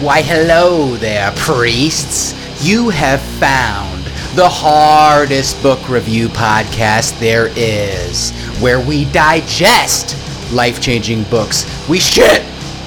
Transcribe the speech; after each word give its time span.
Why, 0.00 0.22
hello 0.22 0.96
there, 0.96 1.30
priests. 1.36 2.32
You 2.66 2.88
have 2.88 3.20
found 3.20 4.02
the 4.34 4.48
hardest 4.48 5.62
book 5.62 5.90
review 5.90 6.28
podcast 6.28 7.20
there 7.20 7.50
is, 7.54 8.30
where 8.62 8.80
we 8.80 9.04
digest 9.12 10.16
life 10.54 10.80
changing 10.80 11.24
books. 11.24 11.66
We 11.86 11.98
shit 12.00 12.42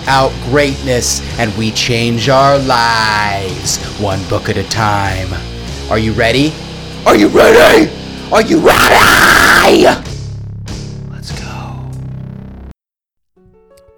out 0.08 0.32
greatness 0.46 1.22
and 1.38 1.56
we 1.56 1.70
change 1.70 2.30
our 2.30 2.58
lives 2.58 3.78
one 4.00 4.28
book 4.28 4.50
at 4.50 4.58
a 4.58 4.68
time. 4.70 5.32
Are 5.92 6.00
you 6.00 6.14
ready? 6.14 6.52
Are 7.06 7.16
you 7.16 7.28
ready? 7.28 7.92
Are 8.32 8.42
you 8.42 8.58
ready? 8.58 9.84
Let's 11.12 11.40
go. 11.40 11.92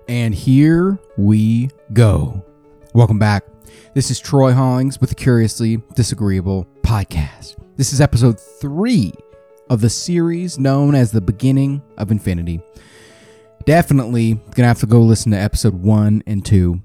And 0.10 0.36
here 0.36 1.00
we 1.18 1.70
go. 1.94 2.44
Welcome 2.96 3.20
back. 3.20 3.44
This 3.94 4.10
is 4.10 4.22
Troy 4.22 4.54
Hollings 4.54 5.02
with 5.02 5.10
the 5.10 5.18
Curiously 5.18 5.82
Disagreeable 5.96 6.66
podcast. 6.82 7.58
This 7.76 7.92
is 7.92 8.00
episode 8.00 8.40
three 8.40 9.12
of 9.70 9.82
the 9.82 9.90
series 9.90 10.58
known 10.58 10.96
as 10.96 11.12
The 11.12 11.20
Beginning 11.20 11.82
of 11.98 12.10
Infinity. 12.10 12.62
Definitely 13.66 14.36
gonna 14.56 14.70
have 14.70 14.80
to 14.80 14.86
go 14.86 15.02
listen 15.02 15.34
to 15.34 15.38
episode 15.38 15.74
one 15.74 16.24
and 16.26 16.46
two. 16.46 16.80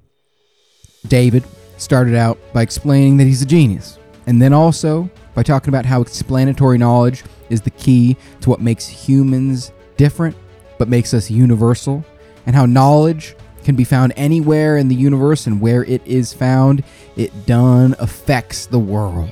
David 1.07 1.45
started 1.77 2.16
out 2.16 2.41
by 2.52 2.63
explaining 2.63 3.16
that 3.19 3.29
he's 3.29 3.43
a 3.43 3.47
genius, 3.47 4.01
and 4.27 4.43
then 4.43 4.52
also 4.52 5.09
by 5.37 5.45
talking 5.45 5.69
about 5.69 5.87
how 5.87 6.01
explanatory 6.01 6.77
knowledge 6.77 7.23
is 7.51 7.61
the 7.61 7.71
key 7.71 8.16
to 8.41 8.51
what 8.51 8.61
makes 8.61 8.88
humans 8.88 9.71
different 9.97 10.35
but 10.77 10.88
makes 10.88 11.15
us 11.15 11.30
universal, 11.30 12.05
and 12.47 12.57
how 12.57 12.66
knowledge 12.66 13.37
can 13.65 13.77
be 13.77 13.85
found 13.85 14.13
anywhere 14.17 14.77
in 14.77 14.89
the 14.89 14.95
universe, 14.95 15.47
and 15.47 15.61
where 15.61 15.85
it 15.85 16.07
is 16.07 16.33
found, 16.33 16.83
it 17.17 17.47
done 17.47 17.95
affects 17.99 18.67
the 18.67 18.79
world. 18.79 19.31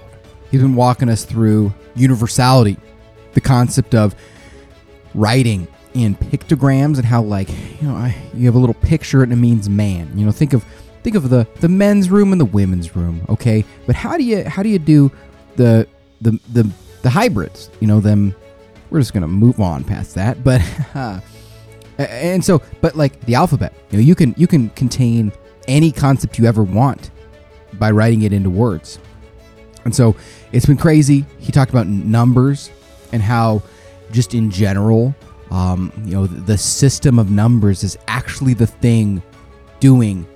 He's 0.51 0.63
been 0.63 0.75
walking 0.75 1.09
us 1.09 1.25
through 1.25 1.73
universality, 1.95 2.77
the 3.33 3.41
concept 3.41 3.95
of 3.95 4.15
writing 5.15 5.67
in 5.95 6.15
pictograms 6.15 6.97
and 6.97 7.05
how 7.05 7.23
like 7.23 7.49
you 7.49 7.89
know 7.89 7.95
I, 7.95 8.15
you 8.35 8.47
have 8.47 8.55
a 8.55 8.59
little 8.59 8.75
picture 8.75 9.23
and 9.23 9.33
it 9.33 9.37
means 9.37 9.69
man. 9.69 10.17
You 10.17 10.27
know, 10.27 10.33
think 10.33 10.53
of 10.53 10.65
think 11.03 11.17
of 11.17 11.31
the 11.31 11.47
the 11.61 11.69
men's 11.69 12.11
room 12.11 12.33
and 12.33 12.41
the 12.41 12.47
women's 12.47 12.95
room, 12.95 13.25
okay? 13.29 13.65
But 13.87 13.97
how 13.97 14.17
do 14.17 14.25
you 14.25 14.45
how 14.45 14.63
do 14.63 14.69
you 14.69 14.79
do 14.79 15.11
the 15.57 15.87
the 16.21 16.39
the 16.53 16.71
the 17.03 17.11
hybrids? 17.11 17.71
You 17.81 17.87
know, 17.87 18.01
them 18.01 18.35
we're 18.91 19.01
just 19.01 19.13
to 19.23 19.29
move 19.29 19.61
on 19.61 19.85
past 19.85 20.15
that, 20.15 20.43
but 20.43 20.63
uh, 20.95 21.21
and 21.99 22.45
so 22.45 22.63
but 22.81 22.97
like 22.97 23.21
the 23.23 23.35
alphabet, 23.35 23.73
you 23.91 23.99
know, 23.99 24.05
you 24.05 24.15
can 24.15 24.35
you 24.37 24.47
can 24.47 24.71
contain 24.71 25.33
any 25.67 25.93
concept 25.93 26.39
you 26.39 26.47
ever 26.47 26.63
want 26.63 27.11
by 27.75 27.91
writing 27.91 28.23
it 28.23 28.33
into 28.33 28.51
words. 28.51 28.99
And 29.85 29.95
so 29.95 30.17
it's 30.53 30.67
been 30.67 30.77
crazy. 30.77 31.25
He 31.39 31.53
talked 31.53 31.71
about 31.71 31.87
numbers 31.87 32.71
and 33.13 33.23
how 33.23 33.63
just 34.11 34.35
in 34.35 34.51
general 34.51 35.15
um, 35.51 35.93
you 36.05 36.15
know, 36.15 36.27
the 36.27 36.59
system 36.59 37.19
of 37.19 37.31
numbers 37.31 37.83
is 37.83 37.97
actually 38.07 38.55
the 38.55 38.67
thing 38.67 39.23
doing 39.81 40.27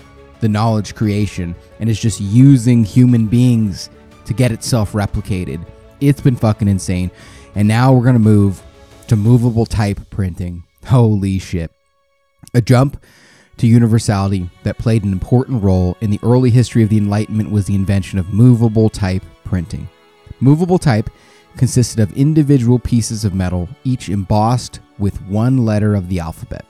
the 0.41 0.49
knowledge 0.49 0.95
creation 0.95 1.55
and 1.81 1.89
is 1.89 2.01
just 2.01 2.21
using 2.21 2.85
human 2.85 3.27
beings 3.27 3.91
to 4.25 4.35
get 4.35 4.53
itself 4.53 4.93
replicated. 4.93 5.65
It's 6.01 6.21
been 6.21 6.37
fucking 6.37 6.69
insane. 6.69 7.11
And 7.55 7.69
now 7.69 7.93
we're 7.93 8.03
going 8.03 8.15
to 8.15 8.21
move 8.21 8.63
to 9.09 9.17
movable 9.17 9.67
type 9.67 10.01
printing. 10.11 10.65
Holy 10.87 11.39
shit. 11.39 11.71
A 12.55 12.61
jump 12.61 13.03
to 13.59 13.67
universality 13.67 14.51
that 14.63 14.79
played 14.79 15.05
an 15.05 15.13
important 15.13 15.63
role 15.63 15.97
in 16.01 16.11
the 16.11 16.21
early 16.23 16.51
history 16.51 16.83
of 16.83 16.89
the 16.89 16.99
Enlightenment 16.99 17.51
was 17.51 17.67
the 17.67 17.75
invention 17.75 18.19
of 18.19 18.33
movable 18.33 18.91
type 18.91 19.25
printing. 19.45 19.89
Movable 20.41 20.79
type 20.79 21.11
consisted 21.57 22.01
of 22.01 22.17
individual 22.17 22.79
pieces 22.79 23.25
of 23.25 23.35
metal, 23.35 23.69
each 23.85 24.09
embossed 24.09 24.81
with 24.99 25.23
one 25.23 25.65
letter 25.65 25.95
of 25.95 26.09
the 26.09 26.19
alphabet. 26.19 26.65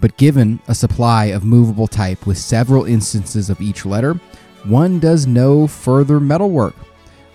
But 0.00 0.16
given 0.16 0.60
a 0.68 0.74
supply 0.74 1.26
of 1.26 1.44
movable 1.44 1.86
type 1.86 2.26
with 2.26 2.38
several 2.38 2.84
instances 2.84 3.50
of 3.50 3.60
each 3.60 3.86
letter, 3.86 4.14
one 4.64 4.98
does 4.98 5.26
no 5.26 5.66
further 5.66 6.20
metalwork. 6.20 6.74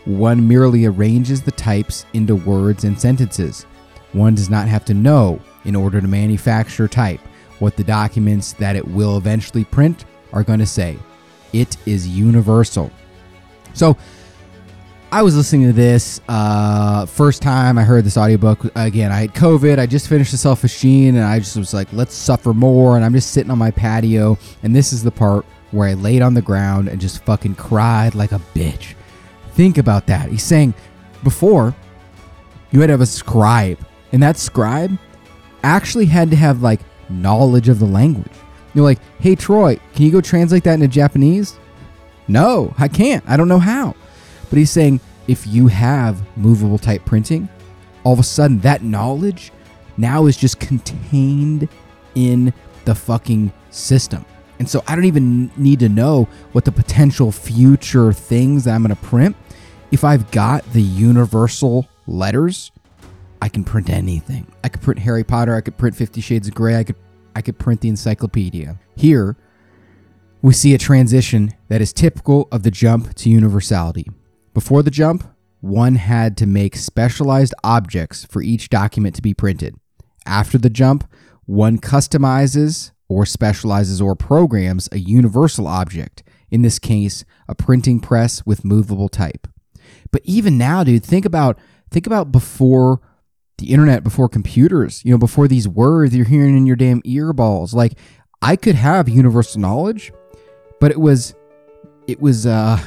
One 0.06 0.48
merely 0.48 0.86
arranges 0.86 1.42
the 1.42 1.52
types 1.52 2.06
into 2.14 2.36
words 2.36 2.84
and 2.84 3.00
sentences. 3.00 3.64
One 4.12 4.36
does 4.36 4.50
not 4.50 4.68
have 4.68 4.86
to 4.86 4.94
know, 4.94 5.40
in 5.66 5.76
order 5.76 6.02
to 6.02 6.08
manufacture 6.08 6.88
type, 6.88 7.22
what 7.60 7.76
the 7.76 7.84
documents 7.84 8.54
that 8.54 8.76
it 8.76 8.88
will 8.88 9.18
eventually 9.18 9.64
print 9.64 10.06
are 10.32 10.44
going 10.44 10.60
to 10.60 10.66
say. 10.66 10.98
It 11.54 11.78
is 11.86 12.08
universal. 12.08 12.92
So, 13.74 13.98
I 15.14 15.22
was 15.22 15.38
listening 15.38 15.68
to 15.68 15.74
this 15.74 16.22
uh, 16.28 17.06
first 17.06 17.44
time 17.44 17.78
I 17.78 17.84
heard 17.84 18.04
this 18.04 18.18
audiobook. 18.18 18.66
Again, 18.76 19.12
I 19.12 19.20
had 19.20 19.36
COVID. 19.36 19.78
I 19.78 19.86
just 19.86 20.08
finished 20.08 20.32
The 20.32 20.40
Selfish 20.40 20.82
Gene, 20.82 21.16
and 21.16 21.24
I 21.24 21.38
just 21.38 21.56
was 21.56 21.72
like, 21.72 21.88
let's 21.94 22.16
suffer 22.16 22.52
more. 22.52 22.96
And 22.96 23.06
I'm 23.06 23.14
just 23.14 23.30
sitting 23.30 23.52
on 23.52 23.60
my 23.60 23.70
patio, 23.70 24.40
and 24.64 24.76
this 24.76 24.92
is 24.92 25.04
the 25.04 25.12
part 25.12 25.46
where 25.70 25.88
I 25.88 25.94
laid 25.94 26.24
on 26.24 26.34
the 26.34 26.42
ground 26.42 26.88
and 26.88 27.00
just 27.00 27.24
fucking 27.26 27.54
cried 27.56 28.16
like 28.16 28.32
a 28.32 28.42
bitch. 28.56 28.96
Think 29.52 29.78
about 29.78 30.08
that. 30.08 30.30
He's 30.30 30.42
saying 30.42 30.74
before 31.24 31.76
you 32.72 32.80
had 32.80 32.88
to 32.88 32.94
have 32.94 33.02
a 33.02 33.06
scribe, 33.06 33.78
and 34.14 34.24
that 34.24 34.38
scribe 34.38 34.98
actually 35.64 36.06
had 36.06 36.30
to 36.32 36.36
have 36.36 36.62
like 36.62 36.82
knowledge 37.10 37.70
of 37.70 37.80
the 37.80 37.86
language. 37.86 38.32
You're 38.74 38.84
like, 38.84 39.00
hey 39.20 39.36
Troy, 39.36 39.80
can 39.94 40.06
you 40.06 40.12
go 40.12 40.22
translate 40.22 40.64
that 40.64 40.76
into 40.76 40.88
Japanese? 40.88 41.58
No, 42.28 42.74
I 42.78 42.88
can't. 42.88 43.24
I 43.28 43.38
don't 43.38 43.48
know 43.48 43.60
how. 43.60 43.96
But 44.50 44.60
he's 44.60 44.72
saying 44.72 45.00
if 45.28 45.48
you 45.48 45.68
have 45.68 46.22
movable 46.38 46.78
type 46.78 47.06
printing, 47.06 47.50
all 48.04 48.14
of 48.14 48.20
a 48.20 48.24
sudden 48.24 48.60
that 48.60 48.84
knowledge 48.84 49.52
now 49.98 50.26
is 50.26 50.38
just 50.38 50.60
contained 50.60 51.68
in 52.16 52.54
the 52.86 52.96
fucking 52.96 53.52
system. 53.70 54.26
And 54.60 54.70
so 54.70 54.84
I 54.88 54.96
don't 54.96 55.06
even 55.06 55.52
need 55.58 55.80
to 55.80 55.90
know 55.90 56.28
what 56.52 56.66
the 56.66 56.72
potential 56.72 57.32
future 57.32 58.14
things 58.14 58.64
that 58.64 58.76
I'm 58.76 58.84
going 58.84 58.96
to 58.96 59.02
print. 59.02 59.36
If 59.92 60.04
I've 60.04 60.30
got 60.32 60.64
the 60.74 60.82
universal 60.82 61.88
letters, 62.08 62.72
I 63.44 63.50
can 63.50 63.66
print 63.66 63.90
anything. 63.90 64.48
I 64.64 64.70
could 64.70 64.82
print 64.82 65.02
Harry 65.02 65.26
Potter, 65.26 65.54
I 65.54 65.60
could 65.60 65.78
print 65.78 65.98
50 65.98 66.22
Shades 66.22 66.48
of 66.48 66.54
Grey, 66.54 66.78
I 66.78 66.86
could 66.86 66.96
I 67.36 67.42
could 67.42 67.60
print 67.60 67.82
the 67.82 67.90
encyclopedia. 67.90 68.80
Here, 68.96 69.36
we 70.42 70.54
see 70.54 70.74
a 70.74 70.78
transition 70.78 71.52
that 71.68 71.82
is 71.82 71.92
typical 71.92 72.48
of 72.54 72.64
the 72.64 72.72
jump 72.72 73.14
to 73.16 73.30
universality. 73.30 74.10
Before 74.54 74.82
the 74.82 74.92
jump, 74.92 75.26
one 75.60 75.96
had 75.96 76.38
to 76.38 76.46
make 76.46 76.78
specialized 76.78 77.54
objects 77.66 78.24
for 78.24 78.42
each 78.42 78.70
document 78.70 79.14
to 79.16 79.22
be 79.22 79.34
printed. 79.34 79.76
After 80.26 80.58
the 80.58 80.70
jump, 80.70 81.06
one 81.46 81.80
customizes 81.80 82.92
or 83.10 83.26
specializes 83.26 84.00
or 84.00 84.16
programs 84.16 84.88
a 84.94 85.00
universal 85.00 85.68
object, 85.68 86.24
in 86.50 86.62
this 86.62 86.80
case, 86.80 87.26
a 87.50 87.56
printing 87.56 88.00
press 88.00 88.46
with 88.46 88.64
movable 88.64 89.10
type. 89.10 89.50
But 90.14 90.22
even 90.24 90.58
now, 90.58 90.86
dude, 90.86 91.04
think 91.04 91.26
about 91.26 91.60
think 91.92 92.08
about 92.08 92.32
before 92.32 93.02
the 93.58 93.72
internet, 93.72 94.04
before 94.04 94.28
computers, 94.30 95.04
you 95.06 95.12
know, 95.12 95.18
before 95.18 95.48
these 95.48 95.68
words 95.68 96.16
you're 96.16 96.26
hearing 96.26 96.58
in 96.58 96.66
your 96.66 96.76
damn 96.76 97.02
earballs. 97.04 97.74
Like 97.74 97.94
I 98.42 98.56
could 98.56 98.76
have 98.76 99.08
universal 99.08 99.62
knowledge, 99.62 100.12
but 100.80 100.92
it 100.92 101.00
was 101.00 101.36
it 102.08 102.20
was 102.20 102.46
uh 102.46 102.78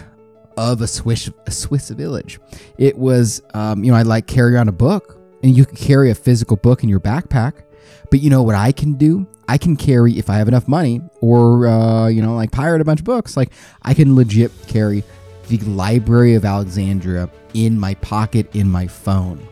of 0.56 0.80
a 0.80 0.86
Swiss 0.86 1.30
a 1.46 1.50
Swiss 1.50 1.90
village. 1.90 2.40
It 2.78 2.98
was, 2.98 3.42
um, 3.54 3.84
you 3.84 3.90
know, 3.92 3.96
I 3.96 4.02
like 4.02 4.26
carry 4.26 4.54
around 4.54 4.68
a 4.68 4.72
book, 4.72 5.18
and 5.42 5.56
you 5.56 5.64
can 5.64 5.76
carry 5.76 6.10
a 6.10 6.14
physical 6.14 6.56
book 6.56 6.82
in 6.82 6.88
your 6.88 7.00
backpack. 7.00 7.62
But 8.10 8.20
you 8.20 8.30
know 8.30 8.42
what 8.42 8.54
I 8.54 8.72
can 8.72 8.94
do? 8.94 9.26
I 9.48 9.58
can 9.58 9.76
carry 9.76 10.18
if 10.18 10.28
I 10.30 10.36
have 10.36 10.48
enough 10.48 10.66
money, 10.66 11.00
or 11.20 11.66
uh, 11.66 12.08
you 12.08 12.22
know, 12.22 12.34
like 12.34 12.50
pirate 12.52 12.80
a 12.80 12.84
bunch 12.84 13.00
of 13.00 13.04
books. 13.04 13.36
Like 13.36 13.52
I 13.82 13.94
can 13.94 14.14
legit 14.14 14.50
carry 14.66 15.04
the 15.48 15.58
Library 15.58 16.34
of 16.34 16.44
Alexandria 16.44 17.30
in 17.54 17.78
my 17.78 17.94
pocket 17.96 18.54
in 18.54 18.68
my 18.68 18.86
phone. 18.86 19.46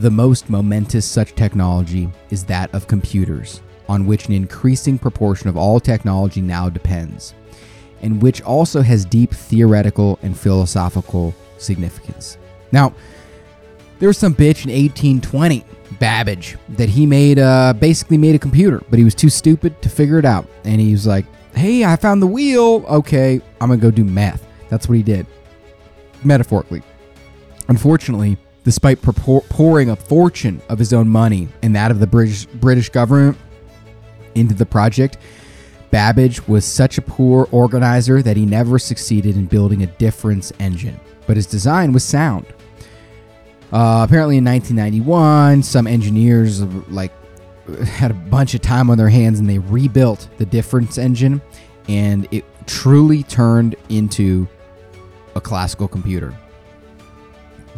The 0.00 0.10
most 0.10 0.50
momentous 0.50 1.06
such 1.06 1.34
technology 1.34 2.10
is 2.30 2.44
that 2.44 2.74
of 2.74 2.86
computers, 2.86 3.60
on 3.88 4.06
which 4.06 4.26
an 4.26 4.32
increasing 4.32 4.98
proportion 4.98 5.48
of 5.48 5.56
all 5.56 5.78
technology 5.78 6.40
now 6.40 6.68
depends 6.68 7.34
and 8.02 8.20
which 8.22 8.42
also 8.42 8.82
has 8.82 9.04
deep 9.04 9.32
theoretical 9.32 10.18
and 10.22 10.38
philosophical 10.38 11.34
significance. 11.58 12.38
Now, 12.72 12.94
there 13.98 14.08
was 14.08 14.18
some 14.18 14.34
bitch 14.34 14.64
in 14.64 14.70
1820, 14.70 15.64
Babbage, 15.98 16.56
that 16.70 16.88
he 16.88 17.04
made 17.04 17.38
uh, 17.38 17.74
basically 17.74 18.16
made 18.16 18.34
a 18.34 18.38
computer, 18.38 18.82
but 18.88 18.98
he 18.98 19.04
was 19.04 19.14
too 19.14 19.28
stupid 19.28 19.80
to 19.82 19.88
figure 19.88 20.18
it 20.18 20.24
out. 20.24 20.46
And 20.64 20.80
he 20.80 20.92
was 20.92 21.06
like, 21.06 21.26
"Hey, 21.54 21.84
I 21.84 21.96
found 21.96 22.22
the 22.22 22.26
wheel. 22.26 22.84
Okay, 22.88 23.40
I'm 23.60 23.68
gonna 23.68 23.80
go 23.80 23.90
do 23.90 24.04
math." 24.04 24.46
That's 24.68 24.88
what 24.88 24.96
he 24.96 25.02
did, 25.02 25.26
metaphorically. 26.24 26.82
Unfortunately, 27.68 28.38
despite 28.70 29.02
pouring 29.02 29.90
a 29.90 29.96
fortune 29.96 30.62
of 30.68 30.78
his 30.78 30.92
own 30.92 31.08
money 31.08 31.48
and 31.60 31.74
that 31.74 31.90
of 31.90 31.98
the 31.98 32.06
British 32.06 32.46
British 32.46 32.88
government 32.88 33.36
into 34.36 34.54
the 34.54 34.64
project, 34.64 35.18
Babbage 35.90 36.46
was 36.46 36.64
such 36.64 36.96
a 36.96 37.02
poor 37.02 37.48
organizer 37.50 38.22
that 38.22 38.36
he 38.36 38.46
never 38.46 38.78
succeeded 38.78 39.34
in 39.34 39.46
building 39.46 39.82
a 39.82 39.86
difference 39.86 40.52
engine, 40.60 41.00
but 41.26 41.34
his 41.34 41.46
design 41.46 41.92
was 41.92 42.04
sound. 42.04 42.46
Uh, 43.72 44.06
apparently, 44.06 44.36
in 44.36 44.44
1991, 44.44 45.64
some 45.64 45.88
engineers 45.88 46.62
like 46.90 47.10
had 47.84 48.12
a 48.12 48.14
bunch 48.14 48.54
of 48.54 48.60
time 48.60 48.88
on 48.88 48.96
their 48.96 49.08
hands 49.08 49.40
and 49.40 49.50
they 49.50 49.58
rebuilt 49.58 50.28
the 50.38 50.46
difference 50.46 50.96
engine, 50.96 51.42
and 51.88 52.28
it 52.30 52.44
truly 52.68 53.24
turned 53.24 53.74
into 53.88 54.46
a 55.34 55.40
classical 55.40 55.88
computer. 55.88 56.32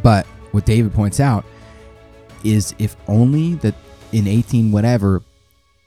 But 0.02 0.26
what 0.52 0.64
David 0.64 0.93
points 0.93 1.20
out 1.20 1.44
is 2.44 2.75
if 2.78 2.96
only 3.08 3.54
that 3.56 3.75
in 4.12 4.26
18 4.26 4.72
whatever 4.72 5.22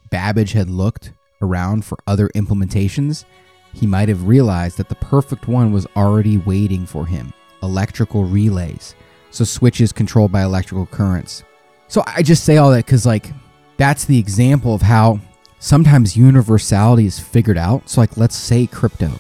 Babbage 0.09 0.53
had 0.53 0.69
looked 0.69 1.11
around 1.41 1.85
for 1.85 1.97
other 2.07 2.29
implementations, 2.29 3.25
he 3.73 3.85
might 3.85 4.09
have 4.09 4.27
realized 4.27 4.77
that 4.77 4.89
the 4.89 4.95
perfect 4.95 5.47
one 5.47 5.71
was 5.71 5.87
already 5.95 6.37
waiting 6.37 6.85
for 6.85 7.05
him 7.05 7.33
electrical 7.61 8.25
relays. 8.25 8.95
So, 9.31 9.43
switches 9.43 9.91
controlled 9.91 10.31
by 10.31 10.43
electrical 10.43 10.85
currents. 10.85 11.43
So, 11.87 12.03
I 12.07 12.21
just 12.21 12.45
say 12.45 12.57
all 12.57 12.71
that 12.71 12.85
because, 12.85 13.05
like, 13.05 13.31
that's 13.77 14.05
the 14.05 14.17
example 14.17 14.73
of 14.73 14.81
how 14.81 15.19
sometimes 15.59 16.15
universality 16.15 17.05
is 17.05 17.19
figured 17.19 17.57
out. 17.57 17.89
So, 17.89 18.01
like, 18.01 18.15
let's 18.15 18.35
say 18.37 18.67
crypto, 18.67 19.11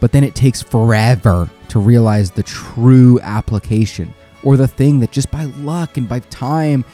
but 0.00 0.12
then 0.12 0.24
it 0.24 0.34
takes 0.34 0.60
forever 0.60 1.48
to 1.68 1.78
realize 1.78 2.30
the 2.30 2.42
true 2.42 3.18
application 3.22 4.12
or 4.42 4.56
the 4.56 4.68
thing 4.68 5.00
that 5.00 5.10
just 5.10 5.30
by 5.30 5.44
luck 5.44 5.96
and 5.96 6.08
by 6.08 6.20
time, 6.20 6.84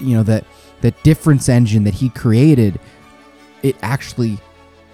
you 0.00 0.16
know, 0.16 0.22
that 0.24 0.44
that 0.80 1.02
difference 1.02 1.48
engine 1.48 1.84
that 1.84 1.94
he 1.94 2.08
created, 2.08 2.80
it 3.62 3.76
actually 3.82 4.38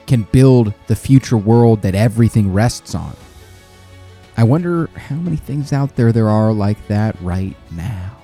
can 0.07 0.23
build 0.33 0.73
the 0.87 0.97
future 0.97 1.37
world 1.37 1.83
that 1.83 1.95
everything 1.95 2.53
rests 2.53 2.95
on. 2.95 3.17
I 4.37 4.45
wonder 4.45 4.89
how 4.97 5.17
many 5.17 5.37
things 5.37 5.73
out 5.73 5.95
there 5.97 6.13
there 6.13 6.29
are 6.29 6.53
like 6.53 6.89
that 6.89 7.21
right 7.21 7.57
now. 7.71 8.17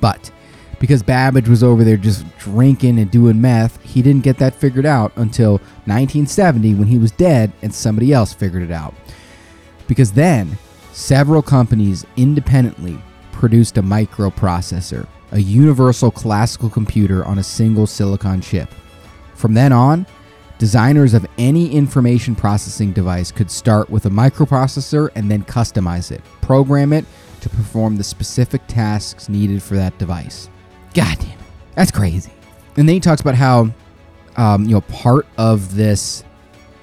But 0.00 0.30
because 0.78 1.02
Babbage 1.02 1.48
was 1.48 1.62
over 1.62 1.84
there 1.84 1.96
just 1.96 2.24
drinking 2.38 2.98
and 2.98 3.10
doing 3.10 3.40
meth, 3.40 3.82
he 3.82 4.00
didn't 4.00 4.24
get 4.24 4.38
that 4.38 4.54
figured 4.54 4.86
out 4.86 5.12
until 5.16 5.52
1970 5.84 6.74
when 6.74 6.88
he 6.88 6.98
was 6.98 7.10
dead 7.12 7.52
and 7.62 7.74
somebody 7.74 8.12
else 8.12 8.32
figured 8.32 8.62
it 8.62 8.70
out. 8.70 8.94
Because 9.86 10.12
then, 10.12 10.56
several 11.00 11.40
companies 11.40 12.04
independently 12.16 12.98
produced 13.32 13.78
a 13.78 13.82
microprocessor, 13.82 15.06
a 15.32 15.40
universal 15.40 16.10
classical 16.10 16.68
computer 16.68 17.24
on 17.24 17.38
a 17.38 17.42
single 17.42 17.86
silicon 17.86 18.40
chip. 18.40 18.68
From 19.34 19.54
then 19.54 19.72
on, 19.72 20.06
designers 20.58 21.14
of 21.14 21.26
any 21.38 21.72
information 21.72 22.36
processing 22.36 22.92
device 22.92 23.32
could 23.32 23.50
start 23.50 23.88
with 23.88 24.04
a 24.04 24.10
microprocessor 24.10 25.08
and 25.14 25.30
then 25.30 25.42
customize 25.44 26.12
it, 26.12 26.20
program 26.42 26.92
it 26.92 27.06
to 27.40 27.48
perform 27.48 27.96
the 27.96 28.04
specific 28.04 28.60
tasks 28.66 29.30
needed 29.30 29.62
for 29.62 29.76
that 29.76 29.96
device. 29.98 30.50
God 30.92 31.18
damn 31.18 31.30
it. 31.30 31.38
That's 31.76 31.90
crazy. 31.90 32.32
And 32.76 32.86
then 32.86 32.94
he 32.94 33.00
talks 33.00 33.22
about 33.22 33.36
how, 33.36 33.70
um, 34.36 34.64
you 34.64 34.74
know, 34.74 34.82
part 34.82 35.26
of 35.38 35.74
this 35.74 36.24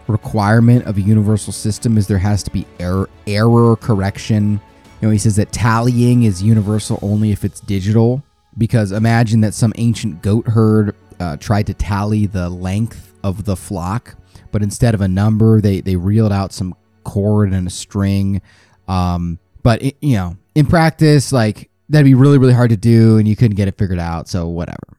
requirement 0.08 0.86
of 0.86 0.98
a 0.98 1.02
universal 1.02 1.54
system 1.54 1.98
is 1.98 2.08
there 2.08 2.18
has 2.18 2.44
to 2.44 2.52
be 2.52 2.66
error, 2.80 3.10
error 3.26 3.76
correction. 3.76 4.60
You 5.02 5.08
know, 5.08 5.10
he 5.10 5.18
says 5.18 5.36
that 5.36 5.52
tallying 5.52 6.24
is 6.24 6.42
universal 6.42 7.00
only 7.02 7.32
if 7.32 7.44
it's 7.44 7.60
digital. 7.60 8.24
Because 8.58 8.92
imagine 8.92 9.42
that 9.42 9.54
some 9.54 9.72
ancient 9.78 10.24
goat 10.24 10.48
herd 10.48 10.96
uh, 11.20 11.38
tried 11.38 11.68
to 11.68 11.76
tally 11.76 12.26
the 12.26 12.50
length 12.50 13.14
of 13.24 13.46
the 13.46 13.56
flock, 13.56 14.16
but 14.52 14.64
instead 14.64 14.96
of 14.96 15.02
a 15.02 15.08
number, 15.08 15.62
they 15.62 15.82
they 15.82 15.96
reeled 15.96 16.32
out 16.32 16.54
some 16.54 16.76
cord 17.04 17.54
and 17.54 17.68
a 17.68 17.70
string. 17.70 18.42
Um, 18.88 19.38
but 19.62 19.84
it, 19.84 19.98
you 20.02 20.16
know, 20.16 20.38
in 20.56 20.66
practice, 20.66 21.32
like 21.32 21.70
that'd 21.90 22.06
be 22.06 22.14
really 22.14 22.38
really 22.38 22.54
hard 22.54 22.70
to 22.70 22.78
do 22.78 23.18
and 23.18 23.28
you 23.28 23.36
couldn't 23.36 23.56
get 23.56 23.68
it 23.68 23.78
figured 23.78 24.00
out 24.00 24.28
so 24.28 24.48
whatever 24.48 24.97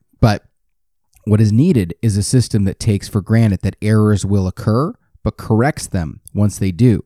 what 1.30 1.40
is 1.40 1.52
needed 1.52 1.94
is 2.02 2.16
a 2.16 2.22
system 2.22 2.64
that 2.64 2.80
takes 2.80 3.08
for 3.08 3.20
granted 3.20 3.60
that 3.60 3.76
errors 3.82 4.25
will 4.25 4.46
occur 4.46 4.92
but 5.22 5.36
corrects 5.36 5.86
them 5.86 6.20
once 6.34 6.58
they 6.58 6.70
do 6.70 7.04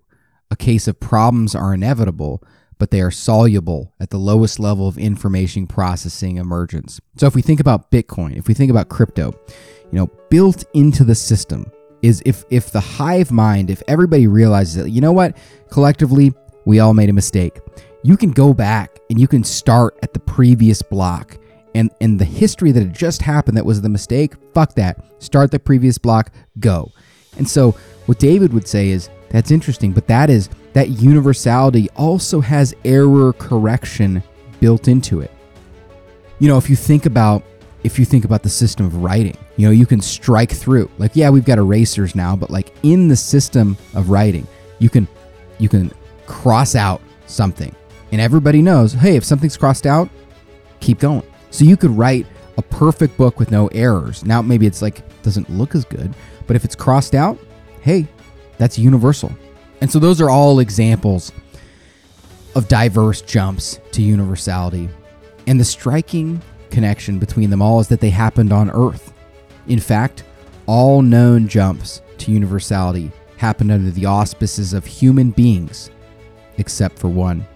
a 0.51 0.57
case 0.57 0.87
of 0.87 1.01
problems 1.01 1.55
are 1.55 1.75
inevitable 1.75 2.43
but 2.79 2.91
they 2.91 3.01
are 3.01 3.11
soluble 3.11 3.93
at 4.01 4.11
the 4.11 4.19
lowest 4.19 4.59
level 4.59 4.89
of 4.89 4.99
information 4.99 5.67
processing 5.67 6.37
emergence 6.37 7.01
so 7.17 7.27
if 7.27 7.35
we 7.35 7.43
think 7.43 7.61
about 7.61 7.91
bitcoin 7.91 8.37
if 8.37 8.49
we 8.49 8.55
think 8.55 8.71
about 8.71 8.89
crypto 8.89 9.33
you 9.91 9.99
know 9.99 10.11
built 10.31 10.65
into 10.75 11.05
the 11.05 11.15
system 11.15 11.71
is 12.03 12.23
if 12.27 12.45
if 12.51 12.71
the 12.71 12.81
hive 12.81 13.31
mind 13.31 13.71
if 13.71 13.83
everybody 13.89 14.27
realizes 14.27 14.85
that 14.85 14.91
you 14.91 15.01
know 15.01 15.13
what 15.13 15.37
collectively 15.71 16.33
we 16.65 16.79
all 16.79 16.95
made 16.95 17.09
a 17.09 17.13
mistake 17.13 17.59
you 18.05 18.17
can 18.17 18.33
go 18.33 18.53
back 18.53 18.99
and 19.11 19.21
you 19.21 19.29
can 19.29 19.45
start 19.45 19.97
at 20.03 20.13
the 20.13 20.19
previous 20.19 20.83
block. 20.83 21.39
And, 21.75 21.91
and 22.01 22.19
the 22.19 22.25
history 22.25 22.73
that 22.73 22.81
had 22.81 22.95
just 22.95 23.23
happened 23.23 23.57
that 23.57 23.65
was 23.65 23.81
the 23.81 23.89
mistake, 23.89 24.35
fuck 24.53 24.75
that. 24.75 25.05
Start 25.23 25.51
the 25.51 25.59
previous 25.59 25.99
block, 25.99 26.31
go. 26.59 26.93
And 27.39 27.49
so 27.49 27.73
what 28.07 28.19
David 28.19 28.53
would 28.53 28.69
say 28.69 28.91
is 28.91 29.09
that's 29.31 29.51
interesting, 29.51 29.93
but 29.93 30.07
that 30.09 30.29
is 30.29 30.51
that 30.75 30.91
universality 30.91 31.89
also 31.97 32.41
has 32.41 32.75
error 32.85 33.33
correction 33.33 34.23
built 34.61 34.89
into 34.89 35.21
it. 35.21 35.31
You 36.39 36.49
know, 36.49 36.59
if 36.59 36.69
you 36.69 36.77
think 36.77 37.07
about 37.07 37.43
if 37.85 37.99
you 37.99 38.05
think 38.05 38.25
about 38.25 38.45
the 38.45 38.49
system 38.49 38.87
of 38.87 38.97
writing, 38.97 39.37
you 39.57 39.67
know, 39.67 39.73
you 39.73 39.87
can 39.87 40.01
strike 40.01 40.53
through. 40.53 40.89
Like, 40.99 41.17
yeah, 41.17 41.31
we've 41.31 41.45
got 41.45 41.59
erasers 41.59 42.15
now, 42.15 42.37
but 42.37 42.49
like 42.49 42.73
in 42.85 43.09
the 43.09 43.17
system 43.17 43.77
of 43.95 44.11
writing, 44.11 44.47
you 44.79 44.89
can 44.91 45.09
you 45.59 45.69
can 45.69 45.91
cross 46.27 46.75
out 46.75 47.01
something 47.27 47.75
and 48.13 48.21
everybody 48.21 48.61
knows, 48.61 48.93
hey, 48.93 49.17
if 49.17 49.25
something's 49.25 49.57
crossed 49.57 49.87
out, 49.87 50.09
keep 50.81 50.99
going. 50.99 51.23
So 51.53 51.65
you 51.65 51.77
could 51.77 51.91
write 51.91 52.27
a 52.57 52.63
perfect 52.63 53.17
book 53.17 53.39
with 53.39 53.51
no 53.51 53.69
errors. 53.69 54.25
Now 54.25 54.43
maybe 54.43 54.67
it's 54.67 54.83
like 54.83 55.03
doesn't 55.23 55.49
look 55.49 55.75
as 55.75 55.85
good, 55.85 56.15
but 56.49 56.57
if 56.57 56.65
it's 56.65 56.75
crossed 56.75 57.15
out, 57.15 57.39
hey, 57.83 58.09
that's 58.59 58.79
universal. 58.79 59.31
And 59.81 59.91
so 59.91 59.99
those 59.99 60.21
are 60.21 60.31
all 60.31 60.59
examples 60.59 61.31
of 62.57 62.69
diverse 62.69 63.23
jumps 63.23 63.79
to 63.93 64.03
universality. 64.03 64.89
And 65.47 65.61
the 65.61 65.65
striking 65.65 66.43
connection 66.71 67.19
between 67.19 67.51
them 67.51 67.63
all 67.63 67.81
is 67.81 67.89
that 67.89 68.01
they 68.01 68.11
happened 68.11 68.53
on 68.53 68.71
Earth. 68.71 69.13
In 69.69 69.79
fact, 69.79 70.25
all 70.67 71.03
known 71.03 71.49
jumps 71.49 72.03
to 72.19 72.33
universality 72.33 73.13
happened 73.37 73.71
under 73.71 73.91
the 73.91 74.07
auspices 74.07 74.73
of 74.73 74.87
human 74.87 75.31
beings, 75.31 75.91
except 76.59 76.99
for 76.99 77.09
one 77.09 77.47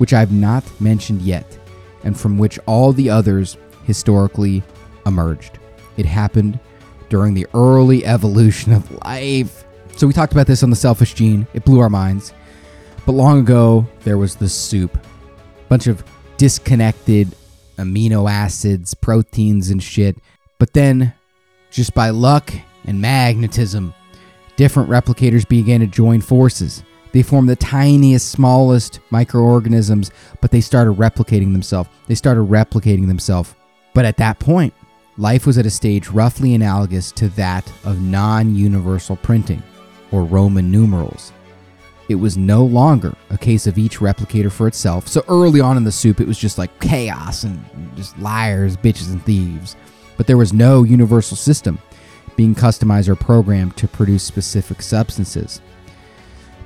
which 0.00 0.14
I've 0.14 0.32
not 0.32 0.64
mentioned 0.80 1.20
yet, 1.20 1.58
and 2.04 2.18
from 2.18 2.38
which 2.38 2.58
all 2.66 2.92
the 2.92 3.10
others 3.10 3.56
historically 3.84 4.62
emerged. 5.06 5.58
It 5.96 6.06
happened 6.06 6.58
during 7.08 7.34
the 7.34 7.46
early 7.54 8.04
evolution 8.04 8.72
of 8.72 8.90
life. 9.04 9.64
So 9.96 10.06
we 10.06 10.12
talked 10.12 10.32
about 10.32 10.46
this 10.46 10.62
on 10.62 10.70
the 10.70 10.76
selfish 10.76 11.14
gene. 11.14 11.46
It 11.52 11.64
blew 11.64 11.80
our 11.80 11.90
minds. 11.90 12.32
But 13.04 13.12
long 13.12 13.40
ago, 13.40 13.86
there 14.04 14.18
was 14.18 14.36
the 14.36 14.48
soup. 14.48 14.96
Bunch 15.68 15.86
of 15.86 16.04
disconnected 16.36 17.34
amino 17.76 18.30
acids, 18.30 18.94
proteins, 18.94 19.70
and 19.70 19.82
shit. 19.82 20.16
But 20.58 20.72
then, 20.72 21.14
just 21.70 21.94
by 21.94 22.10
luck 22.10 22.52
and 22.84 23.00
magnetism, 23.00 23.94
different 24.56 24.90
replicators 24.90 25.48
began 25.48 25.80
to 25.80 25.86
join 25.86 26.20
forces. 26.20 26.82
They 27.12 27.22
formed 27.22 27.48
the 27.48 27.56
tiniest, 27.56 28.30
smallest 28.30 29.00
microorganisms, 29.10 30.10
but 30.40 30.50
they 30.50 30.60
started 30.60 30.92
replicating 30.92 31.52
themselves. 31.52 31.90
They 32.06 32.14
started 32.14 32.42
replicating 32.42 33.08
themselves. 33.08 33.54
But 33.94 34.04
at 34.04 34.16
that 34.18 34.38
point, 34.38 34.74
life 35.16 35.46
was 35.46 35.58
at 35.58 35.66
a 35.66 35.70
stage 35.70 36.08
roughly 36.08 36.54
analogous 36.54 37.10
to 37.12 37.28
that 37.30 37.70
of 37.84 38.00
non 38.00 38.54
universal 38.54 39.16
printing, 39.16 39.62
or 40.12 40.24
Roman 40.24 40.70
numerals. 40.70 41.32
It 42.08 42.16
was 42.16 42.36
no 42.36 42.64
longer 42.64 43.14
a 43.30 43.38
case 43.38 43.68
of 43.68 43.78
each 43.78 43.98
replicator 43.98 44.50
for 44.50 44.66
itself. 44.66 45.06
So 45.06 45.24
early 45.28 45.60
on 45.60 45.76
in 45.76 45.84
the 45.84 45.92
soup, 45.92 46.20
it 46.20 46.26
was 46.26 46.38
just 46.38 46.58
like 46.58 46.80
chaos 46.80 47.44
and 47.44 47.62
just 47.94 48.18
liars, 48.18 48.76
bitches, 48.76 49.12
and 49.12 49.24
thieves. 49.24 49.76
But 50.16 50.26
there 50.26 50.36
was 50.36 50.52
no 50.52 50.82
universal 50.82 51.36
system 51.36 51.78
being 52.36 52.54
customized 52.54 53.08
or 53.08 53.14
programmed 53.14 53.76
to 53.76 53.86
produce 53.86 54.22
specific 54.22 54.82
substances. 54.82 55.60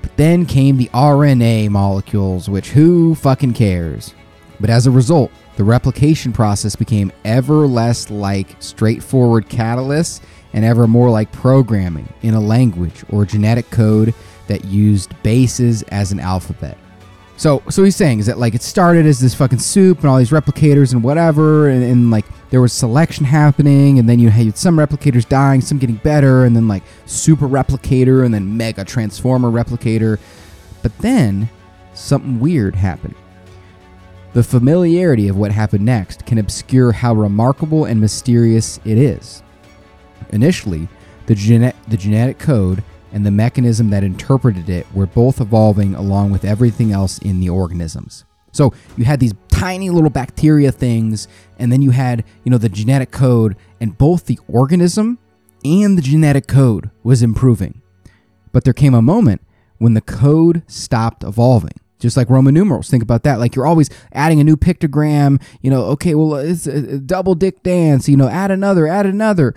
But 0.05 0.19
then 0.19 0.45
came 0.45 0.77
the 0.77 0.91
RNA 0.93 1.71
molecules, 1.71 2.51
which 2.51 2.69
who 2.69 3.15
fucking 3.15 3.55
cares? 3.55 4.15
But 4.61 4.69
as 4.69 4.87
a 4.87 4.91
result, 4.91 5.33
the 5.57 5.65
replication 5.65 6.31
process 6.31 6.77
became 6.77 7.11
ever 7.25 7.67
less 7.67 8.11
like 8.11 8.55
straightforward 8.59 9.49
catalysts 9.49 10.21
and 10.53 10.63
ever 10.63 10.87
more 10.87 11.09
like 11.09 11.33
programming 11.33 12.07
in 12.21 12.35
a 12.35 12.41
language 12.41 13.03
or 13.09 13.25
genetic 13.25 13.71
code 13.71 14.13
that 14.47 14.67
used 14.67 15.11
bases 15.23 15.83
as 15.85 16.13
an 16.13 16.21
alphabet. 16.21 16.77
So, 17.39 17.63
so 17.71 17.83
he's 17.83 17.97
saying 17.97 18.19
is 18.19 18.27
that 18.27 18.39
like 18.39 18.55
it 18.55 18.61
started 18.61 19.07
as 19.07 19.21
this 19.21 19.35
fucking 19.35 19.59
soup 19.59 20.01
and 20.01 20.11
all 20.11 20.19
these 20.19 20.33
replicators 20.33 20.93
and 20.93 21.03
whatever, 21.03 21.71
and, 21.71 21.83
and 21.83 22.11
like 22.11 22.27
there 22.55 22.61
was 22.61 22.73
selection 22.73 23.25
happening, 23.25 23.99
and 23.99 24.09
then 24.09 24.21
you 24.21 24.31
had 24.31 24.57
some 24.57 24.77
replicators 24.77 25.29
dying, 25.29 25.61
some 25.61 25.77
getting 25.77 25.97
better, 25.97 26.45
and 26.45 26.55
then 26.55 26.69
like 26.69 26.85
super 27.05 27.49
replicator, 27.49 28.25
and 28.25 28.33
then 28.33 28.57
mega 28.57 28.85
transformer 28.85 29.51
replicator. 29.51 30.21
But 30.81 30.97
then 30.99 31.51
something 31.95 32.39
weird 32.39 32.77
happened. 32.77 33.17
The 34.35 34.45
familiarity 34.45 35.27
of 35.27 35.37
what 35.37 35.51
happened 35.51 35.85
next 35.85 36.27
can 36.27 36.39
obscure 36.39 36.93
how 36.93 37.15
remarkable 37.15 37.87
and 37.87 38.01
mysterious 38.01 38.79
it 38.85 38.99
is. 38.99 39.43
Initially, 40.31 40.87
the, 41.27 41.35
gene- 41.35 41.75
the 41.89 41.97
genetic 41.97 42.39
code 42.39 42.85
and 43.11 43.27
the 43.27 43.33
mechanism 43.33 43.91
that 43.91 44.05
interpreted 44.05 44.71
it 44.71 44.87
were 44.95 45.07
both 45.07 45.41
evolving 45.41 45.97
along 45.97 46.31
with 46.31 46.45
everything 46.45 46.93
else 46.93 47.19
in 47.19 47.41
the 47.41 47.49
organisms. 47.49 48.25
So 48.55 48.73
you 48.97 49.05
had 49.05 49.21
these 49.21 49.35
tiny 49.49 49.91
little 49.91 50.11
bacteria 50.11 50.73
things, 50.73 51.29
and 51.59 51.71
then 51.71 51.83
you 51.83 51.91
had, 51.91 52.25
you 52.45 52.51
know, 52.51 52.59
the 52.59 52.69
genetic 52.69 53.11
code, 53.11 53.57
and 53.81 53.97
both 53.99 54.27
the 54.27 54.39
organism 54.49 55.19
and 55.65 55.99
the 55.99 56.03
genetic 56.03 56.47
code 56.47 56.91
was 57.03 57.23
improving. 57.23 57.83
But 58.53 58.65
there 58.65 58.73
came 58.73 58.95
a 58.95 59.03
moment 59.03 59.43
when 59.79 59.95
the 59.95 60.01
code 60.01 60.63
stopped 60.67 61.25
evolving. 61.25 61.73
Just 61.99 62.17
like 62.17 62.29
Roman 62.29 62.53
numerals, 62.55 62.91
think 62.91 63.03
about 63.03 63.23
that. 63.23 63.39
Like 63.39 63.57
you're 63.57 63.67
always 63.67 63.89
adding 64.13 64.39
a 64.39 64.45
new 64.45 64.57
pictogram, 64.57 65.41
you 65.63 65.71
know, 65.71 65.85
okay, 65.87 66.15
well, 66.15 66.35
uh, 66.35 66.43
it's 66.43 66.67
a 66.67 66.99
double 66.99 67.35
dick 67.35 67.63
dance, 67.63 68.09
you 68.09 68.17
know, 68.17 68.29
add 68.29 68.51
another, 68.51 68.87
add 68.87 69.07
another. 69.07 69.55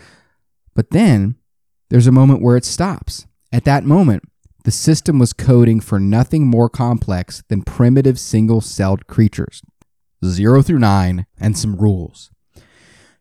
But 0.73 0.91
then 0.91 1.35
there's 1.89 2.07
a 2.07 2.11
moment 2.11 2.41
where 2.41 2.55
it 2.55 2.65
stops. 2.65 3.27
At 3.51 3.65
that 3.65 3.83
moment, 3.83 4.23
the 4.67 4.71
system 4.71 5.17
was 5.17 5.31
coding 5.31 5.79
for 5.79 5.97
nothing 5.97 6.45
more 6.45 6.67
complex 6.67 7.41
than 7.47 7.61
primitive 7.61 8.19
single 8.19 8.59
celled 8.59 9.07
creatures, 9.07 9.61
0 10.25 10.61
through 10.61 10.79
9, 10.79 11.25
and 11.39 11.57
some 11.57 11.77
rules. 11.77 12.31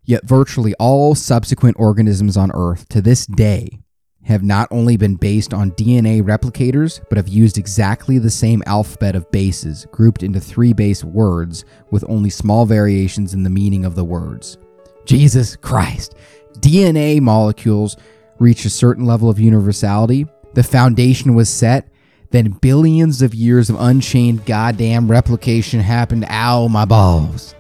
Yet 0.03 0.27
virtually 0.27 0.75
all 0.81 1.15
subsequent 1.15 1.77
organisms 1.79 2.37
on 2.37 2.51
Earth 2.53 2.89
to 2.89 3.01
this 3.01 3.27
day 3.27 3.79
have 4.25 4.43
not 4.43 4.67
only 4.73 4.97
been 4.97 5.15
based 5.15 5.55
on 5.55 5.71
DNA 5.71 6.21
replicators, 6.21 7.01
but 7.09 7.17
have 7.17 7.29
used 7.29 7.59
exactly 7.59 8.19
the 8.19 8.29
same 8.29 8.61
alphabet 8.67 9.15
of 9.15 9.31
bases 9.31 9.87
grouped 9.93 10.25
into 10.25 10.41
three 10.41 10.73
base 10.73 11.05
words 11.05 11.65
with 11.93 12.05
only 12.09 12.29
small 12.29 12.67
variations 12.67 13.35
in 13.35 13.45
the 13.45 13.51
meaning 13.51 13.85
of 13.85 13.95
the 13.95 14.05
words. 14.05 14.59
Jesus 15.05 15.55
Christ! 15.55 16.17
DNA 16.59 17.21
molecules 17.21 17.97
reach 18.41 18.65
a 18.65 18.71
certain 18.71 19.05
level 19.05 19.31
of 19.31 19.39
universality, 19.39 20.27
the 20.57 20.63
foundation 20.63 21.35
was 21.35 21.51
set, 21.51 21.87
then 22.31 22.49
billions 22.49 23.21
of 23.21 23.35
years 23.35 23.69
of 23.69 23.77
unchained 23.79 24.47
goddamn 24.47 25.07
replication 25.07 25.81
happened. 25.81 26.25
Ow, 26.31 26.67
my 26.69 26.87
balls. 26.87 27.55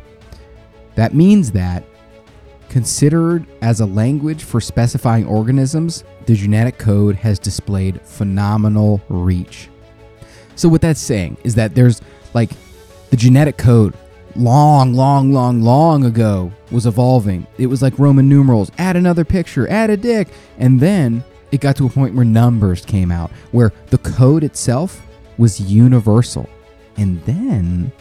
That 0.95 1.13
means 1.13 1.53
that, 1.53 1.85
considered 2.71 3.47
as 3.61 3.81
a 3.81 3.87
language 3.87 4.45
for 4.45 4.63
specifying 4.63 5.27
organisms, 5.27 6.05
the 6.25 6.35
genetic 6.35 6.79
code 6.79 7.17
has 7.17 7.39
displayed 7.39 8.01
phenomenal 8.01 9.03
reach. 9.11 9.69
So, 10.55 10.67
what 10.67 10.81
that's 10.81 10.99
saying 10.99 11.37
is 11.45 11.55
that 11.57 11.75
there's 11.75 12.01
like 12.33 12.49
the 13.11 13.17
genetic 13.19 13.59
code 13.59 13.93
long, 14.37 14.95
long, 14.95 15.35
long, 15.35 15.61
long 15.61 16.07
ago 16.07 16.51
was 16.71 16.87
evolving. 16.87 17.47
It 17.59 17.67
was 17.67 17.83
like 17.83 17.99
Roman 17.99 18.27
numerals 18.27 18.73
add 18.79 18.97
another 18.97 19.27
picture, 19.27 19.69
add 19.69 19.91
a 19.91 19.99
dick. 19.99 20.29
And 20.57 20.81
then 20.81 21.23
it 21.53 21.61
got 21.61 21.77
to 21.77 21.87
a 21.87 21.91
point 21.91 22.15
where 22.15 22.25
numbers 22.25 22.85
came 22.85 23.11
out, 23.11 23.31
where 23.53 23.73
the 23.89 23.99
code 23.99 24.45
itself 24.45 25.07
was 25.39 25.61
universal. 25.61 26.49
And 26.97 27.23
then 27.25 27.93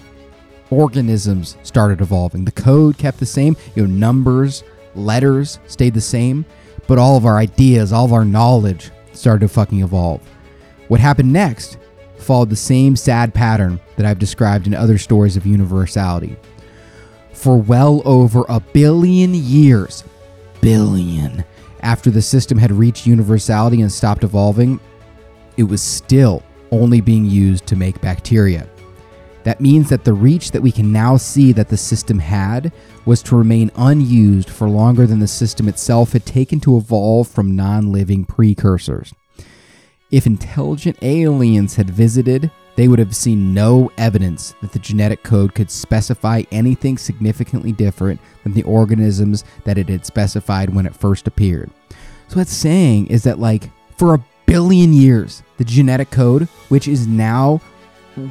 organisms 0.70 1.58
started 1.64 2.02
evolving. 2.02 2.46
The 2.46 2.52
code 2.52 2.98
kept 2.98 3.20
the 3.20 3.26
same, 3.26 3.56
you 3.76 3.86
know, 3.86 3.94
numbers, 3.94 4.64
letters 4.96 5.60
stayed 5.68 5.94
the 5.94 6.02
same, 6.02 6.46
but 6.88 6.98
all 6.98 7.18
of 7.18 7.26
our 7.26 7.38
ideas, 7.38 7.92
all 7.92 8.06
of 8.06 8.14
our 8.14 8.26
knowledge 8.26 8.92
started 9.14 9.42
to 9.42 9.48
fucking 9.48 9.82
evolve. 9.82 10.22
What 10.88 11.00
happened 11.00 11.34
next 11.34 11.78
followed 12.18 12.50
the 12.50 12.56
same 12.56 12.96
sad 12.96 13.34
pattern 13.34 13.80
that 13.98 14.06
I've 14.06 14.20
described 14.20 14.68
in 14.68 14.74
other 14.74 14.98
stories 14.98 15.38
of 15.38 15.46
universality. 15.46 16.36
For 17.34 17.58
well 17.58 18.02
over 18.06 18.46
a 18.48 18.60
billion 18.60 19.34
years, 19.34 20.04
billion, 20.62 21.44
after 21.86 22.10
the 22.10 22.22
system 22.22 22.58
had 22.58 22.72
reached 22.72 23.06
universality 23.06 23.82
and 23.82 23.92
stopped 23.92 24.24
evolving, 24.24 24.80
it 25.56 25.64
was 25.64 25.84
still 25.84 26.42
only 26.72 27.00
being 27.00 27.26
used 27.26 27.68
to 27.68 27.76
make 27.76 28.02
bacteria. 28.02 28.68
That 29.44 29.62
means 29.62 29.90
that 29.90 30.04
the 30.04 30.14
reach 30.14 30.50
that 30.52 30.64
we 30.64 30.72
can 30.72 30.92
now 30.92 31.16
see 31.18 31.52
that 31.52 31.70
the 31.70 31.78
system 31.78 32.18
had 32.18 32.74
was 33.06 33.22
to 33.24 33.36
remain 33.36 33.70
unused 33.76 34.50
for 34.50 34.68
longer 34.68 35.06
than 35.06 35.20
the 35.20 35.28
system 35.28 35.70
itself 35.70 36.14
had 36.14 36.26
taken 36.26 36.60
to 36.62 36.76
evolve 36.76 37.28
from 37.28 37.56
non 37.56 37.92
living 37.92 38.26
precursors. 38.26 39.14
If 40.10 40.26
intelligent 40.26 40.98
aliens 41.04 41.76
had 41.76 41.92
visited, 41.92 42.50
they 42.76 42.88
would 42.88 43.00
have 43.00 43.16
seen 43.16 43.54
no 43.54 43.92
evidence 43.98 44.54
that 44.62 44.72
the 44.72 44.80
genetic 44.80 45.24
code 45.24 45.56
could 45.56 45.72
specify 45.72 46.44
anything 46.52 46.98
significantly 46.98 47.72
different 47.72 48.20
than 48.44 48.54
the 48.54 48.64
organisms 48.64 49.44
that 49.64 49.78
it 49.78 49.90
had 49.90 50.06
specified 50.06 50.74
when 50.74 50.86
it 50.86 50.96
first 50.96 51.28
appeared. 51.28 51.72
So, 52.28 52.38
what's 52.38 52.54
saying 52.54 53.08
is 53.08 53.24
that, 53.24 53.40
like, 53.40 53.70
for 53.98 54.16
a 54.16 54.26
billion 54.46 54.94
years, 54.94 55.44
the 55.58 55.64
genetic 55.64 56.12
code, 56.12 56.44
which 56.70 56.88
is 56.88 57.08
now 57.08 57.62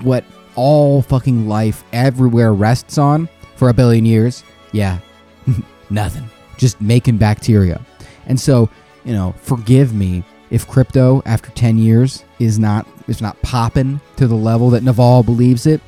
what 0.03 0.25
all 0.57 1.03
fucking 1.03 1.49
life 1.49 1.85
everywhere 1.93 2.53
rests 2.53 2.99
on, 2.99 3.29
for 3.57 3.69
a 3.69 3.75
billion 3.75 4.05
years, 4.05 4.45
yeah, 4.73 4.99
nothing. 5.91 6.29
Just 6.59 6.81
making 6.81 7.19
bacteria. 7.19 7.81
And 8.27 8.39
so, 8.39 8.69
you 9.05 9.13
know, 9.13 9.35
forgive 9.39 9.95
me 9.95 10.25
if 10.51 10.69
crypto 10.69 11.23
after 11.27 11.51
10 11.51 11.79
years 11.79 12.25
is 12.39 12.59
not 12.59 12.87
is 13.09 13.21
not 13.21 13.41
popping 13.43 14.01
to 14.17 14.27
the 14.27 14.35
level 14.35 14.71
that 14.71 14.83
Naval 14.83 15.23
believes 15.23 15.67
it. 15.67 15.81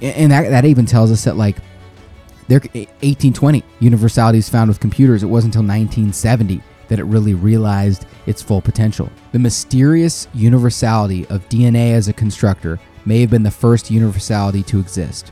And 0.00 0.32
that, 0.32 0.50
that 0.50 0.64
even 0.64 0.86
tells 0.86 1.10
us 1.10 1.24
that 1.24 1.36
like 1.36 1.56
there 2.48 2.60
1820 2.60 3.62
universality 3.78 4.38
is 4.38 4.48
found 4.48 4.68
with 4.68 4.80
computers. 4.80 5.22
It 5.22 5.26
wasn't 5.26 5.54
until 5.54 5.68
1970 5.68 6.62
that 6.88 6.98
it 6.98 7.04
really 7.04 7.34
realized 7.34 8.06
its 8.26 8.42
full 8.42 8.60
potential. 8.60 9.08
The 9.32 9.38
mysterious 9.38 10.26
universality 10.34 11.26
of 11.28 11.48
DNA 11.48 11.92
as 11.92 12.08
a 12.08 12.12
constructor 12.12 12.80
may 13.04 13.20
have 13.20 13.30
been 13.30 13.44
the 13.44 13.50
first 13.50 13.90
universality 13.90 14.62
to 14.64 14.80
exist. 14.80 15.30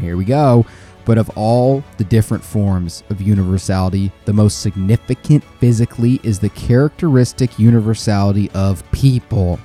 Here 0.00 0.16
we 0.16 0.24
go. 0.24 0.64
But 1.04 1.18
of 1.18 1.30
all 1.36 1.82
the 1.96 2.04
different 2.04 2.44
forms 2.44 3.02
of 3.10 3.20
universality, 3.20 4.12
the 4.24 4.32
most 4.32 4.60
significant 4.60 5.42
physically 5.58 6.20
is 6.22 6.38
the 6.38 6.50
characteristic 6.50 7.58
universality 7.58 8.50
of 8.52 8.88
people, 8.92 9.58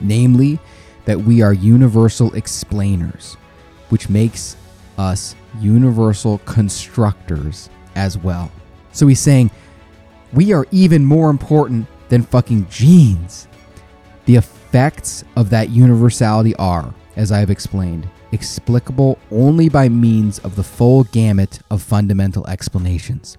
namely, 0.00 0.58
that 1.04 1.18
we 1.18 1.42
are 1.42 1.52
universal 1.52 2.32
explainers, 2.34 3.34
which 3.88 4.08
makes 4.08 4.56
us 4.98 5.34
universal 5.58 6.38
constructors 6.44 7.70
as 7.96 8.18
well. 8.18 8.50
So 8.92 9.06
he's 9.06 9.20
saying 9.20 9.50
we 10.32 10.52
are 10.52 10.66
even 10.70 11.04
more 11.04 11.30
important 11.30 11.86
than 12.08 12.22
fucking 12.22 12.68
genes. 12.68 13.48
The 14.26 14.36
effects 14.36 15.24
of 15.36 15.50
that 15.50 15.70
universality 15.70 16.54
are, 16.56 16.94
as 17.16 17.32
I 17.32 17.38
have 17.38 17.50
explained, 17.50 18.08
explicable 18.32 19.18
only 19.30 19.68
by 19.68 19.88
means 19.88 20.38
of 20.40 20.54
the 20.54 20.62
full 20.62 21.04
gamut 21.04 21.60
of 21.70 21.82
fundamental 21.82 22.46
explanations. 22.46 23.36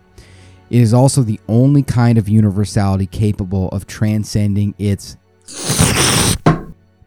It 0.69 0.81
is 0.81 0.93
also 0.93 1.21
the 1.21 1.39
only 1.47 1.83
kind 1.83 2.17
of 2.17 2.27
universality 2.27 3.05
capable 3.05 3.69
of 3.69 3.87
transcending 3.87 4.73
its 4.77 5.17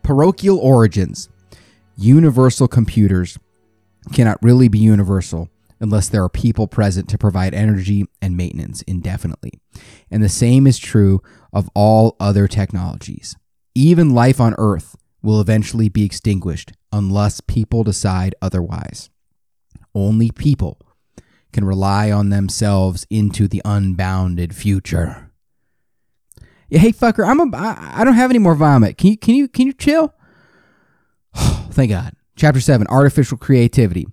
parochial 0.05 0.59
origins. 0.59 1.29
Universal 1.97 2.69
computers 2.69 3.39
cannot 4.13 4.39
really 4.43 4.69
be 4.69 4.79
universal 4.79 5.49
unless 5.81 6.09
there 6.09 6.23
are 6.23 6.29
people 6.29 6.69
present 6.69 7.09
to 7.09 7.19
provide 7.19 7.55
energy 7.55 8.07
and 8.23 8.37
maintenance 8.37 8.83
indefinitely. 8.83 9.53
And 10.11 10.23
the 10.23 10.29
same 10.29 10.67
is 10.67 10.79
true 10.79 11.21
of 11.53 11.69
all 11.75 12.17
other 12.21 12.47
technologies. 12.47 13.37
Even 13.75 14.15
life 14.15 14.41
on 14.41 14.55
Earth 14.57 14.95
will 15.23 15.41
eventually 15.41 15.89
be 15.89 16.05
extinguished 16.05 16.73
unless 16.93 17.41
people 17.41 17.83
decide 17.83 18.35
otherwise. 18.41 19.11
Only 19.95 20.31
people 20.31 20.79
can 21.53 21.65
rely 21.65 22.11
on 22.11 22.31
themselves 22.31 23.07
into 23.11 23.49
the 23.49 23.63
unbounded 23.65 24.55
future. 24.55 25.24
Hey 26.71 26.93
fucker, 26.93 27.27
I'm 27.27 27.41
a 27.41 27.57
I, 27.57 28.01
I 28.01 28.05
don't 28.05 28.15
have 28.15 28.31
any 28.31 28.39
more 28.39 28.55
vomit. 28.55 28.97
Can 28.99 29.11
you 29.11 29.17
can 29.17 29.35
you 29.35 29.49
can 29.49 29.67
you 29.67 29.73
chill? 29.73 30.15
Thank 31.35 31.91
God. 31.91 32.15
Chapter 32.37 32.61
7, 32.61 32.87
artificial 32.89 33.39
creativity. 33.39 34.07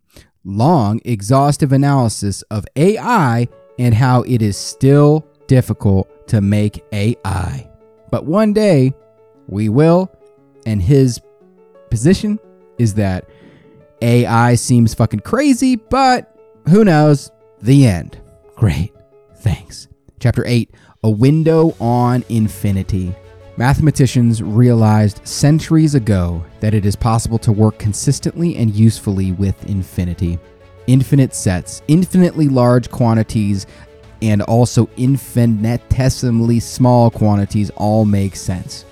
Long 0.44 1.00
exhaustive 1.06 1.72
analysis 1.72 2.44
of 2.44 2.66
AI 2.76 3.48
and 3.80 3.96
how 3.96 4.22
it 4.24 4.42
is 4.42 4.58
still 4.58 5.28
difficult 5.48 6.28
to 6.28 6.42
make 6.42 6.84
AI. 6.92 7.70
But 8.12 8.26
one 8.26 8.54
day 8.54 8.94
we 9.48 9.70
will 9.70 10.12
and 10.66 10.82
his 10.82 11.20
position 11.90 12.40
is 12.78 12.96
that 12.96 13.28
AI 14.02 14.56
seems 14.56 14.94
fucking 14.94 15.20
crazy, 15.22 15.76
but 15.76 16.36
who 16.70 16.84
knows? 16.84 17.32
The 17.62 17.86
end. 17.86 18.20
Great. 18.56 18.94
Thanks. 19.38 19.88
Chapter 20.20 20.46
8 20.46 20.72
A 21.04 21.10
Window 21.10 21.76
on 21.80 22.24
Infinity. 22.30 23.16
Mathematicians 23.58 24.44
realized 24.44 25.28
centuries 25.28 25.96
ago 25.96 26.46
that 26.60 26.76
it 26.76 26.86
is 26.86 26.96
possible 26.96 27.40
to 27.40 27.52
work 27.52 27.80
consistently 27.80 28.56
and 28.58 28.72
usefully 28.76 29.32
with 29.32 29.68
infinity. 29.68 30.38
Infinite 30.86 31.34
sets, 31.34 31.82
infinitely 31.88 32.50
large 32.50 32.92
quantities, 32.92 33.66
and 34.22 34.44
also 34.44 34.88
infinitesimally 34.96 36.60
small 36.60 37.10
quantities 37.10 37.72
all 37.78 38.06
make 38.06 38.36
sense. 38.36 38.86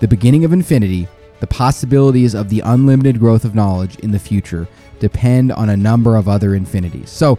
The 0.00 0.08
beginning 0.08 0.44
of 0.44 0.52
infinity, 0.52 1.06
the 1.38 1.46
possibilities 1.46 2.34
of 2.34 2.48
the 2.48 2.58
unlimited 2.64 3.20
growth 3.20 3.44
of 3.44 3.54
knowledge 3.54 4.00
in 4.00 4.10
the 4.10 4.18
future 4.18 4.66
depend 4.98 5.52
on 5.52 5.68
a 5.68 5.76
number 5.76 6.16
of 6.16 6.28
other 6.28 6.56
infinities. 6.56 7.08
So, 7.08 7.38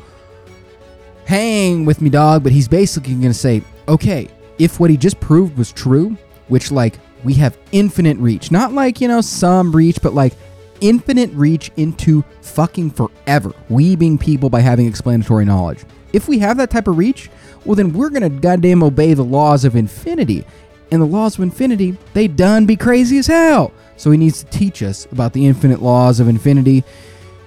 hang 1.25 1.83
with 1.83 1.99
me, 1.99 2.09
dog, 2.09 2.41
but 2.41 2.53
he's 2.53 2.69
basically 2.69 3.15
going 3.15 3.23
to 3.23 3.33
say, 3.33 3.63
okay, 3.87 4.27
if 4.59 4.79
what 4.79 4.89
he 4.89 4.97
just 4.97 5.19
proved 5.19 5.57
was 5.57 5.71
true, 5.71 6.17
which, 6.47 6.71
like, 6.71 6.99
we 7.23 7.33
have 7.35 7.57
infinite 7.71 8.17
reach, 8.17 8.51
not 8.51 8.73
like, 8.73 9.01
you 9.01 9.07
know, 9.07 9.21
some 9.21 9.75
reach, 9.75 10.01
but 10.01 10.13
like 10.13 10.33
infinite 10.81 11.31
reach 11.31 11.71
into 11.77 12.23
fucking 12.41 12.91
forever. 12.91 13.53
We 13.69 13.95
being 13.95 14.17
people 14.17 14.49
by 14.49 14.61
having 14.61 14.87
explanatory 14.87 15.45
knowledge. 15.45 15.83
If 16.13 16.27
we 16.27 16.39
have 16.39 16.57
that 16.57 16.69
type 16.69 16.87
of 16.87 16.97
reach, 16.97 17.29
well, 17.65 17.75
then 17.75 17.91
we're 17.91 18.09
to 18.21 18.29
goddamn 18.29 18.83
obey 18.83 19.13
the 19.13 19.23
laws 19.23 19.65
of 19.65 19.75
infinity. 19.75 20.45
And 20.91 21.01
the 21.01 21.05
laws 21.05 21.37
of 21.37 21.43
infinity, 21.43 21.97
they 22.13 22.27
done 22.27 22.65
be 22.65 22.77
crazy 22.77 23.17
as 23.17 23.27
hell. 23.27 23.73
So 23.97 24.11
he 24.11 24.17
needs 24.17 24.43
to 24.43 24.49
teach 24.49 24.81
us 24.83 25.05
about 25.11 25.33
the 25.33 25.45
infinite 25.45 25.81
laws 25.81 26.19
of 26.19 26.27
infinity. 26.27 26.83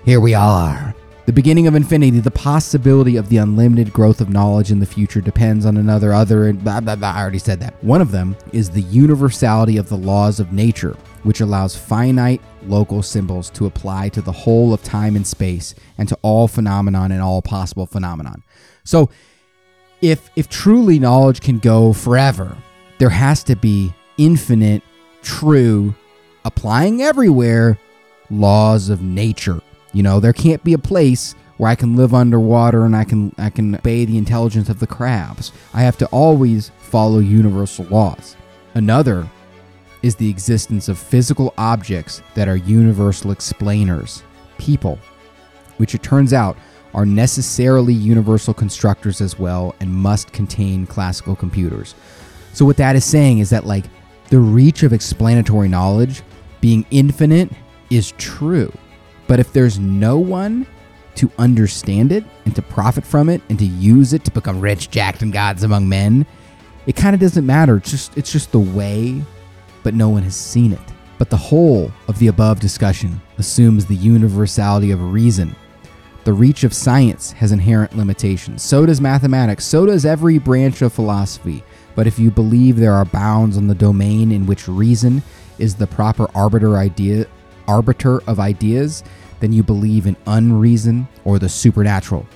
Here 0.04 0.20
we 0.20 0.34
are. 0.34 0.94
The 1.30 1.34
beginning 1.34 1.68
of 1.68 1.76
infinity, 1.76 2.18
the 2.18 2.32
possibility 2.32 3.14
of 3.14 3.28
the 3.28 3.36
unlimited 3.36 3.92
growth 3.92 4.20
of 4.20 4.30
knowledge 4.30 4.72
in 4.72 4.80
the 4.80 4.84
future 4.84 5.20
depends 5.20 5.64
on 5.64 5.76
another 5.76 6.12
other 6.12 6.48
and 6.48 6.60
blah 6.64 6.80
blah 6.80 6.96
blah. 6.96 7.12
I 7.12 7.20
already 7.20 7.38
said 7.38 7.60
that. 7.60 7.80
One 7.84 8.00
of 8.00 8.10
them 8.10 8.36
is 8.52 8.68
the 8.68 8.82
universality 8.82 9.76
of 9.76 9.88
the 9.88 9.96
laws 9.96 10.40
of 10.40 10.52
nature, 10.52 10.96
which 11.22 11.40
allows 11.40 11.76
finite 11.76 12.42
local 12.66 13.00
symbols 13.00 13.48
to 13.50 13.66
apply 13.66 14.08
to 14.08 14.20
the 14.20 14.32
whole 14.32 14.74
of 14.74 14.82
time 14.82 15.14
and 15.14 15.24
space 15.24 15.76
and 15.98 16.08
to 16.08 16.18
all 16.22 16.48
phenomenon 16.48 17.12
and 17.12 17.22
all 17.22 17.42
possible 17.42 17.86
phenomenon. 17.86 18.42
So 18.82 19.08
if 20.02 20.30
if 20.34 20.48
truly 20.48 20.98
knowledge 20.98 21.42
can 21.42 21.60
go 21.60 21.92
forever, 21.92 22.56
there 22.98 23.08
has 23.08 23.44
to 23.44 23.54
be 23.54 23.94
infinite, 24.18 24.82
true, 25.22 25.94
applying 26.44 27.02
everywhere 27.02 27.78
laws 28.30 28.88
of 28.88 29.00
nature. 29.00 29.60
You 29.92 30.02
know, 30.02 30.20
there 30.20 30.32
can't 30.32 30.62
be 30.62 30.72
a 30.72 30.78
place 30.78 31.34
where 31.56 31.70
I 31.70 31.74
can 31.74 31.96
live 31.96 32.14
underwater 32.14 32.84
and 32.84 32.96
I 32.96 33.04
can 33.04 33.34
I 33.36 33.50
can 33.50 33.74
obey 33.74 34.04
the 34.04 34.18
intelligence 34.18 34.68
of 34.68 34.80
the 34.80 34.86
crabs. 34.86 35.52
I 35.74 35.82
have 35.82 35.98
to 35.98 36.06
always 36.06 36.70
follow 36.78 37.18
universal 37.18 37.84
laws. 37.86 38.36
Another 38.74 39.28
is 40.02 40.16
the 40.16 40.30
existence 40.30 40.88
of 40.88 40.98
physical 40.98 41.52
objects 41.58 42.22
that 42.34 42.48
are 42.48 42.56
universal 42.56 43.30
explainers, 43.30 44.22
people, 44.58 44.98
which 45.76 45.94
it 45.94 46.02
turns 46.02 46.32
out 46.32 46.56
are 46.94 47.06
necessarily 47.06 47.92
universal 47.92 48.54
constructors 48.54 49.20
as 49.20 49.38
well 49.38 49.74
and 49.80 49.92
must 49.92 50.32
contain 50.32 50.86
classical 50.86 51.36
computers. 51.36 51.94
So 52.52 52.64
what 52.64 52.78
that 52.78 52.96
is 52.96 53.04
saying 53.04 53.38
is 53.38 53.50
that 53.50 53.66
like 53.66 53.84
the 54.30 54.38
reach 54.38 54.82
of 54.82 54.92
explanatory 54.92 55.68
knowledge 55.68 56.22
being 56.60 56.86
infinite 56.90 57.50
is 57.90 58.12
true. 58.12 58.72
But 59.30 59.38
if 59.38 59.52
there's 59.52 59.78
no 59.78 60.18
one 60.18 60.66
to 61.14 61.30
understand 61.38 62.10
it 62.10 62.24
and 62.46 62.56
to 62.56 62.62
profit 62.62 63.04
from 63.04 63.28
it 63.28 63.40
and 63.48 63.56
to 63.60 63.64
use 63.64 64.12
it 64.12 64.24
to 64.24 64.32
become 64.32 64.60
rich, 64.60 64.90
jacked, 64.90 65.22
and 65.22 65.32
gods 65.32 65.62
among 65.62 65.88
men, 65.88 66.26
it 66.88 66.96
kind 66.96 67.14
of 67.14 67.20
doesn't 67.20 67.46
matter. 67.46 67.76
It's 67.76 67.92
just 67.92 68.18
it's 68.18 68.32
just 68.32 68.50
the 68.50 68.58
way, 68.58 69.22
but 69.84 69.94
no 69.94 70.08
one 70.08 70.24
has 70.24 70.34
seen 70.34 70.72
it. 70.72 70.80
But 71.16 71.30
the 71.30 71.36
whole 71.36 71.92
of 72.08 72.18
the 72.18 72.26
above 72.26 72.58
discussion 72.58 73.20
assumes 73.38 73.86
the 73.86 73.94
universality 73.94 74.90
of 74.90 75.12
reason. 75.12 75.54
The 76.24 76.32
reach 76.32 76.64
of 76.64 76.74
science 76.74 77.30
has 77.30 77.52
inherent 77.52 77.96
limitations. 77.96 78.62
So 78.62 78.84
does 78.84 79.00
mathematics. 79.00 79.64
So 79.64 79.86
does 79.86 80.04
every 80.04 80.38
branch 80.38 80.82
of 80.82 80.92
philosophy. 80.92 81.62
But 81.94 82.08
if 82.08 82.18
you 82.18 82.32
believe 82.32 82.78
there 82.78 82.94
are 82.94 83.04
bounds 83.04 83.56
on 83.56 83.68
the 83.68 83.76
domain 83.76 84.32
in 84.32 84.44
which 84.44 84.66
reason 84.66 85.22
is 85.60 85.76
the 85.76 85.86
proper 85.86 86.28
arbiter 86.34 86.78
idea 86.78 87.28
arbiter 87.70 88.20
of 88.24 88.40
ideas, 88.40 89.04
then 89.38 89.52
you 89.52 89.62
believe 89.62 90.06
in 90.06 90.16
unreason 90.26 91.06
or 91.24 91.38
the 91.38 91.48
supernatural. 91.48 92.26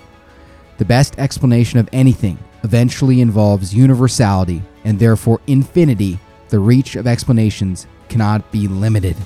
The 0.78 0.84
best 0.84 1.18
explanation 1.18 1.78
of 1.78 1.88
anything 1.92 2.38
eventually 2.62 3.20
involves 3.20 3.74
universality 3.74 4.62
and 4.84 4.98
therefore 4.98 5.40
infinity. 5.46 6.18
The 6.48 6.58
reach 6.58 6.96
of 6.96 7.06
explanations 7.06 7.86
cannot 8.08 8.50
be 8.52 8.68
limited. 8.68 9.16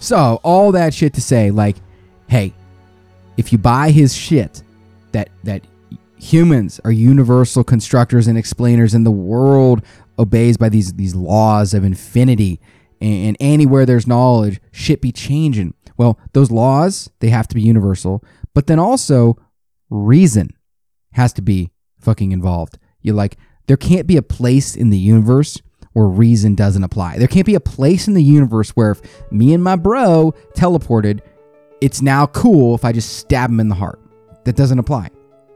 So, 0.00 0.40
all 0.42 0.72
that 0.72 0.94
shit 0.94 1.12
to 1.14 1.20
say 1.20 1.50
like, 1.50 1.76
hey, 2.28 2.54
if 3.36 3.52
you 3.52 3.58
buy 3.58 3.90
his 3.90 4.14
shit 4.14 4.62
that 5.12 5.28
that 5.44 5.62
humans 6.16 6.80
are 6.84 6.92
universal 6.92 7.62
constructors 7.62 8.26
and 8.26 8.36
explainers 8.36 8.94
and 8.94 9.06
the 9.06 9.10
world 9.10 9.82
obeys 10.18 10.56
by 10.56 10.68
these 10.68 10.92
these 10.94 11.14
laws 11.14 11.74
of 11.74 11.84
infinity 11.84 12.60
and 13.00 13.36
anywhere 13.40 13.86
there's 13.86 14.06
knowledge, 14.06 14.60
shit 14.72 15.00
be 15.00 15.12
changing. 15.12 15.74
Well, 15.96 16.18
those 16.32 16.50
laws, 16.50 17.10
they 17.20 17.28
have 17.28 17.48
to 17.48 17.54
be 17.54 17.62
universal, 17.62 18.24
but 18.54 18.66
then 18.66 18.78
also 18.78 19.36
reason 19.90 20.50
has 21.12 21.32
to 21.34 21.42
be 21.42 21.72
fucking 21.98 22.32
involved. 22.32 22.78
You 23.00 23.12
like, 23.12 23.36
there 23.66 23.76
can't 23.76 24.06
be 24.06 24.16
a 24.16 24.22
place 24.22 24.76
in 24.76 24.90
the 24.90 24.98
universe 24.98 25.60
where 25.92 26.06
reason 26.06 26.54
doesn't 26.54 26.84
apply. 26.84 27.18
There 27.18 27.28
can't 27.28 27.46
be 27.46 27.54
a 27.54 27.60
place 27.60 28.06
in 28.06 28.14
the 28.14 28.22
universe 28.22 28.70
where 28.70 28.92
if 28.92 29.32
me 29.32 29.52
and 29.52 29.62
my 29.62 29.76
bro 29.76 30.34
teleported, 30.54 31.20
it's 31.80 32.02
now 32.02 32.26
cool 32.26 32.74
if 32.74 32.84
I 32.84 32.92
just 32.92 33.16
stab 33.18 33.50
him 33.50 33.60
in 33.60 33.68
the 33.68 33.74
heart. 33.74 34.00
That 34.44 34.56
doesn't 34.56 34.78
apply. 34.78 35.10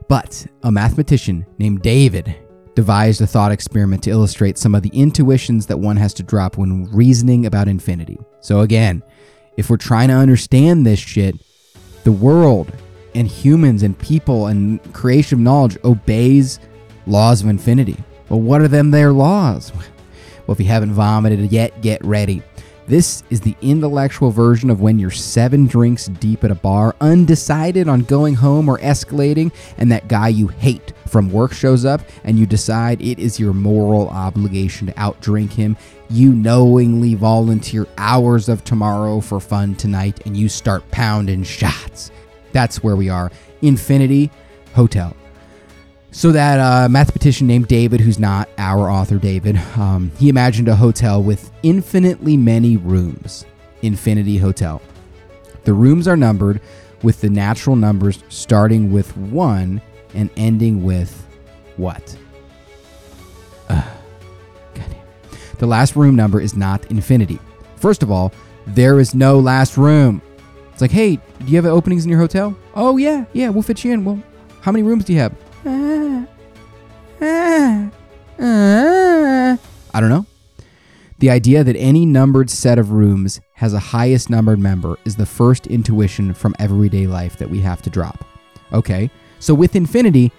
But 0.09 0.47
a 0.63 0.73
mathematician 0.73 1.47
named 1.59 1.83
David 1.83 2.37
devised 2.75 3.21
a 3.21 3.27
thought 3.27 3.53
experiment 3.53 4.03
to 4.05 4.11
illustrate 4.11 4.59
some 4.59 4.75
of 4.75 4.83
the 4.83 4.91
intuitions 4.91 5.67
that 5.67 5.79
one 5.79 5.97
has 5.97 6.15
to 6.15 6.23
drop 6.23 6.57
when 6.57 6.91
reasoning 6.93 7.47
about 7.47 7.69
infinity. 7.69 8.19
So, 8.41 8.61
again, 8.61 9.03
if 9.57 9.69
we're 9.69 9.77
trying 9.77 10.09
to 10.09 10.15
understand 10.15 10.87
this 10.87 10.99
shit, 10.99 11.37
the 12.05 12.13
world 12.13 12.73
and 13.15 13.29
humans 13.29 13.83
and 13.83 13.99
people 13.99 14.47
and 14.47 14.81
creation 14.95 15.39
of 15.39 15.43
knowledge 15.43 15.79
obeys 15.85 16.59
laws 17.07 17.43
of 17.43 17.49
infinity. 17.49 17.97
Well, 18.29 18.41
what 18.41 18.61
are 18.61 18.69
them 18.69 18.91
their 18.91 19.13
laws? 19.13 19.73
Well, 20.45 20.55
if 20.55 20.61
you 20.61 20.67
haven't 20.67 20.95
vomited 20.95 21.53
yet, 21.53 21.83
get 21.83 22.05
ready. 22.05 22.43
This 22.93 23.23
is 23.31 23.41
the 23.41 23.57
intellectual 23.63 24.31
version 24.31 24.69
of 24.69 24.83
when 24.83 24.99
you're 24.99 25.11
seven 25.11 25.67
drinks 25.67 26.09
deep 26.09 26.45
at 26.45 26.51
a 26.51 26.55
bar, 26.55 26.95
undecided 27.01 27.89
on 27.89 28.03
going 28.03 28.35
home 28.35 28.69
or 28.69 28.77
escalating, 28.81 29.51
and 29.79 29.91
that 29.91 30.09
guy 30.09 30.29
you 30.29 30.49
hate 30.49 30.93
from 31.07 31.33
work 31.33 31.55
shows 31.55 31.87
up, 31.87 32.03
and 32.23 32.39
you 32.39 32.45
decide 32.45 33.01
it 33.01 33.19
is 33.19 33.41
your 33.41 33.55
moral 33.55 34.11
obligation 34.11 34.89
to 34.89 34.93
outdrink 34.93 35.55
him. 35.55 35.75
You 36.11 36.35
knowingly 36.35 37.15
volunteer 37.15 37.87
hours 37.97 38.51
of 38.51 38.63
tomorrow 38.63 39.21
for 39.21 39.41
fun 39.41 39.75
tonight, 39.77 40.21
and 40.27 40.37
you 40.37 40.51
start 40.51 40.91
pounding 40.91 41.45
shots. 41.45 42.11
That's 42.53 42.83
where 42.83 42.97
we 42.97 43.09
are. 43.09 43.33
Infinity 43.63 44.31
Hotel. 44.75 45.17
So 46.15 46.31
that 46.33 46.61
uh, 46.61 46.89
mathematician 46.91 47.47
named 47.47 47.69
David, 47.69 48.01
who's 48.01 48.19
not 48.19 48.49
our 48.59 48.91
author 48.91 49.19
David, 49.19 49.57
um, 49.77 50.13
he 50.19 50.29
imagined 50.29 50.69
a 50.69 50.77
hotel 50.77 51.23
with 51.23 51.51
infinitely 51.63 52.37
many 52.37 52.77
rooms. 52.77 53.47
Infinity 53.81 54.37
Hotel. 54.39 54.81
The 55.65 55.73
rooms 55.73 56.07
are 56.07 56.17
numbered 56.17 56.61
with 57.03 57.21
the 57.21 57.31
natural 57.31 57.77
numbers 57.77 58.23
starting 58.29 58.93
with 58.93 59.17
one 59.17 59.81
and 60.15 60.31
ending 60.37 60.85
with 60.85 61.27
what? 61.77 62.17
Uh, 63.69 63.83
the 65.59 65.67
last 65.67 65.97
room 65.97 66.15
number 66.15 66.41
is 66.41 66.55
not 66.55 66.89
infinity. 66.91 67.39
First 67.77 68.03
of 68.03 68.11
all, 68.11 68.33
there 68.67 69.01
is 69.01 69.15
no 69.15 69.39
last 69.39 69.77
room. 69.77 70.21
It's 70.73 70.81
like, 70.83 70.91
hey, 70.91 71.17
do 71.17 71.47
you 71.47 71.57
have 71.57 71.67
openings 71.67 72.05
in 72.05 72.11
your 72.11 72.21
hotel? 72.21 72.57
Oh 72.75 72.97
yeah, 72.99 73.25
yeah, 73.33 73.49
we'll 73.49 73.63
fit 73.63 73.83
you 73.83 73.93
in. 73.93 74.05
Well, 74.05 74.23
how 74.61 74.71
many 74.73 74.83
rooms 74.83 75.05
do 75.05 75.13
you 75.13 75.19
have? 75.19 75.35
I 75.65 76.27
don't 79.95 80.09
know. 80.09 80.27
The 81.19 81.31
idea 81.31 81.63
that 81.63 81.77
any 81.77 82.05
numbered 82.05 82.51
set 82.51 82.79
of 82.79 82.91
rooms 82.91 83.41
has 83.55 83.75
a 83.75 83.79
highest 83.79 84.29
numbered 84.29 84.59
member 84.59 84.99
is 85.05 85.15
the 85.15 85.27
first 85.27 85.69
intuition 85.69 86.35
from 86.35 86.57
everyday 86.59 87.07
life 87.07 87.39
that 87.39 87.49
we 87.49 87.61
have 87.61 87.81
to 87.83 87.91
drop. 87.91 88.25
Okay, 88.73 89.09
so 89.39 89.55
with 89.55 89.77
infinity, 89.77 90.33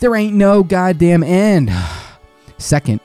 there 0.00 0.14
ain't 0.14 0.36
no 0.36 0.62
goddamn 0.62 1.24
end. 1.24 1.72
Second, 2.58 3.00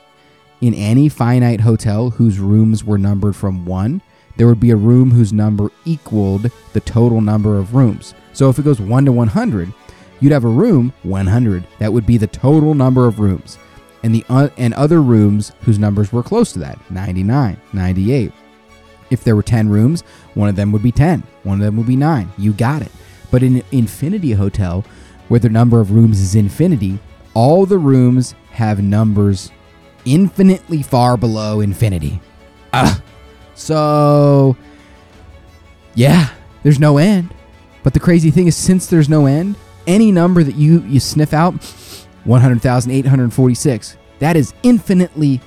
in 0.60 0.74
any 0.74 1.08
finite 1.08 1.60
hotel 1.60 2.10
whose 2.10 2.38
rooms 2.38 2.84
were 2.84 2.98
numbered 2.98 3.34
from 3.34 3.66
1, 3.66 4.00
there 4.36 4.46
would 4.46 4.60
be 4.60 4.70
a 4.70 4.76
room 4.76 5.10
whose 5.10 5.32
number 5.32 5.70
equaled 5.84 6.50
the 6.72 6.80
total 6.80 7.20
number 7.20 7.58
of 7.58 7.74
rooms. 7.74 8.14
So 8.32 8.48
if 8.48 8.58
it 8.58 8.64
goes 8.64 8.80
1 8.80 9.04
to 9.06 9.12
100, 9.12 9.72
you'd 10.20 10.32
have 10.32 10.44
a 10.44 10.48
room 10.48 10.92
100. 11.02 11.66
That 11.78 11.92
would 11.92 12.06
be 12.06 12.16
the 12.16 12.26
total 12.26 12.74
number 12.74 13.06
of 13.06 13.20
rooms. 13.20 13.58
And 14.02 14.14
the 14.14 14.24
uh, 14.28 14.48
and 14.58 14.74
other 14.74 15.00
rooms 15.00 15.52
whose 15.62 15.78
numbers 15.78 16.12
were 16.12 16.22
close 16.22 16.52
to 16.52 16.58
that, 16.60 16.78
99, 16.90 17.56
98. 17.72 18.32
If 19.10 19.24
there 19.24 19.36
were 19.36 19.42
10 19.42 19.68
rooms, 19.68 20.02
one 20.34 20.48
of 20.48 20.56
them 20.56 20.72
would 20.72 20.82
be 20.82 20.92
10, 20.92 21.22
one 21.42 21.60
of 21.60 21.64
them 21.64 21.76
would 21.76 21.86
be 21.86 21.96
9. 21.96 22.30
You 22.36 22.52
got 22.52 22.82
it. 22.82 22.92
But 23.30 23.42
in 23.42 23.62
Infinity 23.72 24.32
Hotel, 24.32 24.84
where 25.28 25.40
the 25.40 25.48
number 25.48 25.80
of 25.80 25.90
rooms 25.90 26.20
is 26.20 26.34
infinity, 26.34 26.98
all 27.32 27.66
the 27.66 27.78
rooms 27.78 28.34
have 28.50 28.82
numbers 28.82 29.50
infinitely 30.04 30.82
far 30.82 31.16
below 31.16 31.60
infinity. 31.60 32.20
Ah. 32.72 33.02
So 33.54 34.56
yeah, 35.94 36.30
there's 36.62 36.80
no 36.80 36.98
end. 36.98 37.34
But 37.82 37.94
the 37.94 38.00
crazy 38.00 38.30
thing 38.30 38.46
is 38.46 38.56
since 38.56 38.86
there's 38.86 39.08
no 39.08 39.26
end, 39.26 39.56
any 39.86 40.12
number 40.12 40.42
that 40.42 40.56
you 40.56 40.80
you 40.82 41.00
sniff 41.00 41.32
out 41.32 41.54
100,846, 42.24 43.96
that 44.18 44.36
is 44.36 44.54
infinitely 44.62 45.40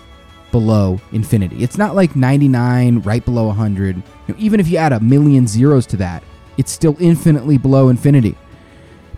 below 0.51 0.99
infinity. 1.11 1.63
It's 1.63 1.77
not 1.77 1.95
like 1.95 2.15
99 2.15 2.99
right 2.99 3.23
below 3.23 3.47
100. 3.47 3.95
You 3.95 4.03
know, 4.27 4.35
even 4.37 4.59
if 4.59 4.67
you 4.67 4.77
add 4.77 4.93
a 4.93 4.99
million 4.99 5.47
zeros 5.47 5.85
to 5.87 5.97
that, 5.97 6.23
it's 6.57 6.71
still 6.71 6.95
infinitely 6.99 7.57
below 7.57 7.89
infinity. 7.89 8.35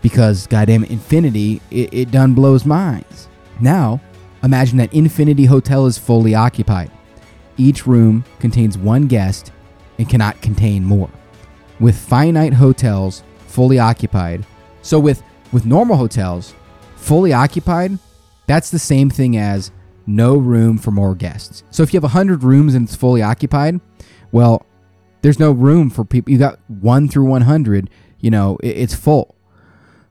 Because 0.01 0.47
goddamn 0.47 0.85
infinity, 0.85 1.61
it, 1.71 1.93
it 1.93 2.11
done 2.11 2.33
blows 2.33 2.65
minds. 2.65 3.27
Now, 3.59 3.99
imagine 4.43 4.77
that 4.77 4.93
Infinity 4.93 5.45
Hotel 5.45 5.85
is 5.85 5.97
fully 5.97 6.33
occupied. 6.33 6.91
Each 7.57 7.85
room 7.85 8.23
contains 8.39 8.77
one 8.77 9.07
guest 9.07 9.51
and 9.97 10.07
cannot 10.07 10.41
contain 10.41 10.85
more. 10.85 11.09
With 11.79 11.97
finite 11.97 12.53
hotels 12.53 13.23
fully 13.47 13.79
occupied, 13.79 14.45
so 14.81 14.99
with 14.99 15.23
with 15.51 15.65
normal 15.65 15.97
hotels 15.97 16.53
fully 16.95 17.33
occupied, 17.33 17.97
that's 18.47 18.69
the 18.69 18.79
same 18.79 19.09
thing 19.09 19.37
as 19.37 19.71
no 20.05 20.37
room 20.37 20.77
for 20.77 20.91
more 20.91 21.15
guests. 21.15 21.63
So 21.71 21.83
if 21.83 21.93
you 21.93 21.97
have 21.97 22.03
100 22.03 22.43
rooms 22.43 22.75
and 22.75 22.87
it's 22.87 22.95
fully 22.95 23.21
occupied, 23.21 23.79
well, 24.31 24.65
there's 25.21 25.39
no 25.39 25.51
room 25.51 25.89
for 25.89 26.03
people. 26.03 26.31
You 26.31 26.39
got 26.39 26.59
1 26.67 27.09
through 27.09 27.25
100, 27.25 27.89
you 28.19 28.31
know, 28.31 28.57
it's 28.61 28.95
full. 28.95 29.35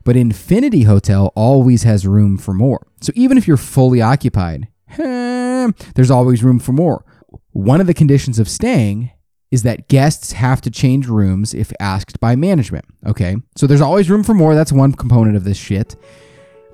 But 0.03 0.15
Infinity 0.15 0.83
Hotel 0.83 1.31
always 1.35 1.83
has 1.83 2.07
room 2.07 2.37
for 2.37 2.53
more. 2.53 2.87
So 3.01 3.11
even 3.15 3.37
if 3.37 3.47
you're 3.47 3.57
fully 3.57 4.01
occupied, 4.01 4.67
eh, 4.97 5.71
there's 5.95 6.11
always 6.11 6.43
room 6.43 6.59
for 6.59 6.71
more. 6.71 7.03
One 7.51 7.81
of 7.81 7.87
the 7.87 7.93
conditions 7.93 8.39
of 8.39 8.49
staying 8.49 9.11
is 9.51 9.63
that 9.63 9.87
guests 9.87 10.31
have 10.33 10.61
to 10.61 10.69
change 10.69 11.07
rooms 11.07 11.53
if 11.53 11.73
asked 11.79 12.19
by 12.19 12.35
management. 12.35 12.85
Okay, 13.05 13.37
so 13.55 13.67
there's 13.67 13.81
always 13.81 14.09
room 14.09 14.23
for 14.23 14.33
more. 14.33 14.55
That's 14.55 14.71
one 14.71 14.93
component 14.93 15.35
of 15.35 15.43
this 15.43 15.57
shit. 15.57 15.95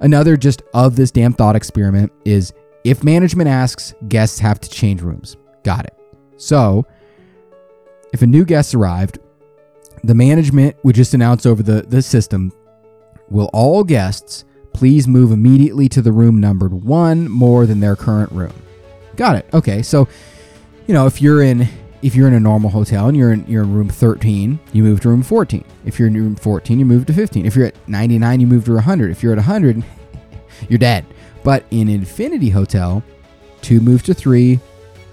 Another 0.01 0.35
just 0.35 0.61
of 0.73 0.95
this 0.95 1.11
damn 1.11 1.33
thought 1.33 1.55
experiment 1.55 2.11
is 2.25 2.53
if 2.83 3.03
management 3.03 3.49
asks, 3.49 3.93
guests 4.07 4.39
have 4.39 4.59
to 4.59 4.69
change 4.69 5.01
rooms. 5.01 5.37
Got 5.63 5.85
it. 5.85 5.97
So 6.37 6.85
if 8.13 8.21
a 8.21 8.27
new 8.27 8.45
guest 8.45 8.75
arrived, 8.75 9.19
the 10.03 10.13
management 10.13 10.75
would 10.83 10.95
just 10.95 11.13
announce 11.13 11.45
over 11.45 11.63
the, 11.63 11.81
the 11.83 12.01
system 12.01 12.51
Will 13.29 13.49
all 13.53 13.83
guests 13.83 14.45
please 14.73 15.07
move 15.07 15.31
immediately 15.31 15.89
to 15.89 16.01
the 16.01 16.11
room 16.11 16.39
numbered 16.39 16.73
one 16.73 17.29
more 17.29 17.65
than 17.65 17.79
their 17.79 17.95
current 17.95 18.31
room? 18.31 18.53
Got 19.15 19.37
it. 19.37 19.49
Okay, 19.53 19.81
so 19.81 20.07
you 20.87 20.93
know 20.93 21.07
if 21.07 21.21
you're 21.21 21.41
in 21.41 21.67
if 22.05 22.13
you're 22.13 22.27
in 22.27 22.35
a 22.35 22.39
normal 22.39 22.69
hotel 22.69 23.07
and 23.07 23.17
you're 23.17 23.33
in 23.33 23.43
you're 23.47 23.63
in 23.63 23.73
room 23.73 23.89
13, 23.89 24.59
you 24.73 24.83
move 24.83 25.01
to 25.01 25.09
room 25.09 25.23
14. 25.23 25.65
If 25.85 25.97
you're 25.97 26.07
in 26.07 26.13
room 26.13 26.35
14, 26.35 26.77
you 26.77 26.85
move 26.85 27.07
to 27.07 27.13
15. 27.13 27.47
If 27.47 27.55
you're 27.55 27.65
at 27.65 27.89
99, 27.89 28.39
you 28.39 28.45
move 28.45 28.65
to 28.65 28.73
100. 28.73 29.09
If 29.09 29.23
you're 29.23 29.31
at 29.31 29.39
100, 29.39 29.83
you're 30.69 30.77
dead. 30.77 31.03
But 31.43 31.65
in 31.71 31.89
Infinity 31.89 32.49
Hotel, 32.49 33.03
2 33.63 33.79
moves 33.79 34.03
to 34.03 34.13
3, 34.13 34.59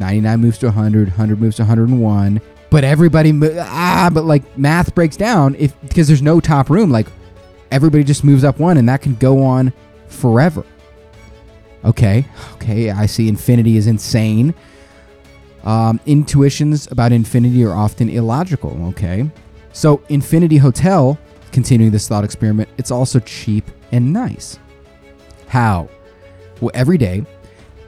99 0.00 0.40
moves 0.40 0.58
to 0.58 0.66
100, 0.66 1.08
100 1.08 1.40
moves 1.40 1.56
to 1.56 1.62
101. 1.62 2.42
But 2.68 2.84
everybody 2.84 3.32
ah, 3.58 4.10
but 4.12 4.24
like 4.24 4.58
math 4.58 4.94
breaks 4.94 5.16
down 5.16 5.54
if 5.54 5.78
because 5.80 6.08
there's 6.08 6.20
no 6.20 6.40
top 6.40 6.68
room 6.68 6.90
like 6.90 7.06
everybody 7.70 8.04
just 8.04 8.22
moves 8.22 8.44
up 8.44 8.58
one 8.58 8.76
and 8.76 8.86
that 8.90 9.00
can 9.00 9.14
go 9.14 9.42
on 9.42 9.72
forever. 10.08 10.62
Okay. 11.86 12.26
Okay, 12.54 12.90
I 12.90 13.06
see 13.06 13.28
infinity 13.28 13.78
is 13.78 13.86
insane. 13.86 14.54
Um, 15.64 16.00
intuitions 16.06 16.90
about 16.90 17.12
infinity 17.12 17.64
are 17.64 17.72
often 17.72 18.08
illogical. 18.08 18.86
Okay. 18.88 19.30
So, 19.72 20.02
Infinity 20.08 20.58
Hotel, 20.58 21.18
continuing 21.50 21.92
this 21.92 22.08
thought 22.08 22.24
experiment, 22.24 22.68
it's 22.78 22.90
also 22.90 23.20
cheap 23.20 23.70
and 23.90 24.12
nice. 24.12 24.58
How? 25.46 25.88
Well, 26.60 26.72
every 26.74 26.98
day, 26.98 27.24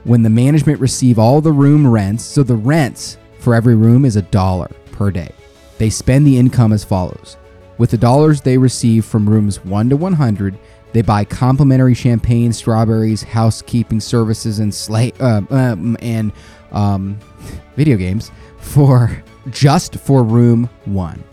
when 0.03 0.23
the 0.23 0.29
management 0.29 0.79
receive 0.79 1.19
all 1.19 1.41
the 1.41 1.51
room 1.51 1.85
rents, 1.85 2.23
so 2.23 2.43
the 2.43 2.55
rents 2.55 3.17
for 3.39 3.53
every 3.53 3.75
room 3.75 4.05
is 4.05 4.15
a 4.15 4.21
dollar 4.23 4.71
per 4.91 5.11
day. 5.11 5.31
They 5.77 5.89
spend 5.89 6.25
the 6.25 6.37
income 6.37 6.73
as 6.73 6.83
follows. 6.83 7.37
With 7.77 7.91
the 7.91 7.97
dollars 7.97 8.41
they 8.41 8.57
receive 8.57 9.05
from 9.05 9.29
rooms 9.29 9.63
1 9.65 9.89
to 9.89 9.97
100, 9.97 10.57
they 10.93 11.01
buy 11.01 11.25
complimentary 11.25 11.93
champagne, 11.93 12.53
strawberries, 12.53 13.21
housekeeping 13.21 13.99
services, 13.99 14.59
and 14.59 14.71
sla- 14.71 15.13
uh, 15.19 15.53
um, 15.53 15.97
and 16.01 16.31
um, 16.71 17.19
video 17.75 17.97
games 17.97 18.31
for 18.59 19.23
just 19.49 19.95
for 19.95 20.23
room 20.23 20.69
one. 20.85 21.23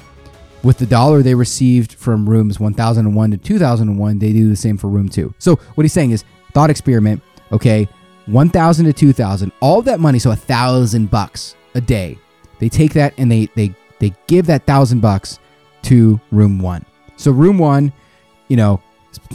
With 0.63 0.79
the 0.79 0.87
dollar 0.87 1.23
they 1.23 1.35
received 1.35 1.95
from 1.95 2.29
rooms 2.29 2.61
1001 2.61 3.31
to 3.33 3.37
2001, 3.37 4.19
they 4.19 4.33
do 4.33 4.49
the 4.49 4.57
same 4.57 4.77
for 4.77 4.89
room 4.89 5.09
two. 5.09 5.35
So 5.39 5.57
what 5.75 5.83
he's 5.83 5.93
saying 5.93 6.13
is 6.13 6.25
thought 6.53 6.71
experiment. 6.71 7.23
Okay, 7.51 7.89
1000 8.27 8.87
to 8.87 8.93
2000, 8.93 9.53
all 9.61 9.83
that 9.83 10.01
money, 10.01 10.19
so 10.19 10.31
a 10.31 10.37
thousand 10.37 11.11
bucks 11.11 11.57
a 11.75 11.81
day. 11.81 12.19
They 12.61 12.69
take 12.69 12.93
that 12.93 13.15
and 13.19 13.31
they 13.31 13.47
they 13.57 13.75
they 13.99 14.15
give 14.29 14.47
that 14.47 14.67
thousand 14.67 15.01
bucks 15.01 15.39
to 15.83 16.21
room 16.31 16.61
one. 16.61 16.85
So 17.17 17.33
room 17.33 17.59
one, 17.59 17.93
you 18.49 18.57
know, 18.57 18.81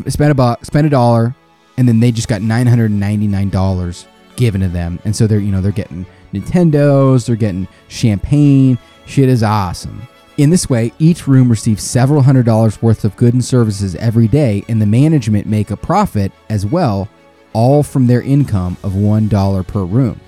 spend 0.08 0.32
a 0.32 0.36
buck, 0.36 0.64
spend 0.66 0.88
a 0.88 0.90
dollar, 0.90 1.36
and 1.78 1.88
then 1.88 2.00
they 2.00 2.12
just 2.12 2.28
got 2.28 2.42
nine 2.42 2.68
hundred 2.68 2.92
ninety 2.92 3.28
nine 3.28 3.50
dollars 3.50 4.08
given 4.38 4.62
to 4.62 4.70
them, 4.70 5.00
and 5.04 5.16
so 5.16 5.28
they're 5.28 5.40
you 5.40 5.52
know 5.52 5.62
they're 5.62 5.72
getting 5.72 6.06
Nintendos, 6.34 7.28
they're 7.28 7.36
getting 7.36 7.68
champagne. 7.88 8.78
Shit 9.06 9.30
is 9.30 9.44
awesome. 9.44 10.08
In 10.38 10.52
this 10.52 10.70
way, 10.70 10.94
each 11.00 11.28
room 11.28 11.50
receives 11.50 11.84
several 11.84 12.22
hundred 12.22 12.46
dollars 12.46 12.82
worth 12.82 13.04
of 13.04 13.16
goods 13.16 13.34
and 13.34 13.44
services 13.44 13.96
every 13.96 14.28
day, 14.28 14.64
and 14.70 14.82
the 14.82 14.86
management 14.86 15.48
make 15.48 15.72
a 15.72 15.78
profit 15.78 16.32
as 16.50 16.66
well, 16.66 17.10
all 17.54 17.82
from 17.82 18.06
their 18.06 18.22
income 18.22 18.78
of 18.84 18.94
$1 18.94 19.68
per 19.68 19.84
room. 19.84 20.20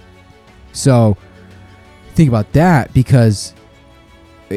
So, 0.71 1.15
think 2.15 2.27
about 2.27 2.51
that 2.53 2.91
because 2.93 3.53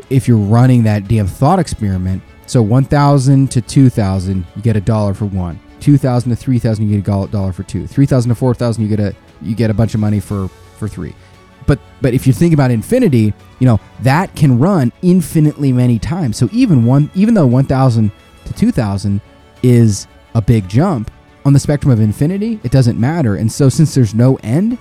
if 0.08 0.26
you're 0.26 0.38
running 0.38 0.84
that 0.84 1.06
damn 1.06 1.26
thought 1.26 1.58
experiment, 1.58 2.22
so 2.46 2.62
1,000 2.62 3.50
to 3.50 3.60
2,000, 3.60 4.46
you 4.56 4.62
get 4.62 4.76
a 4.76 4.80
dollar 4.80 5.12
for 5.12 5.26
one. 5.26 5.60
2,000 5.80 6.30
to 6.30 6.36
3,000, 6.36 6.88
you 6.88 7.02
get 7.02 7.08
a 7.08 7.30
dollar 7.30 7.52
for 7.52 7.62
two. 7.64 7.86
3,000 7.86 8.28
to 8.30 8.34
4,000, 8.34 8.82
you 8.82 8.88
get 8.88 9.00
a 9.00 9.14
you 9.42 9.54
get 9.54 9.70
a 9.70 9.74
bunch 9.74 9.94
of 9.94 10.00
money 10.00 10.20
for 10.20 10.48
for 10.78 10.88
three 10.88 11.14
but 11.66 11.78
but 12.00 12.14
if 12.14 12.26
you 12.26 12.32
think 12.32 12.54
about 12.54 12.70
infinity, 12.70 13.32
you 13.58 13.66
know 13.66 13.80
that 14.00 14.34
can 14.34 14.58
run 14.58 14.92
infinitely 15.02 15.72
many 15.72 15.98
times. 15.98 16.36
So 16.36 16.48
even 16.52 16.84
one, 16.84 17.10
even 17.14 17.34
though 17.34 17.46
1,000 17.46 18.10
to 18.44 18.52
2,000 18.52 19.20
is 19.62 20.06
a 20.34 20.42
big 20.42 20.68
jump 20.68 21.10
on 21.44 21.52
the 21.52 21.60
spectrum 21.60 21.90
of 21.90 22.00
infinity, 22.00 22.60
it 22.62 22.72
doesn't 22.72 22.98
matter. 22.98 23.36
And 23.36 23.50
so 23.50 23.68
since 23.68 23.94
there's 23.94 24.14
no 24.14 24.36
end, 24.42 24.78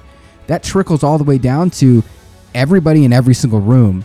that 0.48 0.64
trickles 0.64 1.04
all 1.04 1.18
the 1.18 1.24
way 1.24 1.38
down 1.38 1.70
to 1.72 2.04
everybody 2.54 3.06
in 3.06 3.14
every 3.14 3.34
single 3.34 3.62
room 3.62 4.04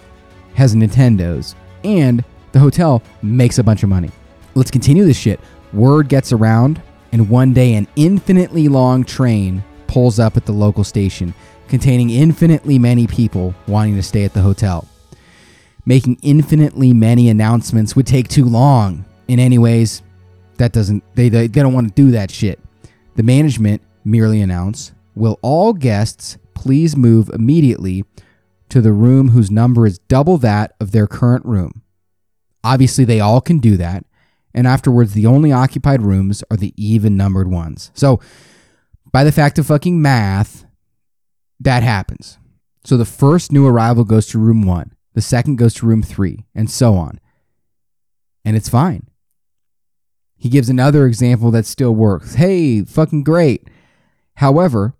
has 0.54 0.74
Nintendos, 0.74 1.54
and 1.84 2.24
the 2.52 2.58
hotel 2.58 3.02
makes 3.22 3.58
a 3.58 3.62
bunch 3.62 3.82
of 3.82 3.88
money. 3.88 4.10
Let's 4.54 4.70
continue 4.70 5.04
this 5.04 5.18
shit. 5.18 5.38
Word 5.72 6.08
gets 6.08 6.32
around, 6.32 6.80
and 7.12 7.28
one 7.28 7.52
day 7.52 7.74
an 7.74 7.86
infinitely 7.96 8.68
long 8.68 9.04
train 9.04 9.62
pulls 9.96 10.18
up 10.18 10.36
at 10.36 10.44
the 10.44 10.52
local 10.52 10.84
station 10.84 11.32
containing 11.68 12.10
infinitely 12.10 12.78
many 12.78 13.06
people 13.06 13.54
wanting 13.66 13.94
to 13.94 14.02
stay 14.02 14.24
at 14.24 14.34
the 14.34 14.42
hotel. 14.42 14.86
Making 15.86 16.18
infinitely 16.20 16.92
many 16.92 17.30
announcements 17.30 17.96
would 17.96 18.06
take 18.06 18.28
too 18.28 18.44
long. 18.44 19.06
In 19.26 19.40
any 19.40 19.56
ways, 19.56 20.02
that 20.58 20.72
doesn't 20.72 21.02
they 21.14 21.30
they, 21.30 21.46
they 21.46 21.62
don't 21.62 21.72
want 21.72 21.88
to 21.88 21.94
do 21.94 22.10
that 22.10 22.30
shit. 22.30 22.60
The 23.14 23.22
management 23.22 23.80
merely 24.04 24.42
announce, 24.42 24.92
"Will 25.14 25.38
all 25.40 25.72
guests 25.72 26.36
please 26.52 26.94
move 26.94 27.30
immediately 27.30 28.04
to 28.68 28.82
the 28.82 28.92
room 28.92 29.28
whose 29.28 29.50
number 29.50 29.86
is 29.86 29.98
double 29.98 30.36
that 30.36 30.74
of 30.78 30.92
their 30.92 31.06
current 31.06 31.46
room?" 31.46 31.80
Obviously, 32.62 33.06
they 33.06 33.20
all 33.20 33.40
can 33.40 33.60
do 33.60 33.78
that, 33.78 34.04
and 34.52 34.66
afterwards 34.66 35.14
the 35.14 35.24
only 35.24 35.52
occupied 35.52 36.02
rooms 36.02 36.44
are 36.50 36.58
the 36.58 36.74
even 36.76 37.16
numbered 37.16 37.48
ones. 37.48 37.90
So, 37.94 38.20
by 39.12 39.24
the 39.24 39.32
fact 39.32 39.58
of 39.58 39.66
fucking 39.66 40.00
math, 40.00 40.66
that 41.60 41.82
happens. 41.82 42.38
So 42.84 42.96
the 42.96 43.04
first 43.04 43.52
new 43.52 43.66
arrival 43.66 44.04
goes 44.04 44.26
to 44.28 44.38
room 44.38 44.62
one, 44.62 44.94
the 45.14 45.20
second 45.20 45.56
goes 45.56 45.74
to 45.74 45.86
room 45.86 46.02
three, 46.02 46.44
and 46.54 46.70
so 46.70 46.94
on. 46.94 47.18
And 48.44 48.56
it's 48.56 48.68
fine. 48.68 49.08
He 50.36 50.48
gives 50.48 50.68
another 50.68 51.06
example 51.06 51.50
that 51.50 51.66
still 51.66 51.94
works. 51.94 52.34
Hey, 52.34 52.84
fucking 52.84 53.24
great. 53.24 53.68
However, 54.34 54.94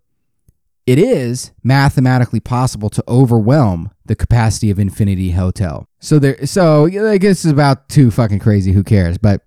it 0.87 0.99
is 0.99 1.53
mathematically 1.63 2.41
possible 2.41 2.89
to 2.91 3.05
overwhelm 3.07 3.91
the 4.07 4.15
capacity 4.15 4.71
of 4.71 4.79
Infinity 4.79 5.33
Hotel. 5.33 5.89
So 6.01 6.19
there 6.19 6.47
so 6.47 6.87
I 6.87 7.19
guess 7.19 7.45
it's 7.45 7.53
about 7.53 7.89
too 7.89 8.11
fucking 8.11 8.39
crazy, 8.39 8.73
who 8.73 8.85
cares? 8.85 9.19
But 9.19 9.43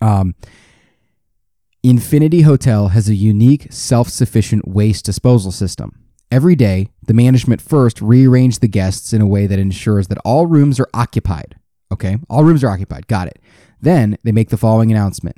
um 0.00 0.34
Infinity 1.84 2.40
Hotel 2.40 2.88
has 2.88 3.10
a 3.10 3.14
unique 3.14 3.66
self-sufficient 3.70 4.66
waste 4.66 5.04
disposal 5.04 5.52
system. 5.52 6.00
Every 6.30 6.56
day, 6.56 6.88
the 7.06 7.12
management 7.12 7.60
first 7.60 8.00
rearrange 8.00 8.60
the 8.60 8.68
guests 8.68 9.12
in 9.12 9.20
a 9.20 9.26
way 9.26 9.46
that 9.46 9.58
ensures 9.58 10.08
that 10.08 10.16
all 10.24 10.46
rooms 10.46 10.80
are 10.80 10.88
occupied. 10.94 11.56
Okay? 11.92 12.16
All 12.30 12.42
rooms 12.42 12.64
are 12.64 12.70
occupied. 12.70 13.06
Got 13.06 13.28
it. 13.28 13.38
Then 13.82 14.16
they 14.24 14.32
make 14.32 14.48
the 14.48 14.56
following 14.56 14.90
announcement. 14.90 15.36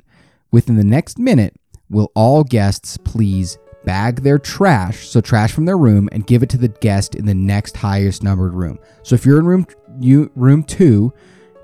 Within 0.49 0.77
the 0.77 0.85
next 0.85 1.19
minute, 1.19 1.53
will 1.89 2.13
all 2.15 2.45
guests 2.45 2.95
please 2.95 3.57
bag 3.83 4.21
their 4.21 4.39
trash, 4.39 5.05
so 5.05 5.19
trash 5.19 5.51
from 5.51 5.65
their 5.65 5.77
room, 5.77 6.07
and 6.13 6.27
give 6.27 6.43
it 6.43 6.49
to 6.51 6.57
the 6.57 6.69
guest 6.69 7.13
in 7.13 7.25
the 7.25 7.35
next 7.35 7.75
highest 7.75 8.23
numbered 8.23 8.53
room. 8.53 8.79
So 9.03 9.15
if 9.15 9.25
you're 9.25 9.39
in 9.39 9.45
room 9.45 9.67
you 9.99 10.31
room 10.33 10.63
two, 10.63 11.11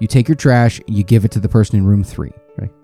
you 0.01 0.07
take 0.07 0.27
your 0.27 0.35
trash 0.35 0.81
you 0.87 1.05
give 1.05 1.23
it 1.23 1.31
to 1.31 1.39
the 1.39 1.47
person 1.47 1.77
in 1.77 1.85
room 1.85 2.03
three. 2.03 2.33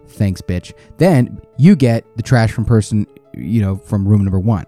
Thanks, 0.10 0.42
bitch. 0.42 0.74
Then 0.98 1.42
you 1.58 1.76
get 1.76 2.06
the 2.18 2.24
trash 2.24 2.52
from 2.52 2.66
person, 2.66 3.08
you 3.34 3.62
know, 3.62 3.76
from 3.76 4.08
room 4.08 4.24
number 4.24 4.40
one. 4.40 4.66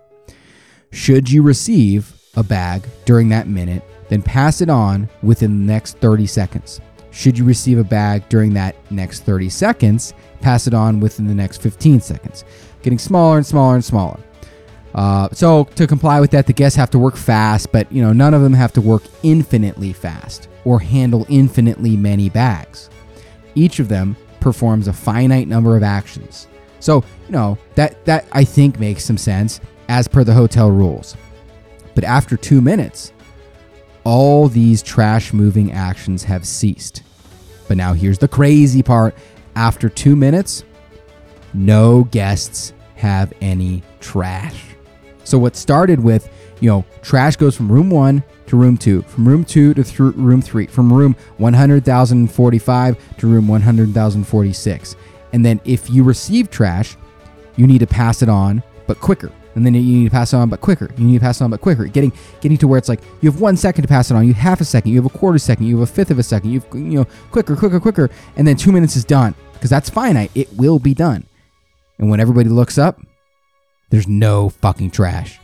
Should 0.91 1.31
you 1.31 1.41
receive 1.41 2.13
a 2.35 2.43
bag 2.43 2.83
during 3.05 3.29
that 3.29 3.47
minute, 3.47 3.83
then 4.09 4.21
pass 4.21 4.61
it 4.61 4.69
on 4.69 5.09
within 5.23 5.65
the 5.65 5.73
next 5.73 5.97
30 5.97 6.25
seconds. 6.27 6.81
Should 7.11 7.37
you 7.37 7.43
receive 7.43 7.77
a 7.77 7.83
bag 7.83 8.27
during 8.29 8.53
that 8.53 8.75
next 8.91 9.23
30 9.23 9.49
seconds, 9.49 10.13
pass 10.39 10.67
it 10.67 10.73
on 10.73 10.99
within 10.99 11.27
the 11.27 11.35
next 11.35 11.61
15 11.61 11.99
seconds, 11.99 12.45
getting 12.81 12.99
smaller 12.99 13.37
and 13.37 13.45
smaller 13.45 13.75
and 13.75 13.83
smaller. 13.83 14.19
Uh, 14.93 15.29
so 15.31 15.65
to 15.75 15.87
comply 15.87 16.19
with 16.19 16.31
that, 16.31 16.47
the 16.47 16.53
guests 16.53 16.75
have 16.75 16.89
to 16.91 16.99
work 16.99 17.15
fast, 17.15 17.71
but 17.71 17.89
you 17.91 18.01
know 18.01 18.13
none 18.13 18.33
of 18.33 18.41
them 18.41 18.53
have 18.53 18.73
to 18.73 18.81
work 18.81 19.03
infinitely 19.23 19.93
fast 19.93 20.49
or 20.65 20.79
handle 20.79 21.25
infinitely 21.29 21.95
many 21.95 22.29
bags. 22.29 22.89
Each 23.55 23.79
of 23.79 23.87
them 23.89 24.15
performs 24.41 24.87
a 24.87 24.93
finite 24.93 25.47
number 25.47 25.77
of 25.77 25.83
actions. 25.83 26.47
So 26.79 27.03
you 27.27 27.31
know 27.31 27.57
that 27.75 28.03
that 28.05 28.27
I 28.31 28.43
think 28.43 28.79
makes 28.79 29.05
some 29.05 29.17
sense 29.17 29.61
as 29.87 30.07
per 30.07 30.23
the 30.23 30.33
hotel 30.33 30.69
rules. 30.69 31.15
But 31.95 32.03
after 32.03 32.35
two 32.35 32.61
minutes, 32.61 33.13
all 34.03 34.47
these 34.47 34.81
trash 34.81 35.31
moving 35.31 35.71
actions 35.71 36.23
have 36.23 36.45
ceased. 36.45 37.03
But 37.67 37.77
now 37.77 37.93
here's 37.93 38.17
the 38.17 38.27
crazy 38.27 38.83
part: 38.83 39.15
after 39.55 39.87
two 39.87 40.15
minutes, 40.15 40.63
no 41.53 42.05
guests 42.05 42.73
have 42.95 43.31
any 43.41 43.83
trash. 43.99 44.63
So 45.23 45.37
what 45.37 45.55
started 45.55 45.99
with, 45.99 46.29
you 46.59 46.69
know, 46.69 46.85
trash 47.01 47.35
goes 47.35 47.55
from 47.55 47.71
room 47.71 47.89
one 47.89 48.23
to 48.51 48.57
room 48.57 48.77
two, 48.77 49.01
from 49.03 49.25
room 49.25 49.45
two 49.45 49.73
to 49.73 49.81
th- 49.81 49.99
room 49.99 50.41
three, 50.41 50.67
from 50.67 50.91
room 50.91 51.15
100,045 51.37 53.17
to 53.17 53.27
room 53.27 53.47
100,046. 53.47 54.95
And 55.31 55.45
then 55.45 55.61
if 55.63 55.89
you 55.89 56.03
receive 56.03 56.51
trash, 56.51 56.97
you 57.55 57.65
need 57.65 57.79
to 57.79 57.87
pass 57.87 58.21
it 58.21 58.27
on, 58.27 58.61
but 58.87 58.99
quicker. 58.99 59.31
And 59.55 59.65
then 59.65 59.73
you 59.73 59.81
need 59.81 60.03
to 60.03 60.11
pass 60.11 60.33
it 60.33 60.35
on, 60.35 60.49
but 60.49 60.59
quicker. 60.59 60.91
You 60.97 61.05
need 61.05 61.13
to 61.13 61.19
pass 61.21 61.39
it 61.39 61.45
on, 61.45 61.49
but 61.49 61.61
quicker. 61.61 61.85
Getting 61.85 62.11
getting 62.41 62.57
to 62.57 62.67
where 62.67 62.77
it's 62.77 62.89
like 62.89 62.99
you 63.21 63.31
have 63.31 63.39
one 63.39 63.55
second 63.55 63.83
to 63.83 63.87
pass 63.87 64.11
it 64.11 64.15
on, 64.15 64.27
you 64.27 64.33
have 64.33 64.43
half 64.43 64.61
a 64.61 64.65
second, 64.65 64.91
you 64.91 65.01
have 65.01 65.13
a 65.13 65.17
quarter 65.17 65.39
second, 65.39 65.65
you 65.65 65.79
have 65.79 65.89
a 65.89 65.91
fifth 65.91 66.11
of 66.11 66.19
a 66.19 66.23
second, 66.23 66.51
you've 66.51 66.65
you 66.73 66.99
know 66.99 67.05
quicker, 67.31 67.55
quicker, 67.55 67.79
quicker, 67.79 68.09
and 68.35 68.45
then 68.45 68.57
two 68.57 68.73
minutes 68.73 68.97
is 68.97 69.05
done 69.05 69.33
because 69.53 69.69
that's 69.69 69.89
finite. 69.89 70.31
It 70.35 70.51
will 70.57 70.79
be 70.79 70.93
done. 70.93 71.25
And 71.99 72.09
when 72.09 72.19
everybody 72.19 72.49
looks 72.49 72.77
up, 72.77 72.99
there's 73.91 74.07
no 74.07 74.49
fucking 74.49 74.91
trash. 74.91 75.39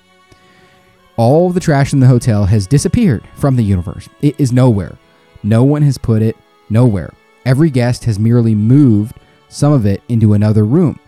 All 1.18 1.50
the 1.50 1.60
trash 1.60 1.94
in 1.94 2.00
the 2.00 2.08
hotel 2.08 2.46
has 2.46 2.68
disappeared 2.68 3.28
from 3.36 3.56
the 3.56 3.64
universe. 3.64 4.08
It 4.22 4.40
is 4.40 4.54
nowhere. 4.54 4.98
No 5.42 5.64
one 5.64 5.82
has 5.82 5.98
put 5.98 6.22
it 6.22 6.38
nowhere. 6.70 7.12
Every 7.44 7.72
guest 7.72 8.06
has 8.06 8.20
merely 8.20 8.54
moved 8.54 9.18
some 9.50 9.74
of 9.74 9.88
it 9.88 10.04
into 10.10 10.34
another 10.34 10.64
room. 10.64 11.00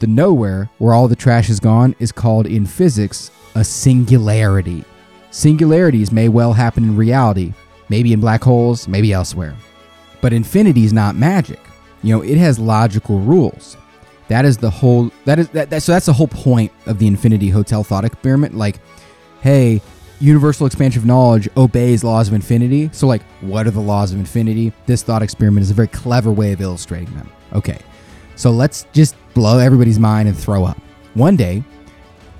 The 0.00 0.08
nowhere, 0.08 0.70
where 0.78 0.92
all 0.92 1.06
the 1.06 1.14
trash 1.14 1.48
is 1.48 1.60
gone, 1.60 1.94
is 2.00 2.10
called 2.10 2.46
in 2.46 2.66
physics 2.66 3.30
a 3.54 3.62
singularity. 3.62 4.84
Singularities 5.30 6.10
may 6.10 6.28
well 6.28 6.52
happen 6.52 6.82
in 6.82 6.96
reality, 6.96 7.52
maybe 7.88 8.12
in 8.12 8.20
black 8.20 8.42
holes, 8.42 8.88
maybe 8.88 9.12
elsewhere. 9.12 9.54
But 10.20 10.32
infinity 10.32 10.84
is 10.84 10.92
not 10.92 11.14
magic. 11.14 11.60
You 12.02 12.16
know, 12.16 12.22
it 12.22 12.38
has 12.38 12.58
logical 12.58 13.20
rules. 13.20 13.76
That 14.26 14.44
is 14.44 14.56
the 14.56 14.70
whole 14.70 15.12
that 15.26 15.38
is 15.38 15.48
that, 15.50 15.70
that 15.70 15.82
so 15.82 15.92
that's 15.92 16.06
the 16.06 16.12
whole 16.12 16.28
point 16.28 16.72
of 16.86 16.98
the 16.98 17.06
Infinity 17.06 17.50
Hotel 17.50 17.84
thought 17.84 18.04
experiment. 18.04 18.56
Like, 18.56 18.80
hey, 19.42 19.82
universal 20.20 20.66
expansion 20.66 21.02
of 21.02 21.06
knowledge 21.06 21.48
obeys 21.56 22.02
laws 22.02 22.28
of 22.28 22.34
infinity. 22.34 22.88
So 22.92 23.06
like, 23.06 23.22
what 23.40 23.66
are 23.66 23.70
the 23.70 23.80
laws 23.80 24.12
of 24.12 24.18
infinity? 24.18 24.72
This 24.86 25.02
thought 25.02 25.22
experiment 25.22 25.62
is 25.62 25.70
a 25.70 25.74
very 25.74 25.88
clever 25.88 26.32
way 26.32 26.52
of 26.52 26.60
illustrating 26.60 27.14
them. 27.14 27.30
Okay. 27.52 27.78
So 28.36 28.50
let's 28.50 28.86
just 28.92 29.14
blow 29.34 29.58
everybody's 29.58 29.98
mind 29.98 30.28
and 30.28 30.38
throw 30.38 30.64
up. 30.64 30.78
One 31.14 31.36
day, 31.36 31.62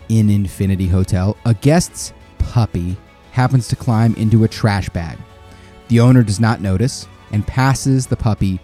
in 0.09 0.31
Infinity 0.31 0.89
Hotel, 0.89 1.37
a 1.45 1.53
guest's 1.53 2.15
puppy 2.39 2.97
happens 3.33 3.69
to 3.69 3.77
climb 3.77 4.15
into 4.15 4.45
a 4.45 4.49
trash 4.49 4.89
bag. 4.89 5.19
The 5.89 6.01
owner 6.01 6.23
does 6.23 6.41
not 6.41 6.61
notice 6.61 7.07
and 7.33 7.47
passes 7.47 8.07
the 8.07 8.17
puppy 8.17 8.59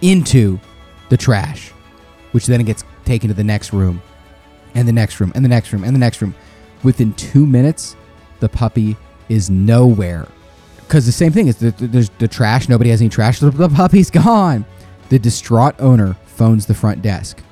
into 0.00 0.60
the 1.08 1.16
trash 1.16 1.72
which 2.36 2.44
then 2.44 2.62
gets 2.64 2.84
taken 3.06 3.28
to 3.28 3.34
the 3.34 3.42
next 3.42 3.72
room, 3.72 4.02
and 4.74 4.86
the 4.86 4.92
next 4.92 5.20
room, 5.20 5.32
and 5.34 5.42
the 5.42 5.48
next 5.48 5.72
room, 5.72 5.84
and 5.84 5.94
the 5.94 5.98
next 5.98 6.20
room. 6.20 6.34
Within 6.86 7.14
two 7.14 7.46
minutes, 7.46 7.96
the 8.38 8.48
puppy 8.48 8.96
is 9.28 9.50
nowhere. 9.50 10.28
Because 10.76 11.04
the 11.04 11.10
same 11.10 11.32
thing 11.32 11.48
is 11.48 11.56
the, 11.56 11.72
there's 11.72 12.10
the 12.20 12.28
trash. 12.28 12.68
Nobody 12.68 12.90
has 12.90 13.00
any 13.00 13.10
trash. 13.10 13.40
The, 13.40 13.50
the 13.50 13.68
puppy's 13.68 14.08
gone. 14.24 14.64
The 15.08 15.18
distraught 15.18 15.74
owner 15.80 16.16
phones 16.26 16.64
the 16.64 16.74
front 16.74 17.02
desk. 17.02 17.42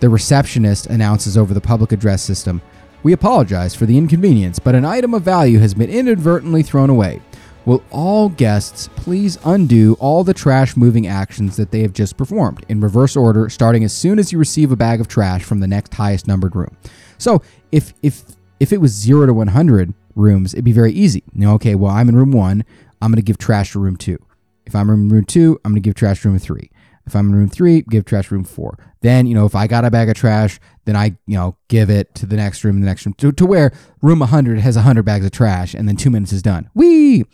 The 0.00 0.08
receptionist 0.08 0.86
announces 0.86 1.38
over 1.38 1.54
the 1.54 1.60
public 1.60 1.92
address 1.92 2.20
system, 2.20 2.60
"We 3.04 3.12
apologize 3.12 3.76
for 3.76 3.86
the 3.86 3.96
inconvenience, 3.96 4.58
but 4.58 4.74
an 4.74 4.84
item 4.84 5.14
of 5.14 5.22
value 5.22 5.60
has 5.60 5.72
been 5.72 5.88
inadvertently 5.88 6.64
thrown 6.64 6.90
away. 6.90 7.22
Will 7.66 7.84
all 7.92 8.28
guests 8.28 8.88
please 8.96 9.38
undo 9.44 9.96
all 10.00 10.24
the 10.24 10.34
trash 10.34 10.76
moving 10.76 11.06
actions 11.06 11.56
that 11.58 11.70
they 11.70 11.82
have 11.82 11.92
just 11.92 12.16
performed 12.16 12.66
in 12.68 12.80
reverse 12.80 13.14
order, 13.14 13.48
starting 13.50 13.84
as 13.84 13.92
soon 13.92 14.18
as 14.18 14.32
you 14.32 14.38
receive 14.38 14.72
a 14.72 14.76
bag 14.76 15.00
of 15.00 15.06
trash 15.06 15.44
from 15.44 15.60
the 15.60 15.68
next 15.68 15.94
highest 15.94 16.26
numbered 16.26 16.56
room? 16.56 16.76
So 17.18 17.40
if 17.70 17.94
if 18.02 18.24
if 18.60 18.72
it 18.72 18.80
was 18.80 18.92
zero 18.92 19.26
to 19.26 19.34
one 19.34 19.48
hundred 19.48 19.94
rooms, 20.14 20.54
it'd 20.54 20.64
be 20.64 20.72
very 20.72 20.92
easy. 20.92 21.24
You 21.32 21.40
know, 21.40 21.54
okay, 21.54 21.74
well 21.74 21.90
I'm 21.90 22.08
in 22.08 22.16
room 22.16 22.30
one, 22.30 22.64
I'm 23.02 23.10
gonna 23.10 23.22
give 23.22 23.38
trash 23.38 23.72
to 23.72 23.80
room 23.80 23.96
two. 23.96 24.18
If 24.66 24.74
I'm 24.74 24.88
in 24.90 25.08
room 25.08 25.24
two, 25.24 25.58
I'm 25.64 25.72
gonna 25.72 25.80
give 25.80 25.94
trash 25.94 26.22
to 26.22 26.28
room 26.28 26.38
three. 26.38 26.70
If 27.06 27.16
I'm 27.16 27.28
in 27.30 27.34
room 27.34 27.48
three, 27.48 27.82
give 27.82 28.04
trash 28.04 28.30
room 28.30 28.44
four. 28.44 28.78
Then, 29.00 29.26
you 29.26 29.34
know, 29.34 29.46
if 29.46 29.54
I 29.54 29.66
got 29.66 29.84
a 29.84 29.90
bag 29.90 30.08
of 30.08 30.14
trash, 30.14 30.60
then 30.84 30.94
I, 30.94 31.16
you 31.26 31.36
know, 31.36 31.56
give 31.68 31.90
it 31.90 32.14
to 32.16 32.26
the 32.26 32.36
next 32.36 32.62
room, 32.62 32.80
the 32.80 32.86
next 32.86 33.06
room, 33.06 33.14
to, 33.14 33.32
to 33.32 33.46
where 33.46 33.72
room 34.02 34.20
100 34.20 34.58
has 34.60 34.76
100 34.76 35.02
bags 35.02 35.24
of 35.24 35.32
trash, 35.32 35.74
and 35.74 35.88
then 35.88 35.96
two 35.96 36.10
minutes 36.10 36.32
is 36.32 36.42
done. 36.42 36.70
Wee! 36.74 37.24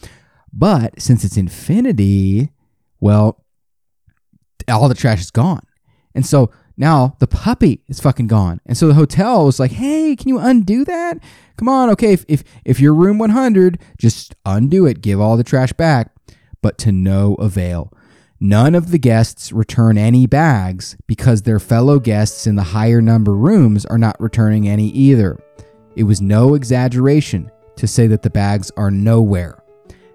But 0.52 1.00
since 1.02 1.24
it's 1.24 1.36
infinity, 1.36 2.50
well, 3.00 3.44
all 4.68 4.88
the 4.88 4.94
trash 4.94 5.20
is 5.20 5.30
gone. 5.30 5.66
And 6.14 6.24
so 6.24 6.50
now 6.76 7.16
the 7.18 7.26
puppy 7.26 7.82
is 7.88 8.00
fucking 8.00 8.26
gone. 8.26 8.60
And 8.66 8.76
so 8.76 8.88
the 8.88 8.94
hotel 8.94 9.46
was 9.46 9.58
like, 9.58 9.72
hey, 9.72 10.14
can 10.16 10.28
you 10.28 10.38
undo 10.38 10.84
that? 10.84 11.18
Come 11.56 11.68
on, 11.68 11.88
okay, 11.90 12.12
if, 12.12 12.24
if, 12.28 12.44
if 12.64 12.80
you're 12.80 12.94
room 12.94 13.18
100, 13.18 13.78
just 13.96 14.34
undo 14.44 14.86
it, 14.86 15.00
give 15.00 15.20
all 15.20 15.36
the 15.36 15.44
trash 15.44 15.72
back. 15.72 16.12
But 16.60 16.78
to 16.78 16.92
no 16.92 17.34
avail. 17.34 17.92
None 18.38 18.74
of 18.74 18.90
the 18.90 18.98
guests 18.98 19.50
return 19.50 19.96
any 19.96 20.26
bags 20.26 20.96
because 21.06 21.42
their 21.42 21.58
fellow 21.58 21.98
guests 21.98 22.46
in 22.46 22.56
the 22.56 22.62
higher 22.62 23.00
number 23.00 23.34
rooms 23.34 23.86
are 23.86 23.96
not 23.96 24.20
returning 24.20 24.68
any 24.68 24.88
either. 24.88 25.38
It 25.94 26.02
was 26.02 26.20
no 26.20 26.54
exaggeration 26.54 27.50
to 27.76 27.86
say 27.86 28.06
that 28.08 28.22
the 28.22 28.30
bags 28.30 28.70
are 28.76 28.90
nowhere. 28.90 29.62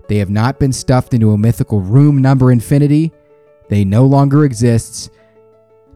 They 0.07 0.17
have 0.17 0.29
not 0.29 0.59
been 0.59 0.73
stuffed 0.73 1.13
into 1.13 1.31
a 1.31 1.37
mythical 1.37 1.81
room 1.81 2.21
number 2.21 2.51
infinity. 2.51 3.11
They 3.69 3.83
no 3.83 4.05
longer 4.05 4.45
exists. 4.45 5.09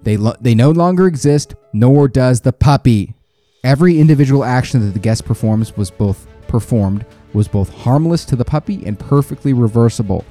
They 0.05 0.15
lo- 0.17 0.35
they 0.39 0.55
no 0.55 0.71
longer 0.71 1.07
exist, 1.07 1.55
nor 1.73 2.07
does 2.07 2.41
the 2.41 2.53
puppy. 2.53 3.15
Every 3.63 3.99
individual 3.99 4.43
action 4.43 4.79
that 4.81 4.93
the 4.93 4.99
guest 4.99 5.25
performs 5.25 5.75
was 5.75 5.91
both 5.91 6.27
performed 6.47 7.05
was 7.33 7.47
both 7.47 7.73
harmless 7.73 8.23
to 8.25 8.35
the 8.35 8.45
puppy 8.45 8.85
and 8.85 8.97
perfectly 8.97 9.51
reversible. 9.51 10.23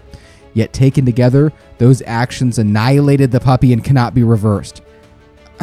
Yet 0.55 0.73
taken 0.73 1.05
together, 1.05 1.53
those 1.79 2.01
actions 2.07 2.59
annihilated 2.59 3.33
the 3.33 3.41
puppy 3.41 3.73
and 3.73 3.85
cannot 3.85 4.15
be 4.15 4.23
reversed. 4.23 4.83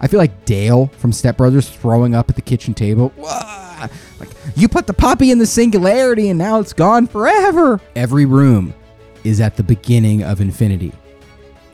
I 0.00 0.06
feel 0.06 0.18
like 0.18 0.44
Dale 0.44 0.86
from 0.96 1.12
Step 1.12 1.36
Brothers 1.36 1.68
throwing 1.68 2.14
up 2.14 2.30
at 2.30 2.36
the 2.36 2.42
kitchen 2.42 2.72
table. 2.72 3.12
Like, 3.18 4.30
you 4.56 4.68
put 4.68 4.86
the 4.86 4.94
puppy 4.94 5.32
in 5.32 5.38
the 5.38 5.46
singularity 5.46 6.28
and 6.28 6.38
now 6.38 6.60
it's 6.60 6.72
gone 6.72 7.08
forever. 7.08 7.80
Every 7.96 8.24
room 8.24 8.74
is 9.24 9.40
at 9.40 9.56
the 9.56 9.64
beginning 9.64 10.22
of 10.22 10.40
infinity. 10.40 10.92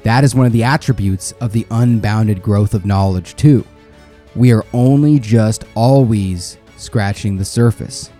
That 0.04 0.22
is 0.22 0.34
one 0.34 0.46
of 0.46 0.52
the 0.52 0.64
attributes 0.64 1.32
of 1.40 1.52
the 1.52 1.66
unbounded 1.70 2.42
growth 2.42 2.74
of 2.74 2.86
knowledge, 2.86 3.36
too. 3.36 3.66
We 4.36 4.52
are 4.52 4.64
only 4.72 5.18
just 5.18 5.64
always 5.74 6.58
scratching 6.76 7.36
the 7.36 7.44
surface. 7.44 8.10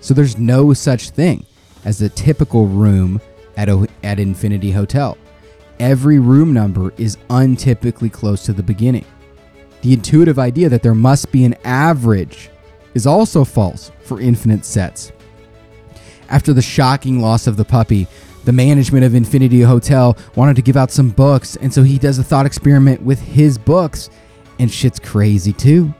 So 0.00 0.14
there's 0.14 0.38
no 0.38 0.72
such 0.74 1.10
thing 1.10 1.44
as 1.84 2.02
a 2.02 2.08
typical 2.10 2.66
room 2.66 3.20
at, 3.56 3.68
a, 3.68 3.88
at 4.02 4.20
Infinity 4.20 4.70
Hotel. 4.70 5.16
Every 5.80 6.18
room 6.18 6.52
number 6.52 6.92
is 6.98 7.16
untypically 7.30 8.12
close 8.12 8.44
to 8.44 8.52
the 8.52 8.62
beginning. 8.62 9.06
The 9.82 9.94
intuitive 9.94 10.38
idea 10.38 10.68
that 10.68 10.82
there 10.82 10.94
must 10.94 11.32
be 11.32 11.44
an 11.44 11.54
average 11.64 12.50
is 12.94 13.06
also 13.06 13.44
false 13.44 13.92
for 14.02 14.20
infinite 14.20 14.64
sets. 14.64 15.12
After 16.28 16.52
the 16.52 16.60
shocking 16.62 17.20
loss 17.20 17.46
of 17.46 17.56
the 17.56 17.64
puppy, 17.64 18.08
the 18.48 18.52
management 18.54 19.04
of 19.04 19.14
Infinity 19.14 19.60
Hotel 19.60 20.16
wanted 20.34 20.56
to 20.56 20.62
give 20.62 20.78
out 20.78 20.90
some 20.90 21.10
books, 21.10 21.56
and 21.56 21.70
so 21.70 21.82
he 21.82 21.98
does 21.98 22.18
a 22.18 22.24
thought 22.24 22.46
experiment 22.46 23.02
with 23.02 23.20
his 23.20 23.58
books, 23.58 24.08
and 24.58 24.72
shit's 24.72 24.98
crazy 24.98 25.52
too. 25.52 25.92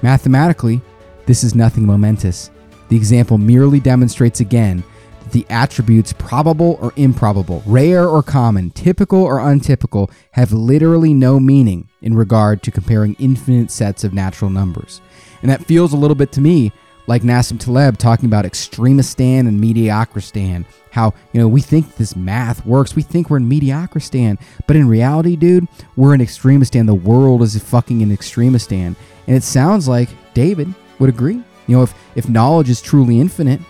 Mathematically, 0.00 0.80
this 1.26 1.44
is 1.44 1.54
nothing 1.54 1.84
momentous. 1.84 2.50
The 2.88 2.96
example 2.96 3.36
merely 3.36 3.78
demonstrates 3.78 4.40
again 4.40 4.82
that 5.22 5.32
the 5.32 5.44
attributes 5.50 6.14
probable 6.14 6.78
or 6.80 6.94
improbable, 6.96 7.62
rare 7.66 8.08
or 8.08 8.22
common, 8.22 8.70
typical 8.70 9.22
or 9.22 9.38
untypical 9.38 10.10
have 10.30 10.54
literally 10.54 11.12
no 11.12 11.38
meaning 11.38 11.90
in 12.00 12.14
regard 12.14 12.62
to 12.62 12.70
comparing 12.70 13.16
infinite 13.18 13.70
sets 13.70 14.02
of 14.02 14.14
natural 14.14 14.50
numbers. 14.50 15.02
And 15.42 15.50
that 15.50 15.66
feels 15.66 15.92
a 15.92 15.98
little 15.98 16.14
bit 16.14 16.32
to 16.32 16.40
me 16.40 16.72
like 17.06 17.22
Nassim 17.22 17.58
Taleb 17.58 17.98
talking 17.98 18.26
about 18.26 18.44
extremistan 18.44 19.40
and 19.40 19.62
mediocristan. 19.62 20.64
How, 20.90 21.14
you 21.32 21.40
know, 21.40 21.48
we 21.48 21.60
think 21.60 21.96
this 21.96 22.16
math 22.16 22.64
works. 22.66 22.96
We 22.96 23.02
think 23.02 23.30
we're 23.30 23.38
in 23.38 23.48
mediocristan. 23.48 24.40
But 24.66 24.76
in 24.76 24.88
reality, 24.88 25.36
dude, 25.36 25.68
we're 25.96 26.14
in 26.14 26.20
extremistan. 26.20 26.86
The 26.86 26.94
world 26.94 27.42
is 27.42 27.60
fucking 27.60 28.00
in 28.00 28.10
extremistan. 28.10 28.96
And 29.26 29.36
it 29.36 29.42
sounds 29.42 29.86
like 29.86 30.08
David 30.34 30.72
would 30.98 31.08
agree. 31.08 31.42
You 31.66 31.76
know, 31.76 31.82
if, 31.82 31.94
if 32.16 32.28
knowledge 32.28 32.68
is 32.68 32.82
truly 32.82 33.20
infinite, 33.20 33.60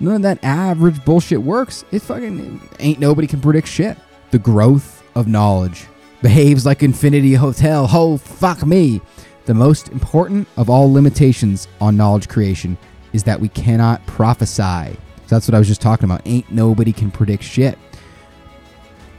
none 0.00 0.16
of 0.16 0.22
that 0.22 0.42
average 0.44 1.04
bullshit 1.04 1.42
works. 1.42 1.84
It 1.90 2.02
fucking 2.02 2.60
ain't 2.78 3.00
nobody 3.00 3.26
can 3.26 3.40
predict 3.40 3.68
shit. 3.68 3.96
The 4.30 4.38
growth 4.38 5.02
of 5.14 5.26
knowledge 5.26 5.86
behaves 6.22 6.66
like 6.66 6.82
Infinity 6.82 7.34
Hotel. 7.34 7.88
Oh, 7.90 8.16
fuck 8.16 8.64
me. 8.64 9.00
The 9.48 9.54
most 9.54 9.88
important 9.88 10.46
of 10.58 10.68
all 10.68 10.92
limitations 10.92 11.68
on 11.80 11.96
knowledge 11.96 12.28
creation 12.28 12.76
is 13.14 13.24
that 13.24 13.40
we 13.40 13.48
cannot 13.48 14.04
prophesy. 14.06 14.94
So 15.24 15.36
that's 15.36 15.48
what 15.48 15.54
I 15.54 15.58
was 15.58 15.68
just 15.68 15.80
talking 15.80 16.04
about. 16.04 16.20
Ain't 16.26 16.52
nobody 16.52 16.92
can 16.92 17.10
predict 17.10 17.44
shit. 17.44 17.78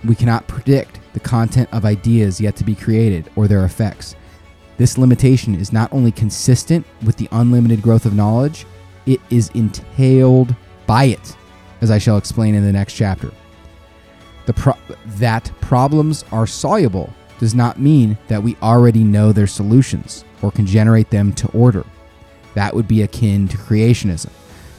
We 0.06 0.13
cannot 0.13 0.48
predict 0.48 1.00
the 1.13 1.20
content 1.20 1.68
of 1.72 1.84
ideas 1.84 2.39
yet 2.39 2.56
to 2.58 2.63
be 2.63 2.76
created 2.76 3.32
or 3.36 3.48
their 3.48 3.65
effects. 3.65 4.15
This 4.78 5.00
limitation 5.00 5.56
is 5.56 5.74
not 5.74 5.92
only 5.92 6.12
consistent 6.12 6.86
with 7.04 7.15
the 7.15 7.28
unlimited 7.32 7.82
growth 7.82 8.06
of 8.06 8.13
knowledge, 8.13 8.68
it 9.08 9.20
is 9.32 9.50
entailed 9.56 10.56
by 10.86 11.06
it, 11.06 11.36
as 11.82 11.89
I 11.89 11.98
shall 11.98 12.20
explain 12.20 12.54
in 12.54 12.63
the 12.63 12.72
next 12.72 12.94
chapter. 12.94 13.32
The 14.46 14.54
pro- 14.54 14.78
that 15.06 15.52
problems 15.60 16.24
are 16.32 16.46
soluble 16.46 17.12
does 17.39 17.56
not 17.56 17.80
mean 17.80 18.17
that 18.28 18.43
we 18.43 18.56
already 18.62 19.04
know 19.04 19.32
their 19.32 19.47
solutions 19.47 20.23
or 20.41 20.52
can 20.52 20.65
generate 20.65 21.10
them 21.10 21.34
to 21.34 21.47
order. 21.52 21.86
That 22.54 22.73
would 22.73 22.88
be 22.88 23.02
akin 23.02 23.47
to 23.47 23.58
creationism. 23.58 24.30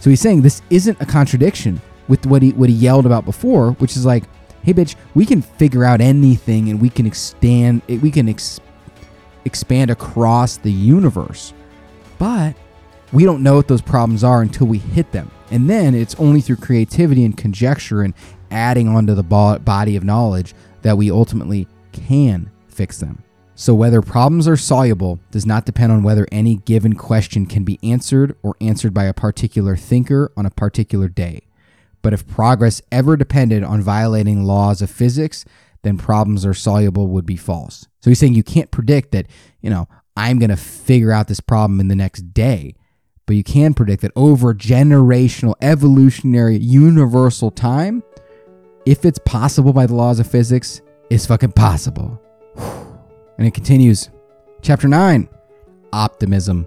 So 0.01 0.11
he's 0.11 0.20
saying 0.20 0.42
this 0.42 0.62
isn't 0.70 1.01
a 1.01 1.07
contradiction 1.07 1.81
with 2.09 2.27
what 2.27 2.42
he 2.42 2.53
what 2.53 2.68
he 2.68 2.75
yelled 2.75 3.07
about 3.07 3.25
before, 3.25 3.73
which 3.73 3.96
is 3.96 4.05
like, 4.05 4.25
hey 4.62 4.75
bitch, 4.75 4.94
we 5.14 5.25
can 5.27 5.42
figure 5.42 5.85
out 5.85 6.01
anything 6.01 6.68
and 6.68 6.81
we 6.81 6.90
can 6.90 7.07
extend 7.07 7.83
we 7.88 8.11
can 8.11 8.29
ex- 8.29 8.61
expand 9.44 9.90
across 9.90 10.59
the 10.59 10.73
universe. 10.73 11.53
But 12.18 12.55
we 13.12 13.25
don't 13.25 13.42
know 13.42 13.57
what 13.57 13.68
those 13.68 13.83
problems 13.83 14.23
are 14.23 14.42
until 14.42 14.66
we 14.66 14.79
hit 14.79 15.12
them. 15.12 15.31
And 15.51 15.68
then 15.68 15.94
it's 15.94 16.14
only 16.16 16.40
through 16.40 16.57
creativity 16.57 17.25
and 17.25 17.37
conjecture 17.37 18.03
and 18.03 18.14
adding 18.51 18.88
onto 18.88 19.14
the 19.14 19.23
body 19.23 19.96
of 19.96 20.05
knowledge 20.05 20.55
that 20.83 20.96
we 20.96 21.11
ultimately 21.11 21.66
can 21.92 22.50
fix 22.68 22.98
them. 22.98 23.22
So, 23.55 23.74
whether 23.74 24.00
problems 24.00 24.48
are 24.48 24.57
soluble 24.57 25.20
does 25.31 25.44
not 25.44 25.66
depend 25.66 25.92
on 25.92 26.03
whether 26.03 26.26
any 26.33 26.57
given 26.57 26.94
question 26.94 27.44
can 27.44 27.62
be 27.62 27.79
answered 27.83 28.35
or 28.42 28.57
answered 28.61 28.94
by 28.94 29.05
a 29.05 29.12
particular 29.12 29.76
thinker 29.76 30.33
on 30.37 30.46
a 30.46 30.50
particular 30.50 31.09
day. 31.09 31.42
But 32.00 32.14
if 32.14 32.26
progress 32.26 32.81
ever 32.90 33.16
depended 33.16 33.62
on 33.62 33.83
violating 33.83 34.44
laws 34.44 34.81
of 34.81 34.90
physics, 34.90 35.44
then 35.83 35.98
problems 35.98 36.46
are 36.46 36.55
soluble 36.55 37.09
would 37.09 37.26
be 37.26 37.37
false. 37.37 37.87
So 38.00 38.11
he's 38.11 38.18
saying 38.18 38.35
you 38.35 38.42
can't 38.42 38.70
predict 38.70 39.12
that, 39.12 39.26
you 39.61 39.70
know, 39.70 39.88
I'm 40.16 40.38
going 40.38 40.50
to 40.50 40.57
figure 40.57 41.12
out 41.12 41.29
this 41.29 41.40
problem 41.40 41.81
in 41.81 41.88
the 41.88 41.96
next 41.96 42.33
day, 42.33 42.74
but 43.26 43.37
you 43.37 43.44
can 43.44 43.74
predict 43.74 44.03
that 44.03 44.12
over 44.16 44.55
generational, 44.55 45.55
evolutionary, 45.61 46.57
universal 46.57 47.50
time, 47.50 48.03
if 48.87 49.05
it's 49.05 49.20
possible 49.20 49.72
by 49.72 49.87
the 49.87 49.94
laws 49.94 50.18
of 50.18 50.26
physics, 50.26 50.81
is 51.11 51.27
fucking 51.27 51.53
possible. 51.53 52.20
And 53.37 53.46
it 53.46 53.53
continues. 53.53 54.09
Chapter 54.62 54.88
9 54.88 55.29
Optimism. 55.92 56.66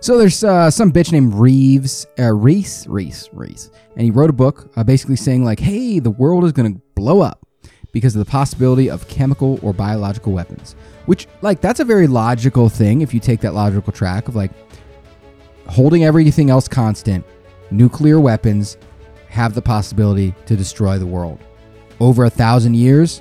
So 0.00 0.16
there's 0.16 0.42
uh, 0.42 0.70
some 0.70 0.92
bitch 0.92 1.12
named 1.12 1.34
Reeves, 1.34 2.06
uh, 2.18 2.32
Rees, 2.32 2.86
Rees, 2.88 3.28
Rees, 3.32 3.70
and 3.96 4.02
he 4.02 4.10
wrote 4.10 4.30
a 4.30 4.32
book 4.32 4.70
uh, 4.76 4.84
basically 4.84 5.16
saying 5.16 5.44
like, 5.44 5.58
"Hey, 5.58 5.98
the 5.98 6.10
world 6.10 6.44
is 6.44 6.52
gonna 6.52 6.76
blow 6.94 7.20
up 7.20 7.44
because 7.92 8.14
of 8.14 8.24
the 8.24 8.30
possibility 8.30 8.88
of 8.88 9.08
chemical 9.08 9.58
or 9.60 9.72
biological 9.72 10.32
weapons." 10.32 10.76
Which, 11.06 11.26
like, 11.42 11.60
that's 11.60 11.80
a 11.80 11.84
very 11.84 12.06
logical 12.06 12.68
thing 12.68 13.00
if 13.00 13.12
you 13.12 13.18
take 13.18 13.40
that 13.40 13.54
logical 13.54 13.92
track 13.92 14.28
of 14.28 14.36
like 14.36 14.52
holding 15.66 16.04
everything 16.04 16.48
else 16.48 16.68
constant. 16.68 17.24
Nuclear 17.72 18.20
weapons 18.20 18.78
have 19.28 19.52
the 19.52 19.62
possibility 19.62 20.32
to 20.46 20.56
destroy 20.56 20.98
the 20.98 21.06
world. 21.06 21.40
Over 21.98 22.24
a 22.24 22.30
thousand 22.30 22.76
years, 22.76 23.20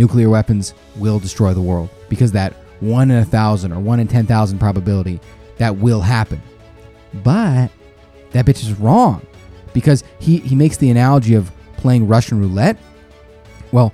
nuclear 0.00 0.30
weapons 0.30 0.72
will 0.96 1.18
destroy 1.18 1.52
the 1.52 1.60
world 1.60 1.90
because 2.08 2.32
that 2.32 2.54
one 2.80 3.10
in 3.10 3.18
a 3.18 3.24
thousand 3.24 3.70
or 3.70 3.78
one 3.78 4.00
in 4.00 4.08
10,000 4.08 4.58
probability 4.58 5.20
that 5.58 5.76
will 5.76 6.00
happen. 6.00 6.40
But 7.22 7.70
that 8.30 8.46
bitch 8.46 8.62
is 8.62 8.72
wrong 8.72 9.24
because 9.74 10.02
he, 10.18 10.38
he 10.38 10.56
makes 10.56 10.78
the 10.78 10.90
analogy 10.90 11.34
of 11.34 11.52
playing 11.76 12.08
Russian 12.08 12.40
roulette. 12.40 12.78
Well, 13.72 13.92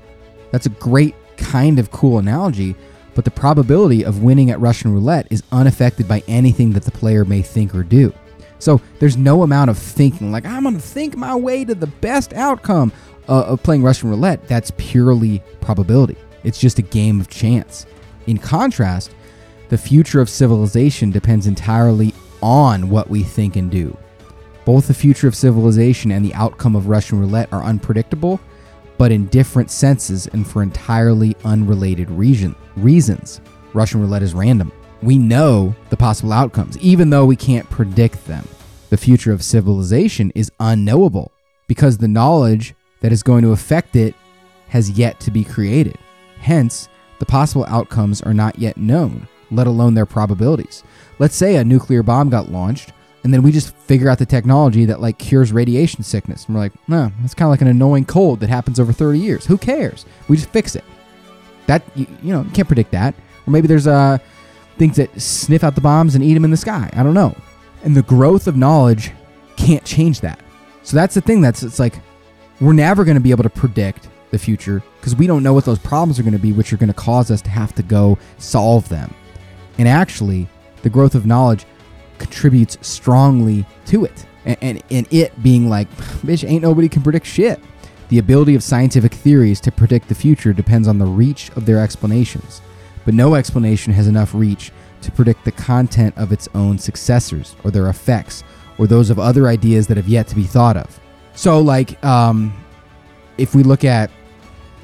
that's 0.52 0.66
a 0.66 0.70
great 0.70 1.16
kind 1.36 1.80
of 1.80 1.90
cool 1.90 2.18
analogy, 2.18 2.76
but 3.16 3.24
the 3.24 3.30
probability 3.32 4.04
of 4.04 4.22
winning 4.22 4.52
at 4.52 4.60
Russian 4.60 4.92
roulette 4.92 5.26
is 5.30 5.42
unaffected 5.50 6.06
by 6.06 6.22
anything 6.28 6.72
that 6.74 6.84
the 6.84 6.92
player 6.92 7.24
may 7.24 7.42
think 7.42 7.74
or 7.74 7.82
do. 7.82 8.14
So 8.60 8.80
there's 9.00 9.16
no 9.16 9.42
amount 9.42 9.70
of 9.70 9.76
thinking, 9.76 10.30
like, 10.30 10.46
I'm 10.46 10.62
going 10.62 10.76
to 10.76 10.80
think 10.80 11.16
my 11.16 11.34
way 11.34 11.64
to 11.64 11.74
the 11.74 11.88
best 11.88 12.32
outcome 12.32 12.92
uh, 13.28 13.44
of 13.44 13.62
playing 13.62 13.82
Russian 13.82 14.10
roulette, 14.10 14.46
that's 14.48 14.70
purely 14.76 15.42
probability. 15.60 16.16
It's 16.44 16.58
just 16.58 16.78
a 16.78 16.82
game 16.82 17.20
of 17.20 17.28
chance. 17.28 17.86
In 18.26 18.38
contrast, 18.38 19.14
the 19.68 19.78
future 19.78 20.20
of 20.20 20.30
civilization 20.30 21.10
depends 21.10 21.46
entirely 21.46 22.14
on 22.40 22.88
what 22.88 23.10
we 23.10 23.22
think 23.22 23.56
and 23.56 23.70
do. 23.70 23.96
Both 24.64 24.88
the 24.88 24.94
future 24.94 25.28
of 25.28 25.34
civilization 25.34 26.10
and 26.12 26.24
the 26.24 26.34
outcome 26.34 26.76
of 26.76 26.88
Russian 26.88 27.20
roulette 27.20 27.52
are 27.52 27.62
unpredictable, 27.62 28.40
but 28.98 29.12
in 29.12 29.26
different 29.26 29.70
senses 29.70 30.26
and 30.28 30.46
for 30.46 30.62
entirely 30.62 31.36
unrelated 31.44 32.10
reason, 32.10 32.54
reasons. 32.76 33.40
Russian 33.74 34.00
roulette 34.00 34.22
is 34.22 34.34
random. 34.34 34.72
We 35.02 35.18
know 35.18 35.74
the 35.90 35.96
possible 35.96 36.32
outcomes, 36.32 36.78
even 36.78 37.10
though 37.10 37.26
we 37.26 37.36
can't 37.36 37.68
predict 37.70 38.26
them. 38.26 38.46
The 38.88 38.96
future 38.96 39.32
of 39.32 39.42
civilization 39.42 40.32
is 40.34 40.50
unknowable 40.60 41.32
because 41.66 41.98
the 41.98 42.08
knowledge 42.08 42.74
that 43.00 43.12
is 43.12 43.22
going 43.22 43.42
to 43.42 43.52
affect 43.52 43.96
it 43.96 44.14
has 44.68 44.90
yet 44.90 45.20
to 45.20 45.30
be 45.30 45.44
created. 45.44 45.98
Hence, 46.38 46.88
the 47.18 47.26
possible 47.26 47.64
outcomes 47.68 48.22
are 48.22 48.34
not 48.34 48.58
yet 48.58 48.76
known, 48.76 49.28
let 49.50 49.66
alone 49.66 49.94
their 49.94 50.06
probabilities. 50.06 50.82
Let's 51.18 51.34
say 51.34 51.56
a 51.56 51.64
nuclear 51.64 52.02
bomb 52.02 52.30
got 52.30 52.50
launched, 52.50 52.92
and 53.24 53.32
then 53.32 53.42
we 53.42 53.50
just 53.52 53.74
figure 53.76 54.08
out 54.08 54.18
the 54.18 54.26
technology 54.26 54.84
that 54.84 55.00
like 55.00 55.18
cures 55.18 55.52
radiation 55.52 56.04
sickness. 56.04 56.46
And 56.46 56.54
we're 56.54 56.62
like, 56.62 56.88
no, 56.88 57.10
that's 57.20 57.34
kind 57.34 57.48
of 57.48 57.50
like 57.50 57.62
an 57.62 57.68
annoying 57.68 58.04
cold 58.04 58.40
that 58.40 58.48
happens 58.48 58.78
over 58.78 58.92
30 58.92 59.18
years. 59.18 59.46
Who 59.46 59.58
cares? 59.58 60.06
We 60.28 60.36
just 60.36 60.50
fix 60.50 60.76
it. 60.76 60.84
That 61.66 61.82
you, 61.96 62.06
you 62.22 62.32
know, 62.32 62.42
you 62.42 62.50
can't 62.50 62.68
predict 62.68 62.92
that. 62.92 63.14
Or 63.46 63.50
maybe 63.50 63.66
there's 63.66 63.86
uh 63.86 64.18
things 64.78 64.96
that 64.96 65.20
sniff 65.20 65.64
out 65.64 65.74
the 65.74 65.80
bombs 65.80 66.14
and 66.14 66.22
eat 66.22 66.34
them 66.34 66.44
in 66.44 66.50
the 66.50 66.56
sky. 66.56 66.90
I 66.92 67.02
don't 67.02 67.14
know. 67.14 67.34
And 67.82 67.96
the 67.96 68.02
growth 68.02 68.46
of 68.46 68.56
knowledge 68.56 69.10
can't 69.56 69.84
change 69.84 70.20
that. 70.20 70.38
So 70.82 70.96
that's 70.96 71.14
the 71.14 71.20
thing 71.20 71.40
that's 71.40 71.62
it's 71.64 71.80
like 71.80 71.98
we're 72.60 72.72
never 72.72 73.04
going 73.04 73.16
to 73.16 73.20
be 73.20 73.30
able 73.30 73.42
to 73.42 73.50
predict 73.50 74.08
the 74.30 74.38
future 74.38 74.82
because 75.00 75.14
we 75.14 75.26
don't 75.26 75.42
know 75.42 75.52
what 75.52 75.64
those 75.64 75.78
problems 75.78 76.18
are 76.18 76.22
going 76.22 76.32
to 76.32 76.38
be, 76.38 76.52
which 76.52 76.72
are 76.72 76.76
going 76.76 76.88
to 76.88 76.94
cause 76.94 77.30
us 77.30 77.42
to 77.42 77.50
have 77.50 77.74
to 77.74 77.82
go 77.82 78.18
solve 78.38 78.88
them. 78.88 79.12
And 79.78 79.86
actually, 79.88 80.48
the 80.82 80.90
growth 80.90 81.14
of 81.14 81.26
knowledge 81.26 81.66
contributes 82.18 82.78
strongly 82.80 83.66
to 83.86 84.04
it. 84.04 84.26
And, 84.44 84.58
and, 84.60 84.82
and 84.90 85.06
it 85.12 85.42
being 85.42 85.68
like, 85.68 85.90
bitch, 85.96 86.48
ain't 86.48 86.62
nobody 86.62 86.88
can 86.88 87.02
predict 87.02 87.26
shit. 87.26 87.60
The 88.08 88.18
ability 88.18 88.54
of 88.54 88.62
scientific 88.62 89.12
theories 89.12 89.60
to 89.62 89.72
predict 89.72 90.08
the 90.08 90.14
future 90.14 90.52
depends 90.52 90.86
on 90.86 90.98
the 90.98 91.06
reach 91.06 91.50
of 91.56 91.66
their 91.66 91.80
explanations, 91.80 92.62
but 93.04 93.14
no 93.14 93.34
explanation 93.34 93.92
has 93.92 94.06
enough 94.06 94.32
reach 94.32 94.70
to 95.02 95.10
predict 95.10 95.44
the 95.44 95.52
content 95.52 96.16
of 96.16 96.32
its 96.32 96.48
own 96.54 96.78
successors 96.78 97.56
or 97.64 97.70
their 97.70 97.88
effects 97.88 98.44
or 98.78 98.86
those 98.86 99.10
of 99.10 99.18
other 99.18 99.48
ideas 99.48 99.88
that 99.88 99.96
have 99.96 100.08
yet 100.08 100.28
to 100.28 100.36
be 100.36 100.44
thought 100.44 100.76
of. 100.76 101.00
So, 101.36 101.60
like, 101.60 102.02
um, 102.04 102.52
if 103.36 103.54
we 103.54 103.62
look 103.62 103.84
at, 103.84 104.10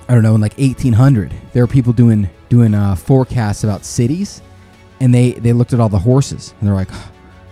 I 0.08 0.14
don't 0.14 0.22
know, 0.22 0.34
in 0.34 0.40
like 0.40 0.56
1800, 0.58 1.32
there 1.52 1.62
were 1.62 1.66
people 1.66 1.92
doing 1.92 2.28
doing 2.50 2.74
uh, 2.74 2.94
forecasts 2.94 3.64
about 3.64 3.84
cities, 3.84 4.42
and 5.00 5.14
they 5.14 5.32
they 5.32 5.54
looked 5.54 5.72
at 5.72 5.80
all 5.80 5.88
the 5.88 5.98
horses, 5.98 6.54
and 6.60 6.68
they're 6.68 6.76
like, 6.76 6.90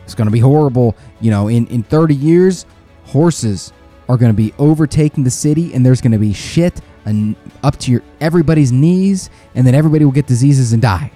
it's 0.05 0.15
going 0.15 0.27
to 0.27 0.33
be 0.33 0.39
horrible. 0.39 0.95
You 1.21 1.31
know, 1.31 1.49
in 1.49 1.67
in 1.69 1.83
30 1.83 2.15
years, 2.15 2.67
horses 3.05 3.73
are 4.09 4.19
going 4.19 4.31
to 4.31 4.37
be 4.37 4.53
overtaking 4.59 5.25
the 5.25 5.31
city, 5.31 5.73
and 5.73 5.85
there's 5.85 6.03
going 6.03 6.13
to 6.13 6.19
be 6.19 6.35
shit 6.35 6.81
and 7.07 7.35
up 7.63 7.79
to 7.79 7.91
your 7.91 8.03
everybody's 8.21 8.71
knees, 8.71 9.31
and 9.55 9.67
then 9.67 9.75
everybody 9.75 10.05
will 10.05 10.13
get 10.13 10.27
diseases 10.27 10.75
and 10.75 10.83
die. 10.83 11.11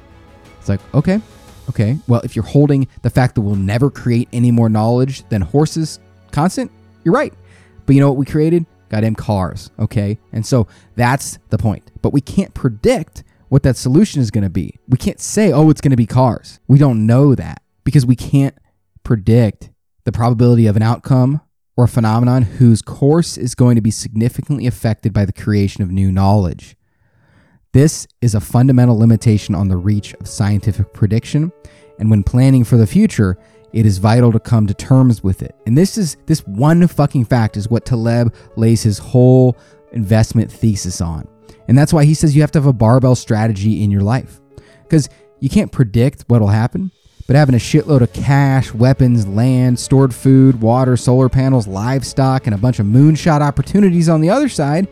It's 0.58 0.70
like, 0.70 0.80
okay, 0.94 1.20
okay. 1.68 1.98
Well, 2.08 2.22
if 2.22 2.34
you're 2.34 2.46
holding 2.46 2.88
the 3.02 3.10
fact 3.10 3.34
that 3.34 3.42
we'll 3.42 3.56
never 3.56 3.90
create 3.90 4.30
any 4.32 4.50
more 4.50 4.70
knowledge 4.70 5.28
than 5.28 5.42
horses 5.42 5.98
constant, 6.32 6.70
you're 7.04 7.12
right. 7.12 7.34
But 7.86 7.94
you 7.94 8.00
know 8.00 8.08
what 8.08 8.16
we 8.16 8.26
created? 8.26 8.66
Goddamn 8.88 9.14
cars, 9.14 9.70
okay? 9.78 10.18
And 10.32 10.44
so 10.44 10.66
that's 10.94 11.38
the 11.50 11.58
point. 11.58 11.90
But 12.02 12.12
we 12.12 12.20
can't 12.20 12.54
predict 12.54 13.24
what 13.48 13.62
that 13.62 13.76
solution 13.76 14.20
is 14.20 14.30
going 14.30 14.44
to 14.44 14.50
be. 14.50 14.78
We 14.88 14.98
can't 14.98 15.20
say, 15.20 15.52
oh, 15.52 15.70
it's 15.70 15.80
going 15.80 15.90
to 15.90 15.96
be 15.96 16.06
cars. 16.06 16.60
We 16.68 16.78
don't 16.78 17.06
know 17.06 17.34
that 17.34 17.62
because 17.84 18.06
we 18.06 18.16
can't 18.16 18.56
predict 19.02 19.70
the 20.04 20.12
probability 20.12 20.66
of 20.66 20.76
an 20.76 20.82
outcome 20.82 21.40
or 21.76 21.84
a 21.84 21.88
phenomenon 21.88 22.42
whose 22.42 22.82
course 22.82 23.36
is 23.36 23.54
going 23.54 23.74
to 23.74 23.80
be 23.80 23.90
significantly 23.90 24.66
affected 24.66 25.12
by 25.12 25.24
the 25.24 25.32
creation 25.32 25.82
of 25.82 25.90
new 25.90 26.12
knowledge. 26.12 26.76
This 27.72 28.06
is 28.20 28.34
a 28.34 28.40
fundamental 28.40 28.96
limitation 28.98 29.54
on 29.54 29.68
the 29.68 29.76
reach 29.76 30.14
of 30.14 30.28
scientific 30.28 30.92
prediction, 30.92 31.52
and 31.98 32.10
when 32.10 32.22
planning 32.22 32.62
for 32.62 32.76
the 32.76 32.86
future, 32.86 33.36
it 33.74 33.84
is 33.84 33.98
vital 33.98 34.30
to 34.30 34.38
come 34.38 34.68
to 34.68 34.74
terms 34.74 35.22
with 35.24 35.42
it. 35.42 35.56
And 35.66 35.76
this 35.76 35.98
is 35.98 36.16
this 36.26 36.46
one 36.46 36.86
fucking 36.86 37.24
fact 37.24 37.56
is 37.56 37.68
what 37.68 37.84
Taleb 37.84 38.32
lays 38.56 38.84
his 38.84 38.98
whole 38.98 39.56
investment 39.92 40.50
thesis 40.50 41.00
on. 41.00 41.26
And 41.66 41.76
that's 41.76 41.92
why 41.92 42.04
he 42.04 42.14
says 42.14 42.36
you 42.36 42.42
have 42.42 42.52
to 42.52 42.60
have 42.60 42.66
a 42.66 42.72
barbell 42.72 43.16
strategy 43.16 43.82
in 43.82 43.90
your 43.90 44.02
life. 44.02 44.40
Because 44.84 45.08
you 45.40 45.48
can't 45.48 45.72
predict 45.72 46.22
what'll 46.28 46.46
happen, 46.46 46.92
but 47.26 47.34
having 47.34 47.56
a 47.56 47.58
shitload 47.58 48.02
of 48.02 48.12
cash, 48.12 48.72
weapons, 48.72 49.26
land, 49.26 49.80
stored 49.80 50.14
food, 50.14 50.60
water, 50.60 50.96
solar 50.96 51.28
panels, 51.28 51.66
livestock, 51.66 52.46
and 52.46 52.54
a 52.54 52.58
bunch 52.58 52.78
of 52.78 52.86
moonshot 52.86 53.40
opportunities 53.40 54.08
on 54.08 54.20
the 54.20 54.30
other 54.30 54.48
side 54.48 54.86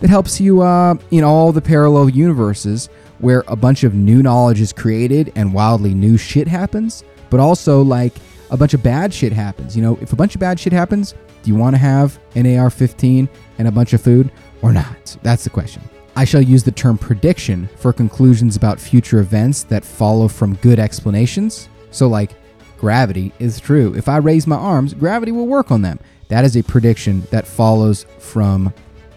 that 0.00 0.10
helps 0.10 0.40
you 0.40 0.62
uh, 0.62 0.94
in 1.10 1.24
all 1.24 1.50
the 1.50 1.60
parallel 1.60 2.08
universes 2.08 2.88
where 3.18 3.42
a 3.48 3.56
bunch 3.56 3.82
of 3.82 3.94
new 3.94 4.22
knowledge 4.22 4.60
is 4.60 4.72
created 4.72 5.32
and 5.34 5.52
wildly 5.52 5.92
new 5.92 6.16
shit 6.16 6.46
happens, 6.46 7.02
but 7.30 7.40
also 7.40 7.82
like 7.82 8.14
a 8.50 8.56
bunch 8.56 8.74
of 8.74 8.82
bad 8.82 9.12
shit 9.12 9.32
happens. 9.32 9.76
You 9.76 9.82
know, 9.82 9.98
if 10.00 10.12
a 10.12 10.16
bunch 10.16 10.34
of 10.34 10.40
bad 10.40 10.58
shit 10.58 10.72
happens, 10.72 11.14
do 11.42 11.50
you 11.50 11.56
want 11.56 11.74
to 11.74 11.78
have 11.78 12.18
an 12.34 12.58
AR 12.58 12.70
15 12.70 13.28
and 13.58 13.68
a 13.68 13.70
bunch 13.70 13.92
of 13.92 14.00
food 14.00 14.30
or 14.62 14.72
not? 14.72 15.16
That's 15.22 15.44
the 15.44 15.50
question. 15.50 15.82
I 16.14 16.24
shall 16.24 16.40
use 16.40 16.62
the 16.62 16.72
term 16.72 16.96
prediction 16.96 17.68
for 17.76 17.92
conclusions 17.92 18.56
about 18.56 18.80
future 18.80 19.20
events 19.20 19.64
that 19.64 19.84
follow 19.84 20.28
from 20.28 20.54
good 20.56 20.78
explanations. 20.78 21.68
So, 21.90 22.08
like, 22.08 22.32
gravity 22.78 23.32
is 23.38 23.60
true. 23.60 23.94
If 23.94 24.08
I 24.08 24.16
raise 24.16 24.46
my 24.46 24.56
arms, 24.56 24.94
gravity 24.94 25.32
will 25.32 25.46
work 25.46 25.70
on 25.70 25.82
them. 25.82 25.98
That 26.28 26.44
is 26.44 26.56
a 26.56 26.62
prediction 26.62 27.20
that 27.30 27.46
follows 27.46 28.06
from 28.18 28.72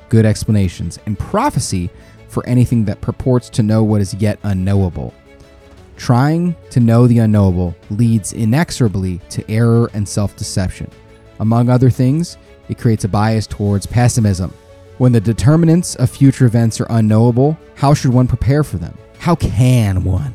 good 0.09 0.25
explanations, 0.25 0.99
and 1.05 1.17
prophecy 1.17 1.89
for 2.27 2.45
anything 2.45 2.85
that 2.85 3.01
purports 3.01 3.49
to 3.49 3.63
know 3.63 3.83
what 3.83 4.01
is 4.01 4.13
yet 4.15 4.39
unknowable. 4.43 5.13
Trying 5.99 6.55
to 6.69 6.79
know 6.79 7.07
the 7.07 7.19
unknowable 7.19 7.75
leads 7.89 8.31
inexorably 8.31 9.19
to 9.31 9.51
error 9.51 9.91
and 9.93 10.07
self 10.07 10.33
deception. 10.37 10.89
Among 11.41 11.67
other 11.69 11.89
things, 11.89 12.37
it 12.69 12.77
creates 12.77 13.03
a 13.03 13.09
bias 13.09 13.45
towards 13.45 13.85
pessimism. 13.85 14.53
When 14.97 15.11
the 15.11 15.19
determinants 15.19 15.95
of 15.95 16.09
future 16.09 16.45
events 16.45 16.79
are 16.79 16.87
unknowable, 16.89 17.57
how 17.75 17.93
should 17.93 18.13
one 18.13 18.27
prepare 18.27 18.63
for 18.63 18.77
them? 18.77 18.97
How 19.17 19.35
can 19.35 20.05
one? 20.05 20.33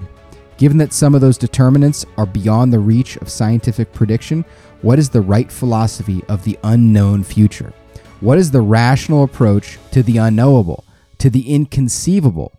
Given 0.59 0.77
that 0.79 0.93
some 0.93 1.15
of 1.15 1.23
those 1.23 1.39
determinants 1.39 2.05
are 2.19 2.27
beyond 2.27 2.71
the 2.71 2.79
reach 2.79 3.17
of 3.17 3.31
scientific 3.31 3.91
prediction, 3.95 4.45
what 4.83 4.99
is 4.99 5.09
the 5.09 5.23
right 5.23 5.51
philosophy 5.51 6.23
of 6.29 6.45
the 6.45 6.59
unknown 6.65 7.25
future? 7.25 7.73
What 8.21 8.37
is 8.37 8.51
the 8.51 8.61
rational 8.61 9.25
approach 9.25 9.79
to 9.93 10.03
the 10.03 10.19
unknowable, 10.19 10.85
to 11.19 11.31
the 11.31 11.55
inconceivable? 11.55 12.53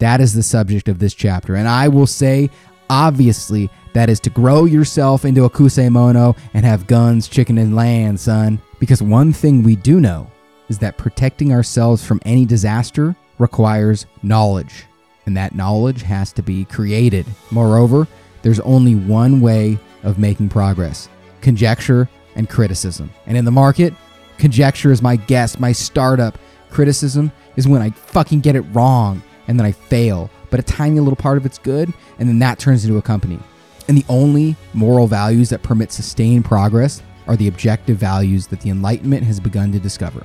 That 0.00 0.20
is 0.20 0.34
the 0.34 0.42
subject 0.42 0.88
of 0.88 0.98
this 0.98 1.14
chapter. 1.14 1.54
And 1.54 1.68
I 1.68 1.88
will 1.88 2.06
say, 2.06 2.50
obviously, 2.88 3.70
that 3.92 4.10
is 4.10 4.18
to 4.20 4.30
grow 4.30 4.64
yourself 4.64 5.24
into 5.24 5.44
a 5.44 5.50
kusemono 5.50 6.36
and 6.54 6.64
have 6.64 6.86
guns, 6.86 7.28
chicken, 7.28 7.58
and 7.58 7.76
land, 7.76 8.18
son. 8.18 8.60
Because 8.78 9.02
one 9.02 9.32
thing 9.32 9.62
we 9.62 9.76
do 9.76 10.00
know 10.00 10.30
is 10.68 10.78
that 10.78 10.96
protecting 10.96 11.52
ourselves 11.52 12.04
from 12.04 12.20
any 12.24 12.46
disaster 12.46 13.14
requires 13.38 14.06
knowledge. 14.22 14.84
And 15.26 15.36
that 15.36 15.54
knowledge 15.54 16.02
has 16.02 16.32
to 16.32 16.42
be 16.42 16.64
created. 16.64 17.26
Moreover, 17.50 18.08
there's 18.42 18.60
only 18.60 18.94
one 18.94 19.40
way 19.40 19.78
of 20.02 20.18
making 20.18 20.48
progress 20.48 21.08
conjecture 21.42 22.08
and 22.36 22.48
criticism. 22.48 23.10
And 23.26 23.36
in 23.36 23.44
the 23.44 23.50
market, 23.50 23.94
conjecture 24.38 24.92
is 24.92 25.02
my 25.02 25.16
guess, 25.16 25.58
my 25.58 25.72
startup. 25.72 26.38
Criticism 26.70 27.32
is 27.56 27.66
when 27.66 27.82
I 27.82 27.90
fucking 27.90 28.40
get 28.40 28.56
it 28.56 28.60
wrong 28.72 29.22
and 29.50 29.58
then 29.58 29.66
I 29.66 29.72
fail, 29.72 30.30
but 30.48 30.60
a 30.60 30.62
tiny 30.62 31.00
little 31.00 31.16
part 31.16 31.36
of 31.36 31.44
it's 31.44 31.58
good, 31.58 31.92
and 32.20 32.28
then 32.28 32.38
that 32.38 32.60
turns 32.60 32.84
into 32.84 32.98
a 32.98 33.02
company. 33.02 33.40
And 33.88 33.98
the 33.98 34.04
only 34.08 34.54
moral 34.74 35.08
values 35.08 35.48
that 35.48 35.64
permit 35.64 35.90
sustained 35.90 36.44
progress 36.44 37.02
are 37.26 37.34
the 37.34 37.48
objective 37.48 37.96
values 37.96 38.46
that 38.46 38.60
the 38.60 38.70
Enlightenment 38.70 39.24
has 39.24 39.40
begun 39.40 39.72
to 39.72 39.80
discover. 39.80 40.24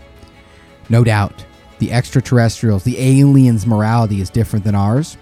No 0.90 1.04
doubt, 1.04 1.44
the 1.80 1.92
extraterrestrials, 1.92 2.84
the 2.84 3.00
aliens' 3.00 3.66
morality 3.66 4.22
is 4.22 4.30
different 4.30 4.64
than 4.64 4.76
ours, 4.76 5.18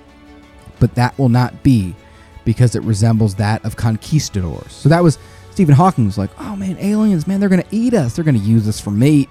but 0.82 0.96
that 0.96 1.18
will 1.18 1.30
not 1.30 1.64
be 1.64 1.96
because 2.44 2.76
it 2.76 2.84
resembles 2.84 3.36
that 3.36 3.64
of 3.64 3.78
conquistadors. 3.78 4.74
So 4.74 4.90
that 4.90 5.02
was 5.02 5.18
Stephen 5.52 5.76
Hawking 5.76 6.08
was 6.08 6.18
like, 6.18 6.32
oh 6.42 6.58
man, 6.58 6.76
aliens, 6.78 7.26
man, 7.26 7.40
they're 7.40 7.48
going 7.48 7.64
to 7.64 7.74
eat 7.74 7.94
us. 7.94 8.18
They're 8.18 8.26
going 8.26 8.38
to 8.38 8.46
use 8.46 8.68
us 8.68 8.82
for 8.82 8.92
meat. 8.92 9.30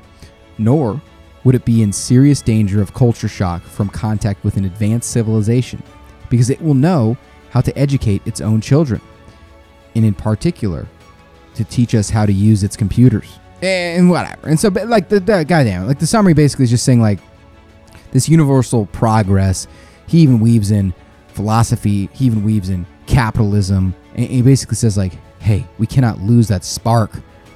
Nor 0.56 1.02
would 1.44 1.54
it 1.54 1.64
be 1.64 1.82
in 1.82 1.92
serious 1.92 2.40
danger 2.40 2.80
of 2.80 2.94
culture 2.94 3.28
shock 3.28 3.62
from 3.62 3.88
contact 3.88 4.44
with 4.44 4.56
an 4.56 4.64
advanced 4.64 5.10
civilization 5.10 5.82
because 6.30 6.50
it 6.50 6.60
will 6.60 6.74
know 6.74 7.16
how 7.50 7.60
to 7.60 7.76
educate 7.78 8.22
its 8.26 8.40
own 8.40 8.60
children, 8.60 9.00
and 9.94 10.04
in 10.04 10.14
particular, 10.14 10.86
to 11.54 11.64
teach 11.64 11.94
us 11.94 12.08
how 12.08 12.24
to 12.24 12.32
use 12.32 12.62
its 12.62 12.76
computers 12.76 13.38
and 13.62 14.10
whatever. 14.10 14.48
And 14.48 14.58
so, 14.58 14.68
like 14.68 15.08
the, 15.08 15.20
the 15.20 15.44
goddamn, 15.44 15.86
like 15.86 15.98
the 15.98 16.06
summary 16.06 16.34
basically 16.34 16.64
is 16.64 16.70
just 16.70 16.84
saying 16.84 17.00
like 17.00 17.20
this 18.10 18.28
universal 18.28 18.86
progress. 18.86 19.66
He 20.06 20.20
even 20.20 20.40
weaves 20.40 20.70
in 20.70 20.94
philosophy. 21.28 22.08
He 22.12 22.26
even 22.26 22.42
weaves 22.44 22.68
in 22.68 22.86
capitalism. 23.06 23.94
And 24.14 24.26
he 24.26 24.42
basically 24.42 24.76
says 24.76 24.96
like, 24.96 25.12
hey, 25.40 25.66
we 25.78 25.86
cannot 25.86 26.20
lose 26.20 26.48
that 26.48 26.64
spark 26.64 27.12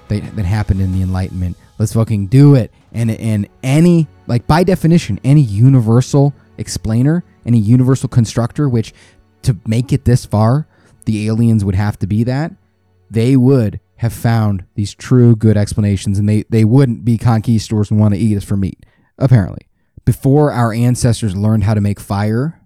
that, 0.09 0.37
that 0.37 0.45
happened 0.45 0.80
in 0.80 0.93
the 0.93 1.03
Enlightenment. 1.03 1.57
Let's 1.78 1.93
fucking 1.93 2.28
do 2.28 2.55
it. 2.55 2.72
And 2.97 3.11
and 3.11 3.49
any 3.62 4.09
like 4.26 4.47
by 4.47 4.64
definition, 4.64 5.20
any 5.22 5.42
universal 5.42 6.34
explainer, 6.59 7.22
any 7.44 7.59
universal 7.59 8.09
constructor, 8.09 8.68
which 8.68 8.92
to 9.42 9.57
make 9.66 9.92
it 9.92 10.05
this 10.05 10.24
far, 10.24 10.66
the 11.05 11.28
aliens 11.28 11.64
would 11.64 11.74
have 11.74 11.99
to 12.01 12.07
be 12.07 12.24
that. 12.24 12.53
They 13.11 13.36
would 13.36 13.80
have 13.97 14.12
found 14.12 14.64
these 14.74 14.94
true 14.94 15.36
good 15.36 15.57
explanations, 15.57 16.18
and 16.18 16.28
they 16.28 16.44
they 16.49 16.64
wouldn't 16.64 17.05
be 17.05 17.18
conquistadors 17.18 17.90
and 17.90 18.01
want 18.01 18.14
to 18.14 18.20
eat 18.20 18.36
us 18.36 18.44
for 18.44 18.57
meat. 18.57 18.84
Apparently, 19.18 19.68
before 20.05 20.51
our 20.51 20.72
ancestors 20.72 21.36
learned 21.36 21.64
how 21.64 21.74
to 21.74 21.80
make 21.80 22.01
fire, 22.01 22.61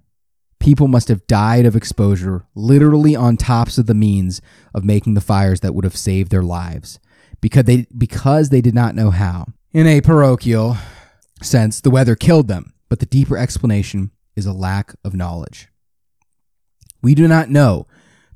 people 0.60 0.86
must 0.86 1.08
have 1.08 1.26
died 1.26 1.66
of 1.66 1.74
exposure 1.74 2.46
literally 2.54 3.16
on 3.16 3.36
tops 3.36 3.78
of 3.78 3.86
the 3.86 3.94
means 3.94 4.40
of 4.74 4.84
making 4.84 5.14
the 5.14 5.20
fires 5.20 5.60
that 5.60 5.74
would 5.74 5.84
have 5.84 5.96
saved 5.96 6.30
their 6.30 6.42
lives 6.42 7.00
because 7.40 7.64
they 7.64 7.86
because 7.96 8.50
they 8.50 8.60
did 8.60 8.74
not 8.74 8.94
know 8.94 9.10
how. 9.10 9.46
In 9.72 9.86
a 9.86 10.00
parochial 10.00 10.76
sense, 11.42 11.80
the 11.80 11.90
weather 11.90 12.16
killed 12.16 12.48
them, 12.48 12.74
but 12.88 12.98
the 12.98 13.06
deeper 13.06 13.38
explanation 13.38 14.10
is 14.34 14.44
a 14.44 14.52
lack 14.52 14.96
of 15.04 15.14
knowledge. 15.14 15.68
We 17.02 17.14
do 17.14 17.28
not 17.28 17.50
know 17.50 17.86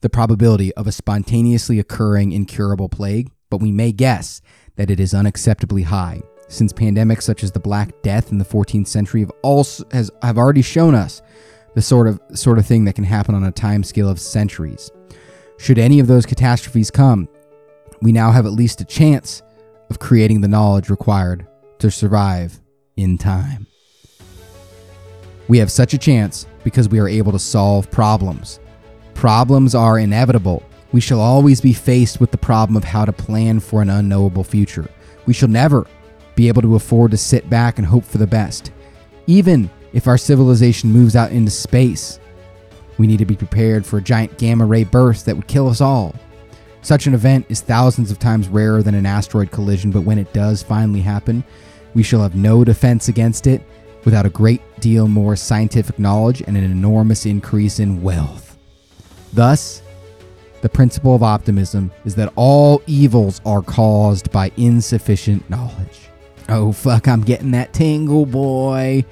the 0.00 0.08
probability 0.08 0.72
of 0.74 0.86
a 0.86 0.92
spontaneously 0.92 1.80
occurring 1.80 2.30
incurable 2.30 2.88
plague, 2.88 3.32
but 3.50 3.60
we 3.60 3.72
may 3.72 3.90
guess 3.90 4.42
that 4.76 4.92
it 4.92 5.00
is 5.00 5.12
unacceptably 5.12 5.82
high, 5.82 6.22
since 6.46 6.72
pandemics 6.72 7.22
such 7.22 7.42
as 7.42 7.50
the 7.50 7.58
Black 7.58 8.00
Death 8.02 8.30
in 8.30 8.38
the 8.38 8.44
14th 8.44 8.86
century 8.86 9.22
have 9.22 9.32
also 9.42 9.84
has 9.90 10.12
have 10.22 10.38
already 10.38 10.62
shown 10.62 10.94
us 10.94 11.20
the 11.74 11.82
sort 11.82 12.06
of 12.06 12.20
sort 12.32 12.58
of 12.58 12.66
thing 12.66 12.84
that 12.84 12.94
can 12.94 13.02
happen 13.02 13.34
on 13.34 13.42
a 13.42 13.50
time 13.50 13.82
scale 13.82 14.08
of 14.08 14.20
centuries. 14.20 14.88
Should 15.58 15.80
any 15.80 15.98
of 15.98 16.06
those 16.06 16.26
catastrophes 16.26 16.92
come, 16.92 17.28
we 18.00 18.12
now 18.12 18.30
have 18.30 18.46
at 18.46 18.52
least 18.52 18.80
a 18.80 18.84
chance 18.84 19.42
of 19.90 19.98
creating 19.98 20.40
the 20.40 20.48
knowledge 20.48 20.90
required 20.90 21.46
to 21.78 21.90
survive 21.90 22.60
in 22.96 23.18
time. 23.18 23.66
We 25.48 25.58
have 25.58 25.70
such 25.70 25.94
a 25.94 25.98
chance 25.98 26.46
because 26.62 26.88
we 26.88 26.98
are 26.98 27.08
able 27.08 27.32
to 27.32 27.38
solve 27.38 27.90
problems. 27.90 28.60
Problems 29.14 29.74
are 29.74 29.98
inevitable. 29.98 30.62
We 30.92 31.00
shall 31.00 31.20
always 31.20 31.60
be 31.60 31.72
faced 31.72 32.20
with 32.20 32.30
the 32.30 32.38
problem 32.38 32.76
of 32.76 32.84
how 32.84 33.04
to 33.04 33.12
plan 33.12 33.60
for 33.60 33.82
an 33.82 33.90
unknowable 33.90 34.44
future. 34.44 34.88
We 35.26 35.34
shall 35.34 35.48
never 35.48 35.86
be 36.34 36.48
able 36.48 36.62
to 36.62 36.76
afford 36.76 37.10
to 37.10 37.16
sit 37.16 37.48
back 37.50 37.78
and 37.78 37.86
hope 37.86 38.04
for 38.04 38.18
the 38.18 38.26
best. 38.26 38.72
Even 39.26 39.70
if 39.92 40.08
our 40.08 40.18
civilization 40.18 40.90
moves 40.90 41.16
out 41.16 41.32
into 41.32 41.50
space, 41.50 42.18
we 42.98 43.06
need 43.06 43.18
to 43.18 43.24
be 43.24 43.36
prepared 43.36 43.84
for 43.84 43.98
a 43.98 44.02
giant 44.02 44.38
gamma 44.38 44.64
ray 44.64 44.84
burst 44.84 45.26
that 45.26 45.36
would 45.36 45.46
kill 45.46 45.68
us 45.68 45.80
all. 45.80 46.14
Such 46.84 47.06
an 47.06 47.14
event 47.14 47.46
is 47.48 47.62
thousands 47.62 48.10
of 48.10 48.18
times 48.18 48.46
rarer 48.46 48.82
than 48.82 48.94
an 48.94 49.06
asteroid 49.06 49.50
collision, 49.50 49.90
but 49.90 50.02
when 50.02 50.18
it 50.18 50.34
does 50.34 50.62
finally 50.62 51.00
happen, 51.00 51.42
we 51.94 52.02
shall 52.02 52.20
have 52.20 52.36
no 52.36 52.62
defense 52.62 53.08
against 53.08 53.46
it 53.46 53.62
without 54.04 54.26
a 54.26 54.30
great 54.30 54.60
deal 54.80 55.08
more 55.08 55.34
scientific 55.34 55.98
knowledge 55.98 56.42
and 56.42 56.58
an 56.58 56.62
enormous 56.62 57.24
increase 57.24 57.78
in 57.80 58.02
wealth. 58.02 58.58
Thus, 59.32 59.80
the 60.60 60.68
principle 60.68 61.14
of 61.14 61.22
optimism 61.22 61.90
is 62.04 62.14
that 62.16 62.34
all 62.36 62.82
evils 62.86 63.40
are 63.46 63.62
caused 63.62 64.30
by 64.30 64.52
insufficient 64.58 65.48
knowledge. 65.48 66.10
Oh, 66.50 66.70
fuck, 66.70 67.08
I'm 67.08 67.22
getting 67.22 67.52
that 67.52 67.72
tingle, 67.72 68.26
boy. 68.26 69.06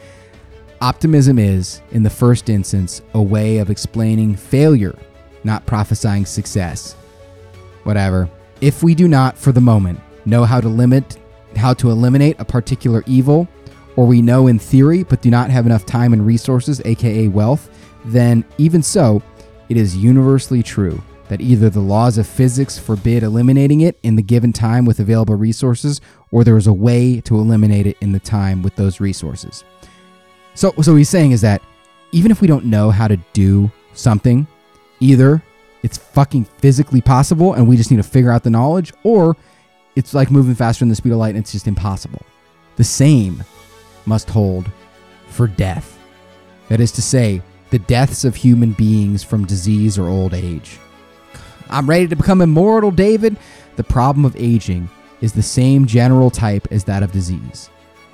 Optimism 0.83 1.39
is, 1.39 1.81
in 1.93 2.03
the 2.03 2.11
first 2.11 2.51
instance, 2.51 3.01
a 3.15 3.23
way 3.23 3.59
of 3.59 3.71
explaining 3.71 4.37
failure, 4.37 4.99
not 5.43 5.65
prophesying 5.65 6.27
success. 6.27 6.97
Whatever. 7.85 8.29
If 8.61 8.83
we 8.83 8.95
do 8.95 9.09
not, 9.09 9.37
for 9.37 9.53
the 9.53 9.61
moment, 9.61 10.01
know 10.25 10.45
how 10.45 10.61
to 10.61 10.69
limit, 10.69 11.19
how 11.57 11.75
to 11.75 11.91
eliminate 11.91 12.37
a 12.39 12.45
particular 12.45 13.03
evil, 13.07 13.49
or 13.97 14.07
we 14.07 14.23
know 14.23 14.47
in 14.47 14.59
theory 14.59 15.03
but 15.03 15.21
do 15.21 15.31
not 15.31 15.51
have 15.51 15.67
enough 15.67 15.85
time 15.85 16.13
and 16.13 16.25
resources, 16.25 16.81
aka 16.85 17.29
wealth, 17.29 17.69
then 18.05 18.45
even 18.59 18.83
so, 18.83 19.23
it 19.69 19.77
is 19.77 19.97
universally 19.97 20.63
true 20.63 21.03
that 21.29 21.41
either 21.41 21.71
the 21.71 21.81
laws 21.81 22.19
of 22.19 22.27
physics 22.27 22.79
forbid 22.79 23.23
eliminating 23.23 23.81
it 23.81 23.99
in 24.03 24.17
the 24.17 24.23
given 24.23 24.53
time 24.53 24.85
with 24.85 25.01
available 25.01 25.35
resources, 25.35 26.01
or 26.31 26.45
there 26.45 26.57
is 26.57 26.67
a 26.67 26.73
way 26.73 27.21
to 27.23 27.37
eliminate 27.37 27.87
it 27.87 27.97
in 28.01 28.13
the 28.13 28.21
time 28.21 28.63
with 28.63 28.77
those 28.77 29.01
resources. 29.01 29.65
So, 30.55 30.73
so 30.83 30.93
what 30.93 30.99
he's 30.99 31.09
saying 31.09 31.31
is 31.31 31.41
that 31.41 31.63
even 32.13 32.31
if 32.31 32.43
we 32.43 32.49
don't 32.49 32.67
know 32.67 32.91
how 32.91 33.09
to 33.09 33.17
do 33.33 33.71
something, 33.95 34.47
either 35.01 35.43
it's 35.83 35.99
fucking 35.99 36.45
physically 36.45 37.01
possible 37.01 37.55
and 37.55 37.67
we 37.67 37.77
just 37.77 37.91
need 37.91 37.97
to 37.99 38.03
figure 38.03 38.31
out 38.31 38.43
the 38.43 38.51
knowledge, 38.51 38.93
or 39.03 39.37
it's 39.97 40.15
like 40.15 40.31
moving 40.31 40.55
faster 40.55 40.81
than 40.81 40.89
the 40.89 40.97
speed 40.97 41.13
of 41.13 41.19
light 41.19 41.31
and 41.31 41.39
it's 41.39 41.53
just 41.53 41.69
impossible. 41.69 42.23
The 42.77 42.85
same 42.85 43.45
must 44.07 44.31
hold 44.31 44.71
for 45.29 45.47
death. 45.47 45.99
That 46.69 46.81
is 46.81 46.93
to 46.93 47.03
say, 47.03 47.43
the 47.71 47.79
deaths 47.79 48.25
of 48.25 48.37
human 48.37 48.73
beings 48.73 49.23
from 49.23 49.47
disease 49.47 49.99
or 49.99 50.09
old 50.09 50.35
age. 50.35 50.79
I'm 51.71 51.89
ready 51.89 52.07
to 52.09 52.17
become 52.17 52.43
immortal, 52.43 52.91
David. 52.91 53.37
The 53.77 53.85
problem 53.85 54.25
of 54.25 54.37
aging 54.37 54.91
is 55.23 55.33
the 55.33 55.43
same 55.43 55.87
general 55.87 56.31
type 56.31 56.69
as 56.71 56.85
that 56.85 57.03
of 57.03 57.13
disease. 57.13 57.71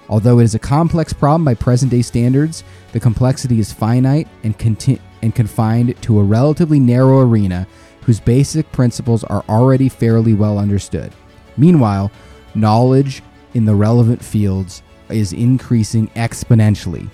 Although 0.09 0.39
it 0.39 0.45
is 0.45 0.55
a 0.55 0.61
complex 0.61 1.13
problem 1.13 1.45
by 1.45 1.55
present 1.55 1.91
day 1.91 2.03
standards, 2.03 2.63
the 2.93 3.01
complexity 3.01 3.59
is 3.59 3.73
finite 3.73 4.29
and, 4.45 4.57
conti- 4.59 5.01
and 5.23 5.35
confined 5.35 6.01
to 6.03 6.19
a 6.19 6.25
relatively 6.25 6.81
narrow 6.81 7.21
arena 7.21 7.67
whose 8.03 8.21
basic 8.21 8.71
principles 8.73 9.25
are 9.25 9.45
already 9.49 9.89
fairly 9.89 10.33
well 10.33 10.59
understood. 10.59 11.13
Meanwhile, 11.57 12.11
knowledge 12.55 13.23
in 13.55 13.65
the 13.65 13.75
relevant 13.75 14.25
fields 14.25 14.83
is 15.11 15.33
increasing 15.33 16.09
exponentially. 16.09 17.09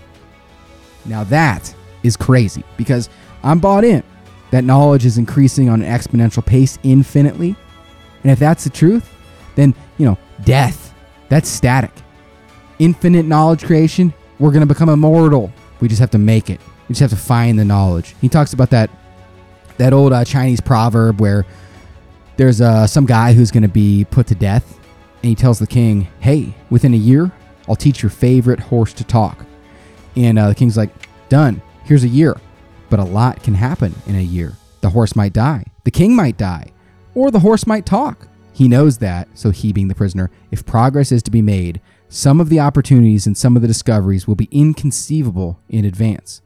Now, 1.04 1.24
that 1.24 1.74
is 2.02 2.16
crazy 2.16 2.64
because 2.76 3.08
I'm 3.42 3.58
bought 3.58 3.84
in 3.84 4.02
that 4.50 4.62
knowledge 4.62 5.04
is 5.04 5.18
increasing 5.18 5.68
on 5.68 5.82
an 5.82 5.90
exponential 5.90 6.44
pace 6.44 6.78
infinitely. 6.84 7.56
And 8.22 8.30
if 8.30 8.38
that's 8.38 8.62
the 8.64 8.70
truth, 8.70 9.12
then, 9.56 9.74
you 9.98 10.06
know, 10.06 10.16
death, 10.44 10.94
that's 11.28 11.48
static. 11.48 11.90
Infinite 12.78 13.24
knowledge 13.24 13.64
creation, 13.64 14.14
we're 14.38 14.52
going 14.52 14.60
to 14.60 14.72
become 14.72 14.88
immortal. 14.88 15.52
We 15.80 15.88
just 15.88 16.00
have 16.00 16.12
to 16.12 16.18
make 16.18 16.50
it. 16.50 16.60
We 16.88 16.92
just 16.94 17.00
have 17.00 17.10
to 17.10 17.16
find 17.16 17.58
the 17.58 17.64
knowledge. 17.64 18.14
He 18.20 18.28
talks 18.28 18.52
about 18.52 18.70
that 18.70 18.90
that 19.76 19.92
old 19.92 20.12
uh, 20.12 20.24
Chinese 20.24 20.60
proverb 20.60 21.20
where 21.20 21.44
there's 22.36 22.60
uh, 22.60 22.86
some 22.86 23.06
guy 23.06 23.32
who's 23.32 23.50
going 23.50 23.62
to 23.62 23.68
be 23.68 24.06
put 24.10 24.26
to 24.28 24.34
death, 24.34 24.78
and 25.22 25.28
he 25.28 25.34
tells 25.34 25.58
the 25.58 25.66
king, 25.66 26.08
"Hey, 26.20 26.54
within 26.70 26.94
a 26.94 26.98
year, 26.98 27.32
I'll 27.68 27.76
teach 27.76 28.02
your 28.02 28.10
favorite 28.10 28.60
horse 28.60 28.92
to 28.94 29.04
talk." 29.04 29.44
And 30.16 30.38
uh, 30.38 30.48
the 30.48 30.54
king's 30.54 30.76
like, 30.76 30.90
"Done. 31.28 31.62
Here's 31.84 32.04
a 32.04 32.08
year." 32.08 32.36
But 32.90 33.00
a 33.00 33.04
lot 33.04 33.42
can 33.42 33.54
happen 33.54 33.94
in 34.06 34.14
a 34.14 34.22
year. 34.22 34.52
The 34.80 34.90
horse 34.90 35.16
might 35.16 35.32
die. 35.32 35.64
The 35.84 35.90
king 35.90 36.14
might 36.14 36.36
die, 36.36 36.70
or 37.14 37.30
the 37.30 37.40
horse 37.40 37.66
might 37.66 37.86
talk. 37.86 38.28
He 38.52 38.68
knows 38.68 38.98
that, 38.98 39.26
so 39.34 39.50
he, 39.50 39.72
being 39.72 39.88
the 39.88 39.96
prisoner, 39.96 40.30
if 40.52 40.64
progress 40.64 41.10
is 41.10 41.24
to 41.24 41.30
be 41.30 41.42
made, 41.42 41.80
some 42.08 42.40
of 42.40 42.50
the 42.50 42.60
opportunities 42.60 43.26
and 43.26 43.36
some 43.36 43.56
of 43.56 43.62
the 43.62 43.68
discoveries 43.68 44.28
will 44.28 44.36
be 44.36 44.48
inconceivable 44.52 45.58
in 45.68 45.84
advance. 45.84 46.40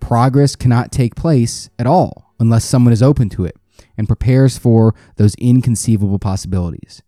Progress 0.00 0.56
cannot 0.56 0.92
take 0.92 1.14
place 1.14 1.70
at 1.78 1.86
all 1.86 2.34
unless 2.38 2.64
someone 2.64 2.92
is 2.92 3.02
open 3.02 3.28
to 3.30 3.44
it 3.44 3.56
and 3.96 4.06
prepares 4.08 4.58
for 4.58 4.94
those 5.16 5.34
inconceivable 5.36 6.18
possibilities. 6.18 7.02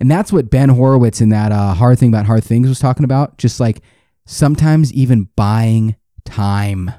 And 0.00 0.10
that's 0.10 0.32
what 0.32 0.50
Ben 0.50 0.70
Horowitz 0.70 1.20
in 1.20 1.28
that 1.28 1.52
uh, 1.52 1.74
Hard 1.74 1.98
Thing 1.98 2.08
About 2.08 2.26
Hard 2.26 2.44
Things 2.44 2.68
was 2.68 2.80
talking 2.80 3.04
about. 3.04 3.38
Just 3.38 3.60
like 3.60 3.82
sometimes 4.26 4.92
even 4.92 5.28
buying 5.36 5.96
time 6.24 6.90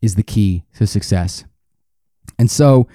is 0.00 0.14
the 0.14 0.22
key 0.22 0.64
to 0.76 0.86
success. 0.86 1.44
And 2.38 2.50
so, 2.50 2.88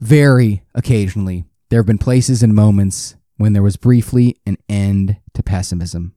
very 0.00 0.62
occasionally, 0.74 1.44
there 1.70 1.78
have 1.78 1.86
been 1.86 1.98
places 1.98 2.42
and 2.42 2.54
moments 2.54 3.16
when 3.36 3.52
there 3.52 3.62
was 3.62 3.76
briefly 3.76 4.36
an 4.44 4.56
end 4.68 5.16
to 5.34 5.42
pessimism. 5.42 6.14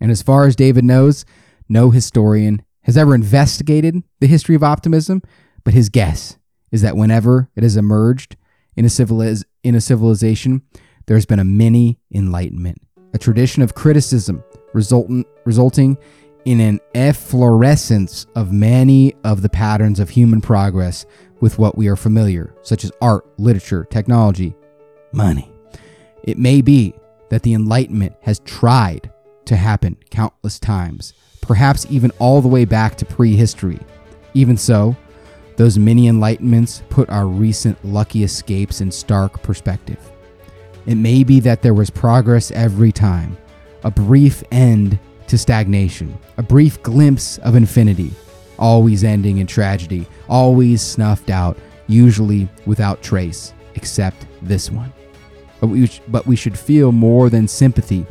And 0.00 0.10
as 0.10 0.22
far 0.22 0.46
as 0.46 0.54
David 0.54 0.84
knows, 0.84 1.24
no 1.68 1.90
historian 1.90 2.62
has 2.82 2.96
ever 2.96 3.14
investigated 3.14 4.02
the 4.20 4.26
history 4.26 4.54
of 4.54 4.62
optimism, 4.62 5.22
but 5.64 5.74
his 5.74 5.88
guess 5.88 6.36
is 6.70 6.82
that 6.82 6.96
whenever 6.96 7.50
it 7.54 7.62
has 7.62 7.76
emerged 7.76 8.36
in 8.76 8.84
a, 8.84 8.88
civiliz- 8.88 9.44
in 9.62 9.74
a 9.74 9.80
civilization, 9.80 10.62
there's 11.06 11.26
been 11.26 11.38
a 11.38 11.44
mini 11.44 11.98
enlightenment, 12.12 12.80
a 13.12 13.18
tradition 13.18 13.62
of 13.62 13.74
criticism 13.74 14.42
resultant, 14.72 15.26
resulting 15.44 15.98
in 16.44 16.60
an 16.60 16.80
efflorescence 16.94 18.26
of 18.34 18.52
many 18.52 19.14
of 19.24 19.42
the 19.42 19.48
patterns 19.48 20.00
of 20.00 20.10
human 20.10 20.40
progress 20.40 21.06
with 21.40 21.58
what 21.58 21.76
we 21.76 21.88
are 21.88 21.96
familiar, 21.96 22.54
such 22.62 22.84
as 22.84 22.92
art, 23.00 23.26
literature, 23.38 23.84
technology, 23.84 24.54
money. 25.12 25.50
It 26.24 26.38
may 26.38 26.62
be 26.62 26.94
that 27.30 27.42
the 27.42 27.54
Enlightenment 27.54 28.14
has 28.22 28.38
tried 28.40 29.10
to 29.44 29.56
happen 29.56 29.96
countless 30.10 30.58
times, 30.58 31.12
perhaps 31.42 31.86
even 31.90 32.10
all 32.18 32.40
the 32.40 32.48
way 32.48 32.64
back 32.64 32.96
to 32.96 33.04
prehistory. 33.04 33.78
Even 34.32 34.56
so, 34.56 34.96
those 35.56 35.78
mini 35.78 36.06
enlightenments 36.08 36.88
put 36.88 37.10
our 37.10 37.26
recent 37.26 37.76
lucky 37.84 38.24
escapes 38.24 38.80
in 38.80 38.90
stark 38.90 39.42
perspective. 39.42 39.98
It 40.86 40.94
may 40.94 41.22
be 41.22 41.40
that 41.40 41.60
there 41.60 41.74
was 41.74 41.90
progress 41.90 42.50
every 42.52 42.90
time, 42.90 43.36
a 43.84 43.90
brief 43.90 44.42
end 44.50 44.98
to 45.26 45.36
stagnation, 45.36 46.18
a 46.38 46.42
brief 46.42 46.82
glimpse 46.82 47.38
of 47.38 47.54
infinity, 47.54 48.12
always 48.58 49.04
ending 49.04 49.38
in 49.38 49.46
tragedy, 49.46 50.06
always 50.28 50.80
snuffed 50.80 51.30
out, 51.30 51.58
usually 51.86 52.48
without 52.66 53.02
trace, 53.02 53.52
except 53.74 54.26
this 54.40 54.70
one. 54.70 54.92
But 55.60 55.68
we, 55.68 55.90
but 56.08 56.26
we 56.26 56.34
should 56.34 56.58
feel 56.58 56.90
more 56.92 57.30
than 57.30 57.46
sympathy 57.46 58.06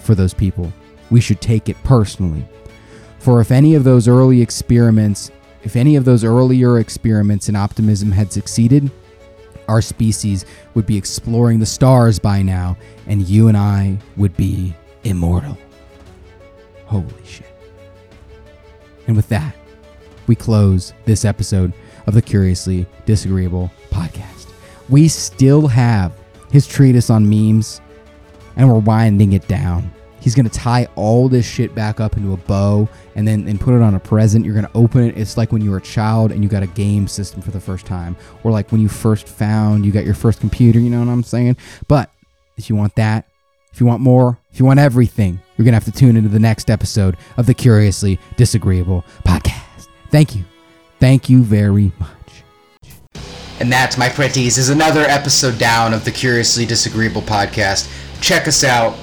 for 0.00 0.14
those 0.14 0.34
people. 0.34 0.72
We 1.10 1.20
should 1.20 1.40
take 1.40 1.68
it 1.68 1.82
personally. 1.82 2.46
For 3.20 3.42
if 3.42 3.50
any 3.50 3.74
of 3.74 3.84
those 3.84 4.08
early 4.08 4.40
experiments, 4.40 5.30
if 5.62 5.76
any 5.76 5.94
of 5.96 6.06
those 6.06 6.24
earlier 6.24 6.78
experiments 6.78 7.50
in 7.50 7.54
optimism 7.54 8.10
had 8.10 8.32
succeeded, 8.32 8.90
our 9.68 9.82
species 9.82 10.46
would 10.72 10.86
be 10.86 10.96
exploring 10.96 11.60
the 11.60 11.66
stars 11.66 12.18
by 12.18 12.40
now, 12.40 12.78
and 13.06 13.28
you 13.28 13.48
and 13.48 13.58
I 13.58 13.98
would 14.16 14.34
be 14.38 14.74
immortal. 15.04 15.58
Holy 16.86 17.06
shit. 17.24 17.46
And 19.06 19.14
with 19.14 19.28
that, 19.28 19.54
we 20.26 20.34
close 20.34 20.94
this 21.04 21.26
episode 21.26 21.74
of 22.06 22.14
the 22.14 22.22
Curiously 22.22 22.86
Disagreeable 23.04 23.70
podcast. 23.90 24.48
We 24.88 25.08
still 25.08 25.68
have 25.68 26.18
his 26.50 26.66
treatise 26.66 27.10
on 27.10 27.28
memes, 27.28 27.82
and 28.56 28.66
we're 28.66 28.78
winding 28.78 29.34
it 29.34 29.46
down. 29.46 29.92
He's 30.20 30.34
gonna 30.34 30.50
tie 30.50 30.86
all 30.96 31.28
this 31.28 31.46
shit 31.46 31.74
back 31.74 31.98
up 31.98 32.16
into 32.16 32.32
a 32.32 32.36
bow 32.36 32.88
and 33.14 33.26
then 33.26 33.48
and 33.48 33.60
put 33.60 33.74
it 33.74 33.82
on 33.82 33.94
a 33.94 34.00
present. 34.00 34.44
You're 34.44 34.54
gonna 34.54 34.70
open 34.74 35.02
it. 35.02 35.16
It's 35.16 35.36
like 35.36 35.50
when 35.50 35.62
you 35.62 35.70
were 35.70 35.78
a 35.78 35.82
child 35.82 36.30
and 36.30 36.42
you 36.42 36.48
got 36.48 36.62
a 36.62 36.68
game 36.68 37.08
system 37.08 37.40
for 37.40 37.50
the 37.50 37.60
first 37.60 37.86
time, 37.86 38.16
or 38.44 38.50
like 38.50 38.70
when 38.70 38.80
you 38.80 38.88
first 38.88 39.26
found 39.26 39.84
you 39.84 39.92
got 39.92 40.04
your 40.04 40.14
first 40.14 40.40
computer. 40.40 40.78
You 40.78 40.90
know 40.90 41.00
what 41.00 41.08
I'm 41.08 41.22
saying? 41.22 41.56
But 41.88 42.10
if 42.56 42.68
you 42.68 42.76
want 42.76 42.94
that, 42.96 43.26
if 43.72 43.80
you 43.80 43.86
want 43.86 44.02
more, 44.02 44.38
if 44.52 44.58
you 44.58 44.66
want 44.66 44.78
everything, 44.78 45.40
you're 45.56 45.64
gonna 45.64 45.76
have 45.76 45.84
to 45.84 45.92
tune 45.92 46.16
into 46.16 46.28
the 46.28 46.38
next 46.38 46.70
episode 46.70 47.16
of 47.36 47.46
the 47.46 47.54
Curiously 47.54 48.18
Disagreeable 48.36 49.04
podcast. 49.24 49.88
Thank 50.10 50.36
you, 50.36 50.44
thank 50.98 51.30
you 51.30 51.42
very 51.42 51.92
much. 51.98 52.10
And 53.60 53.70
that, 53.72 53.98
my 53.98 54.08
pretties, 54.08 54.56
is 54.56 54.70
another 54.70 55.02
episode 55.02 55.58
down 55.58 55.92
of 55.92 56.04
the 56.06 56.10
Curiously 56.10 56.64
Disagreeable 56.64 57.20
podcast. 57.20 57.90
Check 58.22 58.48
us 58.48 58.64
out 58.64 58.94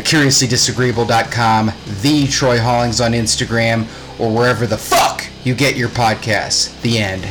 curiouslydisagreeable.com, 0.00 1.72
the 2.02 2.26
Troy 2.26 2.60
Hollings 2.60 3.00
on 3.00 3.12
Instagram, 3.12 3.86
or 4.20 4.34
wherever 4.34 4.66
the 4.66 4.78
fuck 4.78 5.26
you 5.44 5.54
get 5.54 5.76
your 5.76 5.88
podcasts. 5.88 6.80
The 6.82 6.98
end. 6.98 7.26